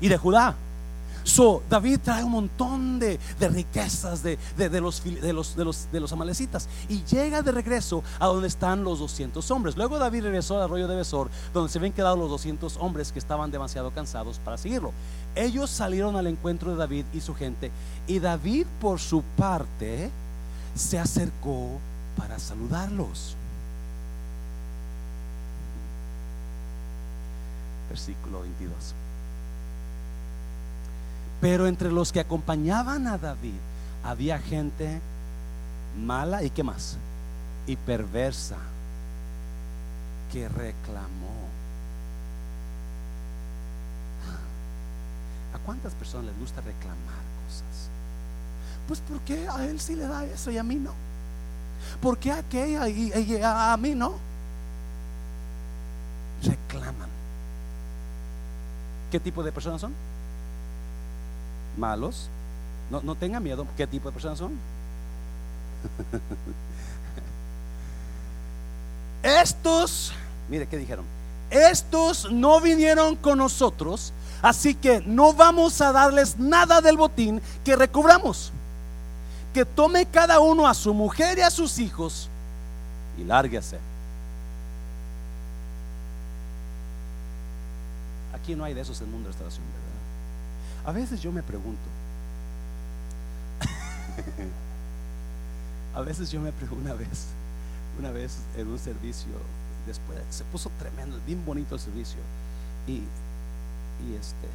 y 0.00 0.08
de 0.08 0.16
Judá. 0.16 0.54
So, 1.24 1.62
David 1.70 2.00
trae 2.04 2.22
un 2.22 2.32
montón 2.32 2.98
de, 2.98 3.18
riquezas 3.40 4.22
de, 4.22 4.38
los, 4.80 5.02
de, 5.02 5.32
los, 5.32 5.56
de, 5.56 5.64
los, 5.64 5.88
de 5.90 6.00
los 6.00 6.12
amalecitas 6.12 6.68
y 6.86 7.02
llega 7.04 7.40
de 7.40 7.50
regreso 7.50 8.04
a 8.18 8.26
donde 8.26 8.46
están 8.46 8.84
los 8.84 8.98
200 8.98 9.50
hombres. 9.50 9.74
Luego 9.74 9.98
David 9.98 10.24
regresó 10.24 10.56
al 10.58 10.64
arroyo 10.64 10.86
de 10.86 10.96
Besor, 10.96 11.30
donde 11.54 11.72
se 11.72 11.78
habían 11.78 11.94
quedado 11.94 12.16
los 12.16 12.28
200 12.28 12.76
hombres 12.76 13.10
que 13.10 13.18
estaban 13.18 13.50
demasiado 13.50 13.90
cansados 13.90 14.38
para 14.38 14.58
seguirlo. 14.58 14.92
Ellos 15.34 15.70
salieron 15.70 16.14
al 16.16 16.26
encuentro 16.26 16.72
de 16.72 16.76
David 16.76 17.06
y 17.14 17.22
su 17.22 17.34
gente, 17.34 17.70
y 18.06 18.18
David, 18.18 18.66
por 18.78 19.00
su 19.00 19.22
parte, 19.36 20.10
se 20.74 20.98
acercó 20.98 21.80
para 22.18 22.38
saludarlos. 22.38 23.34
Versículo 27.88 28.42
22. 28.42 28.94
Pero 31.40 31.66
entre 31.66 31.92
los 31.92 32.12
que 32.12 32.20
acompañaban 32.20 33.06
a 33.06 33.18
David 33.18 33.54
había 34.02 34.38
gente 34.38 35.00
mala 35.98 36.42
y 36.42 36.50
qué 36.50 36.62
más? 36.62 36.96
Y 37.66 37.76
perversa 37.76 38.56
que 40.32 40.48
reclamó. 40.48 41.44
¿A 45.54 45.58
cuántas 45.64 45.94
personas 45.94 46.26
les 46.26 46.38
gusta 46.38 46.60
reclamar 46.60 47.22
cosas? 47.46 47.88
Pues 48.88 49.00
porque 49.08 49.48
a 49.48 49.64
él 49.64 49.80
sí 49.80 49.94
le 49.94 50.06
da 50.06 50.24
eso 50.24 50.50
y 50.50 50.58
a 50.58 50.62
mí 50.62 50.76
no. 50.76 50.92
¿Por 52.00 52.18
qué 52.18 52.32
aquella 52.32 52.88
y, 52.88 53.40
a, 53.42 53.76
mí 53.76 53.94
no? 53.94 54.14
Reclaman. 56.42 57.08
¿Qué 59.10 59.20
tipo 59.20 59.42
de 59.42 59.52
personas 59.52 59.80
son? 59.80 59.92
Malos. 61.76 62.28
No, 62.90 63.00
no 63.02 63.14
tenga 63.14 63.40
miedo. 63.40 63.66
¿Qué 63.76 63.86
tipo 63.86 64.08
de 64.08 64.12
personas 64.12 64.38
son? 64.38 64.52
Estos, 69.22 70.12
mire 70.48 70.66
qué 70.66 70.76
dijeron. 70.76 71.04
Estos 71.50 72.30
no 72.32 72.60
vinieron 72.60 73.16
con 73.16 73.38
nosotros, 73.38 74.12
así 74.42 74.74
que 74.74 75.00
no 75.02 75.32
vamos 75.32 75.80
a 75.80 75.92
darles 75.92 76.38
nada 76.38 76.80
del 76.80 76.96
botín 76.96 77.40
que 77.64 77.76
recobramos 77.76 78.52
que 79.54 79.64
tome 79.64 80.04
cada 80.06 80.40
uno 80.40 80.66
a 80.66 80.74
su 80.74 80.92
mujer 80.92 81.38
y 81.38 81.42
a 81.42 81.50
sus 81.50 81.78
hijos 81.78 82.28
y 83.16 83.22
lárguese. 83.22 83.78
Aquí 88.34 88.56
no 88.56 88.64
hay 88.64 88.74
de 88.74 88.80
esos 88.80 89.00
en 89.00 89.06
el 89.06 89.12
mundo 89.12 89.28
de 89.28 89.32
restauración, 89.32 89.64
¿verdad? 89.72 89.93
A 90.84 90.92
veces 90.92 91.22
yo 91.22 91.32
me 91.32 91.42
pregunto, 91.42 91.80
a 95.94 96.00
veces 96.02 96.30
yo 96.30 96.40
me 96.40 96.52
pregunto 96.52 96.84
una 96.84 96.94
vez, 96.94 97.28
una 97.98 98.10
vez 98.10 98.38
en 98.56 98.68
un 98.68 98.78
servicio, 98.78 99.32
después 99.86 100.18
se 100.28 100.44
puso 100.44 100.70
tremendo, 100.78 101.18
bien 101.26 101.42
bonito 101.44 101.74
el 101.74 101.80
servicio, 101.80 102.20
y, 102.86 103.02
y 104.04 104.14
este, 104.20 104.48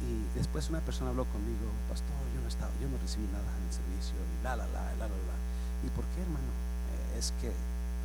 y 0.00 0.38
después 0.38 0.70
una 0.70 0.80
persona 0.80 1.10
habló 1.10 1.26
conmigo, 1.26 1.68
pastor, 1.90 2.16
yo 2.34 2.40
no 2.40 2.48
estaba, 2.48 2.72
yo 2.80 2.88
no 2.88 2.96
recibí 2.96 3.26
nada 3.28 3.44
en 3.44 3.66
el 3.68 3.72
servicio, 3.72 4.16
y 4.16 4.42
la 4.42 4.56
la 4.56 4.66
la, 4.68 4.82
la 4.96 5.04
la 5.04 5.20
la. 5.28 5.36
¿Y 5.84 5.90
por 5.90 6.04
qué, 6.16 6.22
hermano? 6.22 6.48
Eh, 6.48 7.18
es 7.18 7.34
que 7.40 7.52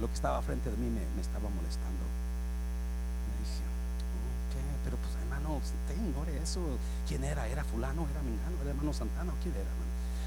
lo 0.02 0.08
que 0.08 0.14
estaba 0.14 0.42
frente 0.42 0.70
de 0.70 0.76
mí 0.76 0.90
me, 0.90 1.00
estaba 1.22 1.48
molestando. 1.48 2.04
Me 3.24 3.40
dije, 3.40 3.64
ok, 3.64 4.84
pero 4.84 4.98
pues 4.98 5.16
hermano, 5.46 5.62
tengo 5.88 6.26
eso. 6.42 6.60
¿Quién 7.08 7.24
era? 7.24 7.48
¿Era 7.48 7.64
fulano? 7.64 8.08
¿Era 8.10 8.22
mingano? 8.22 8.58
¿Era 8.62 8.72
hermano 8.72 8.92
Santana? 8.94 9.32
¿Quién 9.42 9.54
era, 9.54 9.64
hermano? 9.64 9.86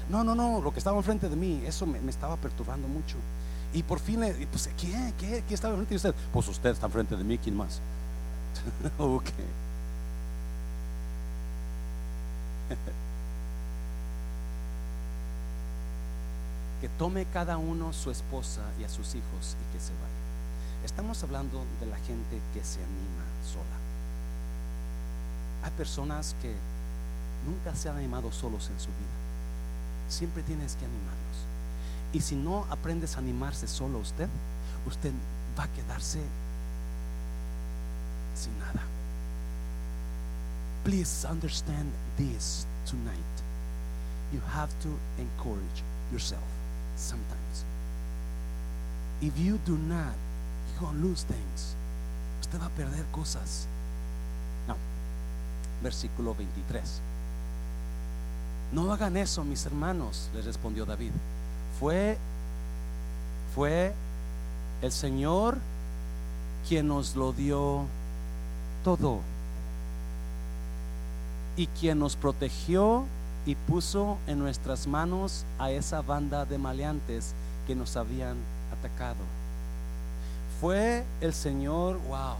No, 0.09 0.23
no, 0.23 0.33
no, 0.35 0.61
lo 0.61 0.71
que 0.71 0.79
estaba 0.79 0.97
enfrente 0.97 1.29
de 1.29 1.35
mí, 1.35 1.61
eso 1.65 1.85
me, 1.85 1.99
estaba 2.09 2.35
perturbando 2.37 2.87
mucho. 2.87 3.17
Y 3.73 3.83
por 3.83 3.99
fin, 3.99 4.21
le, 4.21 4.33
pues, 4.47 4.67
¿qué? 4.77 5.13
¿Qué? 5.19 5.43
¿Qué 5.47 5.53
estaba 5.53 5.75
enfrente 5.75 5.91
de 5.93 5.97
usted? 5.97 6.15
Pues 6.33 6.47
usted 6.47 6.71
está 6.71 6.87
enfrente 6.87 7.15
de 7.15 7.23
mí, 7.23 7.37
¿quién 7.37 7.55
más? 7.55 7.79
ok. 8.97 9.25
que 16.81 16.89
tome 16.97 17.25
cada 17.25 17.57
uno 17.57 17.93
su 17.93 18.09
esposa 18.09 18.61
y 18.79 18.85
a 18.85 18.89
sus 18.89 19.13
hijos 19.13 19.57
y 19.61 19.73
que 19.73 19.83
se 19.83 19.91
vaya. 19.93 20.07
Estamos 20.85 21.21
hablando 21.23 21.65
de 21.79 21.85
la 21.85 21.97
gente 21.97 22.39
que 22.53 22.63
se 22.63 22.79
anima 22.79 23.25
sola. 23.43 23.79
Hay 25.63 25.71
personas 25.71 26.35
que 26.41 26.53
nunca 27.45 27.75
se 27.75 27.89
han 27.89 27.97
animado 27.97 28.31
solos 28.31 28.69
en 28.69 28.79
su 28.79 28.87
vida. 28.87 29.17
Siempre 30.09 30.43
tienes 30.43 30.75
que 30.75 30.85
animarlos. 30.85 31.19
Y 32.13 32.21
si 32.21 32.35
no 32.35 32.65
aprendes 32.69 33.15
a 33.15 33.19
animarse 33.19 33.67
solo 33.67 33.99
usted, 33.99 34.27
usted 34.85 35.11
va 35.57 35.63
a 35.65 35.67
quedarse 35.67 36.19
sin 38.35 38.57
nada. 38.59 38.81
Please 40.83 41.25
understand 41.25 41.91
this 42.17 42.65
tonight. 42.85 43.43
You 44.31 44.41
have 44.53 44.71
to 44.81 44.89
encourage 45.17 45.83
yourself 46.11 46.43
sometimes. 46.95 47.65
If 49.21 49.37
you 49.37 49.59
do 49.65 49.77
not, 49.77 50.15
you're 50.71 50.87
going 50.87 51.01
to 51.01 51.07
lose 51.07 51.23
things. 51.23 51.75
Usted 52.39 52.59
va 52.59 52.67
a 52.67 52.69
perder 52.69 53.05
cosas. 53.11 53.67
Versículo 55.81 56.35
23. 56.35 57.01
No 58.71 58.91
hagan 58.93 59.17
eso, 59.17 59.43
mis 59.43 59.65
hermanos, 59.65 60.29
le 60.33 60.41
respondió 60.41 60.85
David. 60.85 61.11
Fue 61.79 62.17
fue 63.55 63.93
el 64.81 64.91
Señor 64.91 65.57
quien 66.67 66.87
nos 66.87 67.15
lo 67.15 67.33
dio 67.33 67.83
todo 68.83 69.19
y 71.57 71.67
quien 71.67 71.99
nos 71.99 72.15
protegió 72.15 73.05
y 73.45 73.55
puso 73.55 74.17
en 74.27 74.39
nuestras 74.39 74.87
manos 74.87 75.45
a 75.57 75.71
esa 75.71 76.01
banda 76.01 76.45
de 76.45 76.57
maleantes 76.57 77.33
que 77.67 77.75
nos 77.75 77.97
habían 77.97 78.37
atacado. 78.71 79.23
Fue 80.61 81.03
el 81.21 81.33
Señor, 81.33 81.99
wow. 82.07 82.35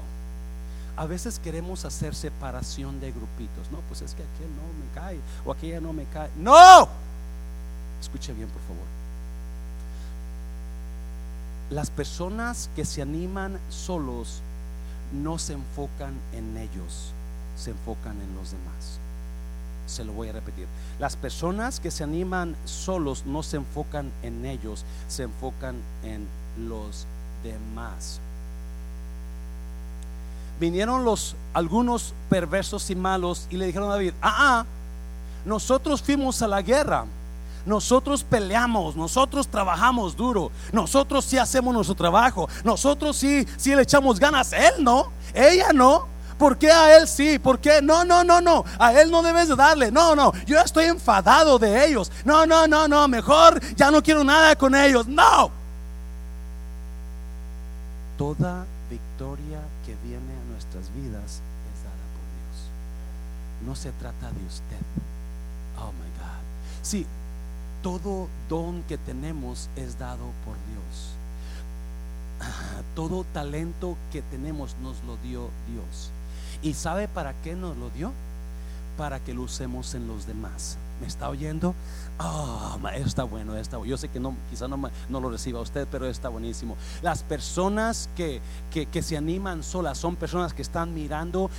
A 1.00 1.06
veces 1.06 1.40
queremos 1.40 1.86
hacer 1.86 2.14
separación 2.14 3.00
de 3.00 3.14
grupitos. 3.14 3.72
No, 3.72 3.80
pues 3.88 4.02
es 4.02 4.14
que 4.16 4.22
aquel 4.22 4.50
no 4.54 4.64
me 4.84 4.94
cae 4.94 5.18
o 5.46 5.52
aquella 5.54 5.80
no 5.80 5.94
me 5.94 6.04
cae. 6.04 6.30
No. 6.36 6.90
Escuche 8.02 8.34
bien, 8.34 8.50
por 8.50 8.62
favor. 8.64 8.84
Las 11.70 11.90
personas 11.90 12.70
que 12.76 12.84
se 12.84 13.02
animan 13.02 13.62
solos 13.70 14.42
no 15.14 15.40
se 15.40 15.54
enfocan 15.54 16.20
en 16.34 16.58
ellos, 16.58 17.14
se 17.56 17.72
enfocan 17.72 18.20
en 18.22 18.36
los 18.36 18.52
demás. 18.52 19.00
Se 19.88 20.04
lo 20.04 20.12
voy 20.12 20.28
a 20.28 20.34
repetir. 20.34 20.68
Las 21.00 21.16
personas 21.16 21.80
que 21.80 21.92
se 21.92 22.04
animan 22.04 22.58
solos 22.66 23.26
no 23.26 23.42
se 23.42 23.56
enfocan 23.56 24.12
en 24.22 24.46
ellos, 24.46 24.84
se 25.08 25.24
enfocan 25.24 25.78
en 26.04 26.28
los 26.68 27.08
demás. 27.42 28.20
Vinieron 30.60 31.06
los 31.06 31.36
algunos 31.54 32.14
perversos 32.30 32.90
y 32.90 32.96
malos 32.96 33.48
y 33.50 33.58
le 33.58 33.66
dijeron 33.66 33.90
a 33.90 33.94
David, 33.94 34.14
ah, 34.22 34.36
ah, 34.38 34.66
nosotros 35.46 36.02
fuimos 36.02 36.42
a 36.42 36.48
la 36.48 36.62
guerra, 36.62 37.06
nosotros 37.66 38.24
peleamos, 38.24 38.96
nosotros 38.96 39.48
trabajamos 39.48 40.16
duro, 40.16 40.52
nosotros 40.72 41.26
sí 41.26 41.38
hacemos 41.38 41.74
nuestro 41.74 41.96
trabajo, 41.96 42.50
nosotros 42.64 43.16
sí, 43.16 43.48
sí 43.58 43.74
le 43.76 43.84
echamos 43.84 44.20
ganas, 44.20 44.54
él 44.54 44.84
no, 44.84 45.08
ella 45.34 45.72
no. 45.74 46.20
¿Por 46.40 46.58
qué 46.58 46.72
a 46.72 46.96
él 46.96 47.06
sí? 47.06 47.38
¿Por 47.38 47.60
qué? 47.60 47.82
No, 47.82 48.06
no, 48.06 48.24
no, 48.24 48.40
no. 48.40 48.64
A 48.80 48.94
él 48.94 49.12
no 49.12 49.22
debes 49.22 49.50
de 49.50 49.58
darle. 49.58 49.92
No, 49.92 50.16
no. 50.16 50.32
Yo 50.46 50.58
estoy 50.58 50.86
enfadado 50.86 51.60
de 51.60 51.86
ellos. 51.86 52.10
No, 52.24 52.46
no, 52.46 52.66
no, 52.66 52.88
no. 52.88 53.10
Mejor 53.10 53.60
ya 53.76 53.92
no 53.92 54.02
quiero 54.02 54.24
nada 54.24 54.56
con 54.56 54.74
ellos. 54.74 55.06
No. 55.06 55.52
Toda 58.18 58.66
victoria 58.90 59.60
que 59.86 59.96
viene 60.04 60.34
a 60.34 60.52
nuestras 60.52 60.94
vidas 60.94 61.42
es 61.42 61.84
dada 61.84 62.06
por 62.16 62.26
Dios. 62.36 62.70
No 63.66 63.76
se 63.76 63.92
trata 63.94 64.32
de 64.32 64.46
usted. 64.46 64.86
Oh 65.78 65.92
my 65.92 66.10
God. 66.18 66.44
Sí, 66.82 67.06
todo 67.82 68.28
don 68.50 68.84
que 68.84 68.98
tenemos 68.98 69.70
es 69.76 69.98
dado 69.98 70.26
por 70.46 70.56
Dios. 70.72 71.20
Todo 72.96 73.26
talento 73.34 73.96
que 74.12 74.22
tenemos 74.22 74.76
nos 74.82 75.02
lo 75.04 75.18
dio 75.18 75.50
Dios. 75.68 76.12
¿Y 76.62 76.74
sabe 76.74 77.08
para 77.08 77.34
qué 77.42 77.56
nos 77.56 77.78
lo 77.78 77.90
dio? 77.92 78.12
Para 78.98 79.20
que 79.20 79.34
lo 79.34 79.44
usemos 79.44 79.94
en 79.96 80.08
los 80.08 80.28
demás. 80.28 80.78
¿Me 81.00 81.08
está 81.08 81.30
oyendo? 81.30 81.74
Oh, 82.20 82.78
está 82.94 83.24
bueno, 83.24 83.56
está 83.56 83.82
Yo 83.86 83.96
sé 83.96 84.10
que 84.10 84.20
no, 84.20 84.36
quizá 84.50 84.68
no, 84.68 84.90
lo 85.10 85.30
reciba 85.30 85.62
usted, 85.62 85.88
pero 85.90 86.08
está 86.08 86.28
buenísimo. 86.28 86.76
Las 87.02 87.24
personas 87.24 88.10
que, 88.18 88.42
se 89.02 89.16
animan 89.16 89.64
solas 89.64 89.98
son 89.98 90.18
personas 90.18 90.54
que 90.54 90.62
están 90.62 90.94
mirando. 90.94 91.50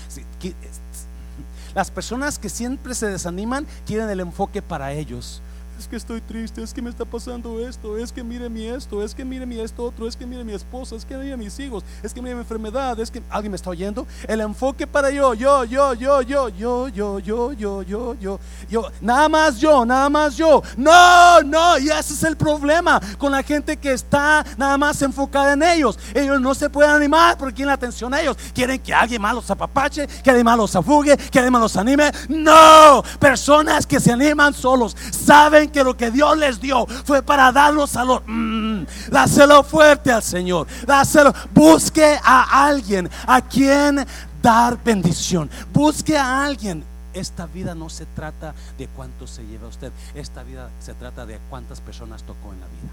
Las 1.75 1.91
personas 1.91 2.39
que 2.39 2.49
siempre 2.49 2.95
se 2.95 3.07
desaniman 3.07 3.67
quieren 3.87 4.09
el 4.11 4.21
enfoque 4.21 4.63
para 4.63 4.93
ellos 4.93 5.43
es 5.81 5.89
que 5.89 5.97
estoy 5.97 6.21
triste, 6.21 6.63
es 6.63 6.75
que 6.75 6.83
me 6.83 6.91
está 6.91 7.07
pasando 7.07 7.59
esto, 7.59 7.97
es 7.97 8.13
que 8.13 8.23
mire 8.23 8.51
mi 8.51 8.67
esto, 8.67 9.03
es 9.03 9.15
que 9.15 9.25
mire 9.25 9.47
mi 9.47 9.59
esto 9.59 9.85
otro, 9.85 10.07
es 10.07 10.15
que 10.15 10.27
mire 10.27 10.45
mi 10.45 10.53
esposa, 10.53 10.95
es 10.95 11.07
que 11.07 11.17
mire 11.17 11.39
mis 11.39 11.59
hijos, 11.59 11.83
es 12.03 12.13
que 12.13 12.21
mire 12.21 12.35
mi 12.35 12.43
enfermedad, 12.43 13.01
es 13.01 13.11
que 13.11 13.23
alguien 13.31 13.53
me 13.53 13.57
está 13.57 13.71
oyendo. 13.71 14.07
El 14.29 14.43
enfoque 14.43 14.87
para 14.87 15.11
yo, 15.11 15.33
yo, 15.33 15.65
yo, 15.65 15.95
yo, 15.95 16.21
yo, 16.21 16.49
yo, 16.51 16.89
yo, 16.89 17.19
yo, 17.19 17.53
yo, 17.55 17.83
yo, 17.83 18.15
yo, 18.15 18.41
yo, 18.69 18.91
nada 19.01 19.29
más 19.31 19.59
yo, 19.59 19.87
nada 19.87 20.11
más 20.11 20.37
yo. 20.37 20.63
No, 20.77 21.41
no, 21.43 21.79
y 21.79 21.89
ese 21.89 22.13
es 22.13 22.25
el 22.25 22.37
problema 22.37 23.01
con 23.17 23.33
la 23.33 23.43
gente 23.43 23.79
que 23.79 23.95
está 23.95 24.45
nada 24.59 24.77
más 24.77 25.01
enfocada 25.01 25.55
en 25.55 25.63
ellos. 25.63 25.99
Ellos 26.13 26.39
no 26.43 26.55
se 26.55 26.69
pueden 26.69 26.91
animar 26.91 27.39
porque 27.39 27.55
quieren 27.55 27.69
la 27.69 27.75
atención 27.75 28.13
a 28.13 28.21
ellos. 28.21 28.37
Quieren 28.53 28.79
que 28.81 28.93
alguien 28.93 29.23
más 29.23 29.35
los 29.35 29.51
apapache, 29.51 30.07
que 30.07 30.29
alguien 30.29 30.45
más 30.45 30.59
los 30.59 30.77
afugue, 30.77 31.17
que 31.17 31.39
alguien 31.39 31.55
más 31.55 31.63
los 31.63 31.77
anime. 31.79 32.13
No, 32.29 33.03
personas 33.19 33.87
que 33.87 33.99
se 33.99 34.13
animan 34.13 34.53
solos 34.53 34.95
saben 35.11 35.70
que 35.71 35.85
lo 35.85 35.97
que 35.97 36.11
Dios 36.11 36.37
les 36.37 36.61
dio 36.61 36.87
fue 36.87 37.23
para 37.23 37.53
darlos 37.53 37.97
a 37.97 38.05
los... 38.05 38.23
Mm, 38.27 38.85
dáselo 39.11 39.63
fuerte 39.63 40.13
al 40.13 40.23
Señor. 40.23 40.67
Dáselo. 40.87 41.33
Busque 41.55 42.19
a 42.23 42.67
alguien 42.67 43.09
a 43.27 43.41
quien 43.41 44.07
dar 44.43 44.83
bendición. 44.83 45.51
Busque 45.73 46.17
a 46.17 46.45
alguien. 46.45 46.85
Esta 47.13 47.47
vida 47.47 47.75
no 47.75 47.91
se 47.91 48.07
trata 48.07 48.55
de 48.79 48.87
cuánto 48.89 49.27
se 49.27 49.45
lleva 49.45 49.69
usted. 49.69 49.93
Esta 50.15 50.43
vida 50.43 50.71
se 50.81 50.95
trata 50.95 51.27
de 51.27 51.39
cuántas 51.51 51.81
personas 51.81 52.23
tocó 52.23 52.53
en 52.53 52.61
la 52.61 52.67
vida. 52.67 52.91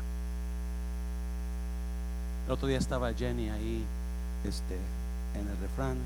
El 2.47 2.53
otro 2.53 2.67
día 2.67 2.78
estaba 2.78 3.13
Jenny 3.13 3.49
ahí 3.49 3.84
este, 4.43 4.75
en 5.36 5.47
el 5.47 5.57
refrán 5.57 5.97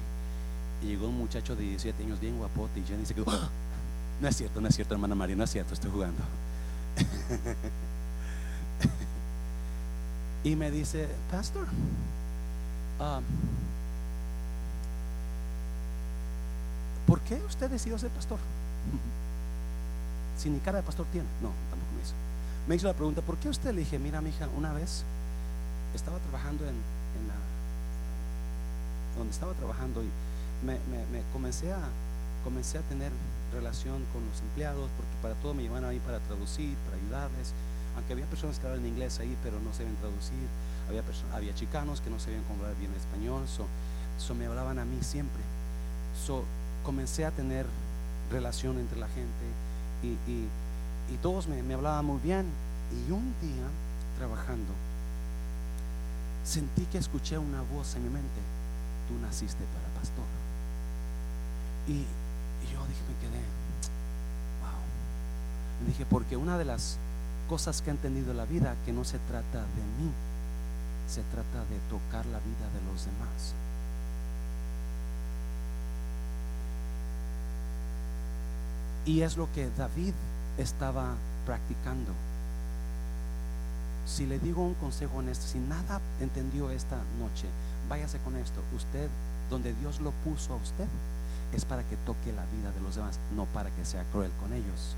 y 0.82 0.88
llegó 0.88 1.08
un 1.08 1.18
muchacho 1.18 1.56
de 1.56 1.64
17 1.64 2.04
años 2.04 2.20
bien 2.20 2.38
guapote 2.38 2.80
y 2.80 2.84
Jenny 2.84 3.06
se 3.06 3.14
quedó. 3.14 3.26
Ah, 3.30 3.50
no 4.20 4.28
es 4.28 4.36
cierto, 4.36 4.60
no 4.60 4.68
es 4.68 4.76
cierto, 4.76 4.94
hermana 4.94 5.16
María, 5.16 5.36
no 5.36 5.44
es 5.44 5.52
cierto, 5.52 5.74
estoy 5.74 5.92
jugando. 5.92 6.22
y 10.44 10.56
me 10.56 10.72
dice, 10.72 11.08
pastor, 11.32 11.68
um, 13.00 13.24
¿por 17.08 17.20
qué 17.22 17.36
usted 17.48 17.70
decidió 17.70 17.98
ser 17.98 18.10
pastor? 18.12 18.40
Si 20.38 20.50
ni 20.50 20.60
cara 20.60 20.78
de 20.78 20.84
pastor 20.84 21.06
tiene. 21.12 21.28
No, 21.42 21.50
tampoco 21.70 21.92
me 21.96 22.02
hizo. 22.02 22.14
Me 22.68 22.76
hizo 22.76 22.88
la 22.88 22.94
pregunta, 22.94 23.22
¿por 23.22 23.38
qué 23.38 23.50
usted? 23.50 23.74
Le 23.74 23.82
dije, 23.82 24.00
mira, 24.00 24.22
mi 24.22 24.30
hija, 24.30 24.48
una 24.58 24.74
vez 24.74 25.04
estaba 25.94 26.18
trabajando 26.20 26.66
en, 26.66 26.76
la 27.28 27.36
donde 29.18 29.34
estaba 29.34 29.54
trabajando 29.54 30.02
y 30.02 30.10
me, 30.66 30.80
me 31.12 31.22
comencé 31.34 31.72
a 31.72 31.78
comencé 32.44 32.78
a 32.78 32.82
tener 32.82 33.12
relación 33.52 34.04
con 34.14 34.26
los 34.26 34.42
empleados, 34.42 34.90
porque 34.98 35.12
para 35.22 35.36
todo 35.36 35.54
me 35.54 35.64
llevaban 35.64 35.86
ahí 35.86 36.00
para 36.00 36.20
traducir, 36.20 36.76
para 36.86 36.98
ayudarles. 36.98 37.54
Aunque 37.96 38.14
había 38.14 38.26
personas 38.26 38.58
que 38.60 38.66
hablaban 38.68 38.86
inglés 38.88 39.20
ahí, 39.20 39.38
pero 39.44 39.60
no 39.60 39.74
sabían 39.74 39.96
traducir. 39.96 40.48
Había, 40.88 41.04
había 41.34 41.54
chicanos 41.54 42.02
que 42.02 42.10
no 42.10 42.20
sabían 42.20 42.44
hablar 42.50 42.76
bien 42.78 42.92
español. 42.94 43.44
So, 43.48 44.36
me 44.36 44.46
hablaban 44.46 44.80
a 44.80 44.86
mí 44.86 44.98
siempre. 45.02 45.42
So, 46.26 46.46
comencé 46.84 47.26
a 47.26 47.32
tener 47.32 47.66
relación 48.32 48.80
entre 48.80 48.98
la 48.98 49.08
gente 49.08 49.46
y, 50.04 50.16
y, 50.32 50.48
todos 51.22 51.48
me, 51.48 51.62
me 51.64 51.74
hablaban 51.74 52.06
muy 52.06 52.20
bien. 52.22 52.46
Y 52.92 53.12
un 53.12 53.34
día, 53.42 53.68
trabajando, 54.18 54.74
sentí 56.44 56.86
que 56.86 56.98
escuché 56.98 57.38
una 57.38 57.62
voz 57.62 57.96
en 57.96 58.04
mi 58.04 58.10
mente. 58.10 58.40
Tú 59.08 59.20
naciste 59.22 59.64
para 59.74 60.00
pastor. 60.00 60.26
Y 61.88 62.06
dije, 65.86 66.06
porque 66.06 66.38
una 66.38 66.58
de 66.58 66.66
las 66.66 66.98
cosas 67.50 67.82
que 67.82 67.90
he 67.90 67.94
entendido 67.94 68.32
en 68.32 68.38
la 68.38 68.46
vida, 68.46 68.76
que 68.86 68.94
no 68.94 69.04
se 69.04 69.20
trata 69.20 69.60
de 69.60 70.04
mí, 70.04 70.12
se 71.08 71.22
trata 71.24 71.60
de 71.70 71.78
tocar 71.90 72.26
la 72.28 72.40
vida 72.40 72.68
de 72.74 72.92
los 72.92 73.06
demás. 73.06 73.54
Y 79.06 79.22
es 79.22 79.36
lo 79.36 79.52
que 79.52 79.70
David 79.78 80.14
estaba 80.58 81.16
practicando. 81.46 82.14
Si 84.06 84.26
le 84.26 84.40
digo 84.40 84.64
un 84.64 84.76
consejo 84.76 85.22
en 85.22 85.30
esto, 85.30 85.46
si 85.48 85.60
nada 85.60 86.00
entendió 86.20 86.70
esta 86.70 86.98
noche, 87.20 87.48
váyase 87.90 88.20
con 88.20 88.36
esto. 88.36 88.62
Usted, 88.76 89.10
donde 89.50 89.74
Dios 89.74 90.00
lo 90.00 90.12
puso 90.24 90.54
a 90.54 90.58
usted, 90.58 90.88
es 91.54 91.66
para 91.66 91.84
que 91.84 91.98
toque 91.98 92.32
la 92.32 92.46
vida 92.46 92.72
de 92.72 92.82
los 92.82 92.96
demás, 92.96 93.20
no 93.36 93.46
para 93.46 93.70
que 93.72 93.86
sea 93.86 94.04
cruel 94.12 94.32
con 94.40 94.54
ellos. 94.54 94.96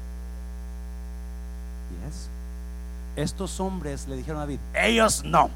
Estos 3.16 3.60
hombres 3.60 4.08
le 4.08 4.16
dijeron 4.16 4.38
a 4.38 4.46
David, 4.46 4.60
ellos 4.74 5.24
no. 5.24 5.50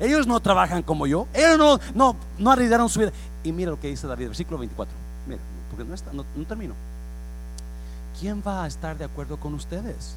Ellos 0.00 0.26
no 0.26 0.40
trabajan 0.40 0.82
como 0.82 1.06
yo. 1.06 1.26
Ellos 1.34 1.58
no, 1.58 1.78
no, 1.94 2.16
no 2.38 2.50
arriesgaron 2.50 2.88
su 2.88 3.00
vida. 3.00 3.12
Y 3.44 3.52
mira 3.52 3.70
lo 3.70 3.78
que 3.78 3.88
dice 3.88 4.06
David, 4.06 4.28
versículo 4.28 4.58
24. 4.58 4.94
Mira, 5.26 5.40
porque 5.70 5.84
no, 5.84 5.94
está, 5.94 6.12
no, 6.12 6.24
no 6.34 6.44
termino. 6.46 6.74
¿Quién 8.18 8.42
va 8.46 8.64
a 8.64 8.66
estar 8.66 8.96
de 8.96 9.04
acuerdo 9.04 9.38
con 9.38 9.54
ustedes? 9.54 10.16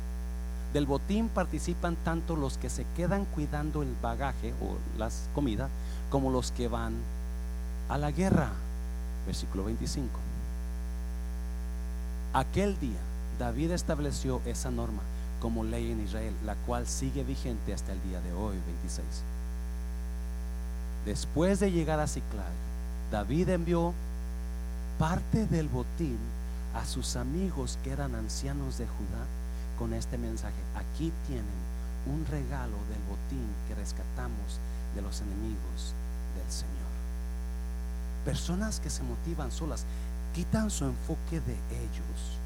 Del 0.74 0.86
botín 0.86 1.30
participan 1.30 1.96
tanto 2.04 2.36
los 2.36 2.58
que 2.58 2.70
se 2.70 2.86
quedan 2.96 3.26
cuidando 3.26 3.82
el 3.82 3.94
bagaje 4.02 4.54
o 4.62 4.78
las 4.98 5.30
comidas 5.34 5.70
como 6.10 6.32
los 6.32 6.52
que 6.52 6.68
van 6.68 6.94
a 7.90 7.98
la 7.98 8.12
guerra. 8.12 8.50
Versículo 9.26 9.66
25. 9.66 10.08
Aquel 12.34 12.78
día 12.80 13.00
David 13.40 13.72
estableció 13.72 14.42
esa 14.46 14.72
norma 14.72 15.02
como 15.40 15.64
ley 15.64 15.92
en 15.92 16.02
Israel, 16.02 16.34
la 16.46 16.56
cual 16.56 16.88
sigue 16.88 17.24
vigente 17.24 17.74
hasta 17.74 17.94
el 17.94 18.02
día 18.04 18.22
de 18.22 18.34
hoy, 18.34 18.56
26. 18.66 19.06
Después 21.06 21.60
de 21.60 21.72
llegar 21.72 22.00
a 22.00 22.08
Ciclag, 22.08 22.52
David 23.12 23.50
envió 23.50 23.94
parte 24.98 25.46
del 25.48 25.68
botín 25.68 26.18
a 26.74 26.86
sus 26.86 27.16
amigos 27.16 27.78
que 27.84 27.92
eran 27.92 28.16
ancianos 28.16 28.78
de 28.78 28.86
Judá 28.86 29.26
con 29.78 29.94
este 29.94 30.18
mensaje. 30.18 30.56
Aquí 30.76 31.12
tienen 31.28 31.46
un 32.08 32.26
regalo 32.26 32.78
del 32.90 33.02
botín 33.10 33.48
que 33.68 33.76
rescatamos 33.76 34.60
de 34.96 35.02
los 35.02 35.22
enemigos 35.22 35.94
del 36.36 36.52
Señor. 36.52 36.76
Personas 38.26 38.80
que 38.80 38.90
se 38.90 39.04
motivan 39.04 39.52
solas 39.52 39.86
quitan 40.34 40.70
su 40.70 40.86
enfoque 40.86 41.40
de 41.42 41.54
ellos 41.72 42.40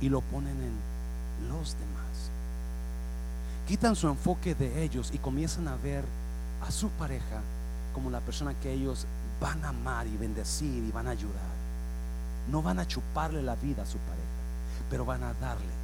y 0.00 0.08
lo 0.08 0.20
ponen 0.20 0.56
en 0.60 1.48
los 1.48 1.76
demás. 1.78 2.11
Quitan 3.66 3.96
su 3.96 4.08
enfoque 4.08 4.54
de 4.54 4.82
ellos 4.82 5.10
y 5.12 5.18
comienzan 5.18 5.68
a 5.68 5.76
ver 5.76 6.04
a 6.66 6.70
su 6.70 6.88
pareja 6.90 7.40
como 7.94 8.10
la 8.10 8.20
persona 8.20 8.54
que 8.60 8.72
ellos 8.72 9.06
van 9.40 9.64
a 9.64 9.70
amar 9.70 10.06
y 10.06 10.16
bendecir 10.16 10.84
y 10.84 10.90
van 10.90 11.06
a 11.06 11.10
ayudar. 11.10 11.52
No 12.50 12.62
van 12.62 12.78
a 12.78 12.86
chuparle 12.86 13.42
la 13.42 13.54
vida 13.56 13.82
a 13.82 13.86
su 13.86 13.98
pareja, 13.98 14.88
pero 14.90 15.04
van 15.04 15.22
a 15.22 15.34
darle 15.34 15.82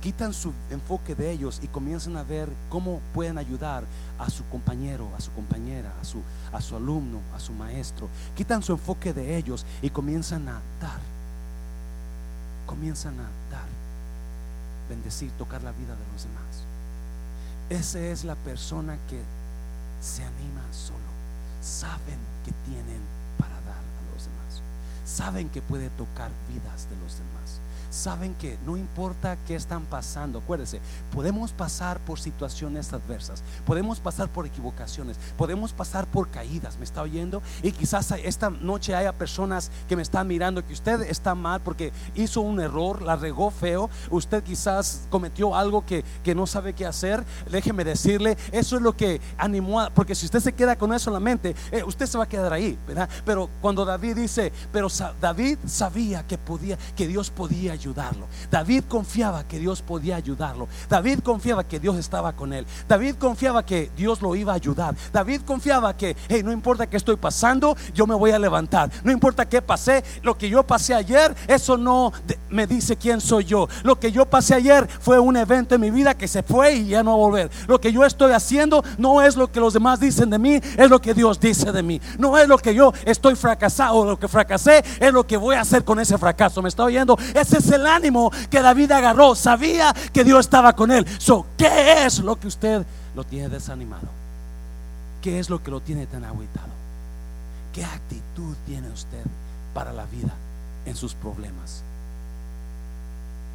quitan 0.00 0.32
su 0.32 0.52
enfoque 0.70 1.14
de 1.14 1.30
ellos 1.30 1.60
y 1.62 1.68
comienzan 1.68 2.16
a 2.16 2.22
ver 2.22 2.48
cómo 2.68 3.00
pueden 3.12 3.38
ayudar 3.38 3.84
a 4.18 4.30
su 4.30 4.44
compañero, 4.48 5.08
a 5.16 5.20
su 5.20 5.32
compañera, 5.32 5.92
a 6.00 6.04
su, 6.04 6.22
a 6.52 6.60
su 6.60 6.76
alumno, 6.76 7.20
a 7.34 7.40
su 7.40 7.52
maestro. 7.52 8.08
Quitan 8.36 8.62
su 8.62 8.72
enfoque 8.72 9.12
de 9.12 9.36
ellos 9.36 9.66
y 9.82 9.90
comienzan 9.90 10.48
a 10.48 10.60
dar. 10.80 11.00
Comienzan 12.66 13.14
a 13.14 13.28
dar. 13.50 13.68
bendecir, 14.88 15.30
tocar 15.32 15.62
la 15.62 15.72
vida 15.72 15.94
de 15.94 16.12
los 16.12 16.22
demás. 16.22 16.47
Esa 17.70 18.00
es 18.00 18.24
la 18.24 18.34
persona 18.34 18.96
que 19.08 19.20
se 20.00 20.22
anima 20.24 20.62
solo. 20.72 20.98
Saben 21.60 22.18
que 22.44 22.52
tienen 22.64 23.02
para 23.38 23.54
dar 23.60 23.76
a 23.76 24.14
los 24.14 24.24
demás. 24.24 24.62
Saben 25.04 25.50
que 25.50 25.60
puede 25.60 25.90
tocar 25.90 26.30
vidas 26.48 26.88
de 26.88 26.96
los 26.96 27.18
demás 27.18 27.37
saben 27.90 28.34
que 28.34 28.58
no 28.64 28.76
importa 28.76 29.36
qué 29.46 29.54
están 29.54 29.84
pasando, 29.84 30.38
acuérdense, 30.38 30.80
podemos 31.10 31.52
pasar 31.52 31.98
por 32.00 32.20
situaciones 32.20 32.92
adversas, 32.92 33.42
podemos 33.64 34.00
pasar 34.00 34.28
por 34.28 34.46
equivocaciones, 34.46 35.18
podemos 35.36 35.72
pasar 35.72 36.06
por 36.06 36.30
caídas, 36.30 36.78
¿me 36.78 36.84
está 36.84 37.02
oyendo? 37.02 37.42
Y 37.62 37.72
quizás 37.72 38.12
esta 38.12 38.50
noche 38.50 38.94
haya 38.94 39.12
personas 39.12 39.70
que 39.88 39.96
me 39.96 40.02
están 40.02 40.26
mirando 40.26 40.66
que 40.66 40.72
usted 40.72 41.02
está 41.02 41.34
mal 41.34 41.60
porque 41.60 41.92
hizo 42.14 42.40
un 42.40 42.60
error, 42.60 43.02
la 43.02 43.16
regó 43.16 43.50
feo, 43.50 43.90
usted 44.10 44.42
quizás 44.42 45.06
cometió 45.10 45.54
algo 45.54 45.84
que, 45.84 46.04
que 46.22 46.34
no 46.34 46.46
sabe 46.46 46.74
qué 46.74 46.86
hacer, 46.86 47.24
déjeme 47.50 47.84
decirle, 47.84 48.36
eso 48.52 48.76
es 48.76 48.82
lo 48.82 48.96
que 48.96 49.20
animó, 49.36 49.80
a, 49.80 49.90
porque 49.90 50.14
si 50.14 50.26
usted 50.26 50.40
se 50.40 50.52
queda 50.52 50.76
con 50.76 50.92
eso 50.92 51.10
en 51.10 51.14
la 51.14 51.20
mente, 51.20 51.54
eh, 51.70 51.82
usted 51.82 52.06
se 52.06 52.18
va 52.18 52.24
a 52.24 52.28
quedar 52.28 52.52
ahí, 52.52 52.78
¿verdad? 52.86 53.08
Pero 53.24 53.48
cuando 53.60 53.84
David 53.84 54.16
dice, 54.16 54.52
pero 54.72 54.88
David 55.20 55.58
sabía 55.66 56.26
que 56.26 56.38
podía, 56.38 56.76
que 56.96 57.06
Dios 57.06 57.30
podía 57.30 57.77
ayudarlo. 57.78 58.26
David 58.50 58.84
confiaba 58.88 59.46
que 59.46 59.58
Dios 59.58 59.82
podía 59.82 60.16
ayudarlo. 60.16 60.68
David 60.88 61.20
confiaba 61.20 61.64
que 61.64 61.78
Dios 61.78 61.96
estaba 61.96 62.34
con 62.34 62.52
él. 62.52 62.66
David 62.88 63.16
confiaba 63.16 63.64
que 63.64 63.90
Dios 63.96 64.20
lo 64.20 64.34
iba 64.34 64.52
a 64.52 64.56
ayudar. 64.56 64.94
David 65.12 65.42
confiaba 65.42 65.96
que, 65.96 66.16
hey, 66.28 66.42
no 66.44 66.52
importa 66.52 66.88
qué 66.88 66.96
estoy 66.96 67.16
pasando, 67.16 67.76
yo 67.94 68.06
me 68.06 68.14
voy 68.14 68.32
a 68.32 68.38
levantar. 68.38 68.90
No 69.04 69.12
importa 69.12 69.48
qué 69.48 69.62
pasé, 69.62 70.04
lo 70.22 70.36
que 70.36 70.48
yo 70.48 70.62
pasé 70.64 70.94
ayer, 70.94 71.34
eso 71.46 71.76
no 71.76 72.12
me 72.50 72.66
dice 72.66 72.96
quién 72.96 73.20
soy 73.20 73.44
yo. 73.44 73.68
Lo 73.84 73.98
que 73.98 74.10
yo 74.10 74.26
pasé 74.26 74.54
ayer 74.54 74.88
fue 75.00 75.18
un 75.18 75.36
evento 75.36 75.74
en 75.74 75.80
mi 75.80 75.90
vida 75.90 76.14
que 76.14 76.28
se 76.28 76.42
fue 76.42 76.74
y 76.74 76.88
ya 76.88 77.02
no 77.02 77.10
va 77.10 77.16
a 77.16 77.28
volver. 77.28 77.50
Lo 77.66 77.80
que 77.80 77.92
yo 77.92 78.04
estoy 78.04 78.32
haciendo 78.32 78.82
no 78.98 79.22
es 79.22 79.36
lo 79.36 79.50
que 79.50 79.60
los 79.60 79.72
demás 79.72 80.00
dicen 80.00 80.30
de 80.30 80.38
mí, 80.38 80.60
es 80.76 80.90
lo 80.90 81.00
que 81.00 81.14
Dios 81.14 81.38
dice 81.38 81.72
de 81.72 81.82
mí. 81.82 82.00
No 82.18 82.36
es 82.36 82.48
lo 82.48 82.58
que 82.58 82.74
yo 82.74 82.92
estoy 83.04 83.36
fracasado 83.36 84.08
lo 84.08 84.18
que 84.18 84.28
fracasé, 84.28 84.84
es 85.00 85.12
lo 85.12 85.26
que 85.26 85.36
voy 85.36 85.56
a 85.56 85.60
hacer 85.60 85.84
con 85.84 86.00
ese 86.00 86.18
fracaso. 86.18 86.62
¿Me 86.62 86.68
está 86.68 86.84
oyendo? 86.84 87.18
Ese 87.34 87.58
es 87.58 87.67
el 87.70 87.86
ánimo 87.86 88.30
que 88.50 88.60
David 88.62 88.92
agarró. 88.92 89.34
Sabía 89.34 89.94
que 90.12 90.24
Dios 90.24 90.40
estaba 90.40 90.74
con 90.74 90.90
él. 90.90 91.06
So, 91.18 91.46
¿Qué 91.56 92.04
es 92.04 92.20
lo 92.20 92.38
que 92.38 92.48
usted 92.48 92.84
lo 93.14 93.24
tiene 93.24 93.48
desanimado? 93.48 94.08
¿Qué 95.22 95.38
es 95.38 95.50
lo 95.50 95.62
que 95.62 95.70
lo 95.70 95.80
tiene 95.80 96.06
tan 96.06 96.24
aguitado? 96.24 96.68
¿Qué 97.72 97.84
actitud 97.84 98.56
tiene 98.66 98.88
usted 98.88 99.24
para 99.74 99.92
la 99.92 100.04
vida 100.06 100.32
en 100.86 100.96
sus 100.96 101.14
problemas? 101.14 101.82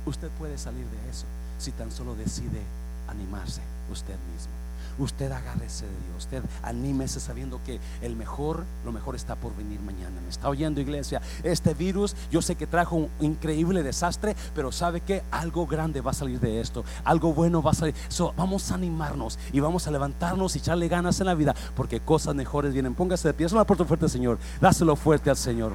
Usted 0.06 0.30
puede 0.40 0.58
salir 0.58 0.86
de 0.86 1.10
eso 1.10 1.26
si 1.58 1.72
tan 1.72 1.92
solo 1.92 2.16
decide 2.16 2.62
animarse 3.08 3.62
usted 3.90 4.16
mismo 4.34 4.63
usted 4.98 5.32
agárrese 5.32 5.86
de 5.86 5.92
Dios, 5.92 6.18
usted 6.18 6.44
anímese 6.62 7.20
sabiendo 7.20 7.60
que 7.66 7.80
el 8.02 8.16
mejor, 8.16 8.64
lo 8.86 8.92
mejor 8.92 9.16
está 9.16 9.36
por 9.36 9.56
venir 9.56 9.80
mañana. 9.82 10.22
¿Me 10.22 10.30
está 10.30 10.50
oyendo 10.50 10.82
iglesia? 10.82 11.22
Este 11.44 11.74
virus 11.74 12.16
yo 12.32 12.42
sé 12.42 12.56
que 12.56 12.68
trajo 12.68 12.96
un 12.96 13.10
increíble 13.20 13.84
desastre, 13.84 14.36
pero 14.56 14.72
sabe 14.72 15.02
que 15.02 15.24
algo 15.32 15.68
grande 15.68 16.02
va 16.02 16.12
a 16.12 16.16
salir 16.16 16.40
de 16.40 16.62
esto, 16.62 16.84
algo 17.04 17.34
bueno 17.34 17.62
va 17.62 17.72
a 17.72 17.76
salir. 17.76 17.96
vamos 18.36 18.72
a 18.72 18.76
animarnos 18.76 19.40
y 19.52 19.60
vamos 19.60 19.88
a 19.88 19.92
levantarnos 19.92 20.56
y 20.56 20.60
echarle 20.60 20.88
ganas 20.88 21.20
en 21.20 21.28
la 21.28 21.36
vida, 21.36 21.56
porque 21.76 22.00
cosas 22.00 22.36
mejores 22.36 22.74
vienen. 22.74 22.96
Póngase 22.96 23.30
de 23.30 23.34
pie, 23.34 23.46
es 23.46 23.54
una 23.54 23.66
puerta 23.66 23.86
fuerte, 23.86 24.10
Señor. 24.10 24.38
Dáselo 24.62 24.96
fuerte 24.96 25.30
al 25.30 25.38
Señor. 25.38 25.74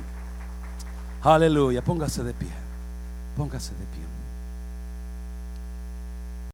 Aleluya, 1.22 1.82
póngase 1.82 2.22
de 2.22 2.32
pie. 2.32 2.48
Póngase 3.36 3.72
de 3.74 3.84
pie. 3.86 3.97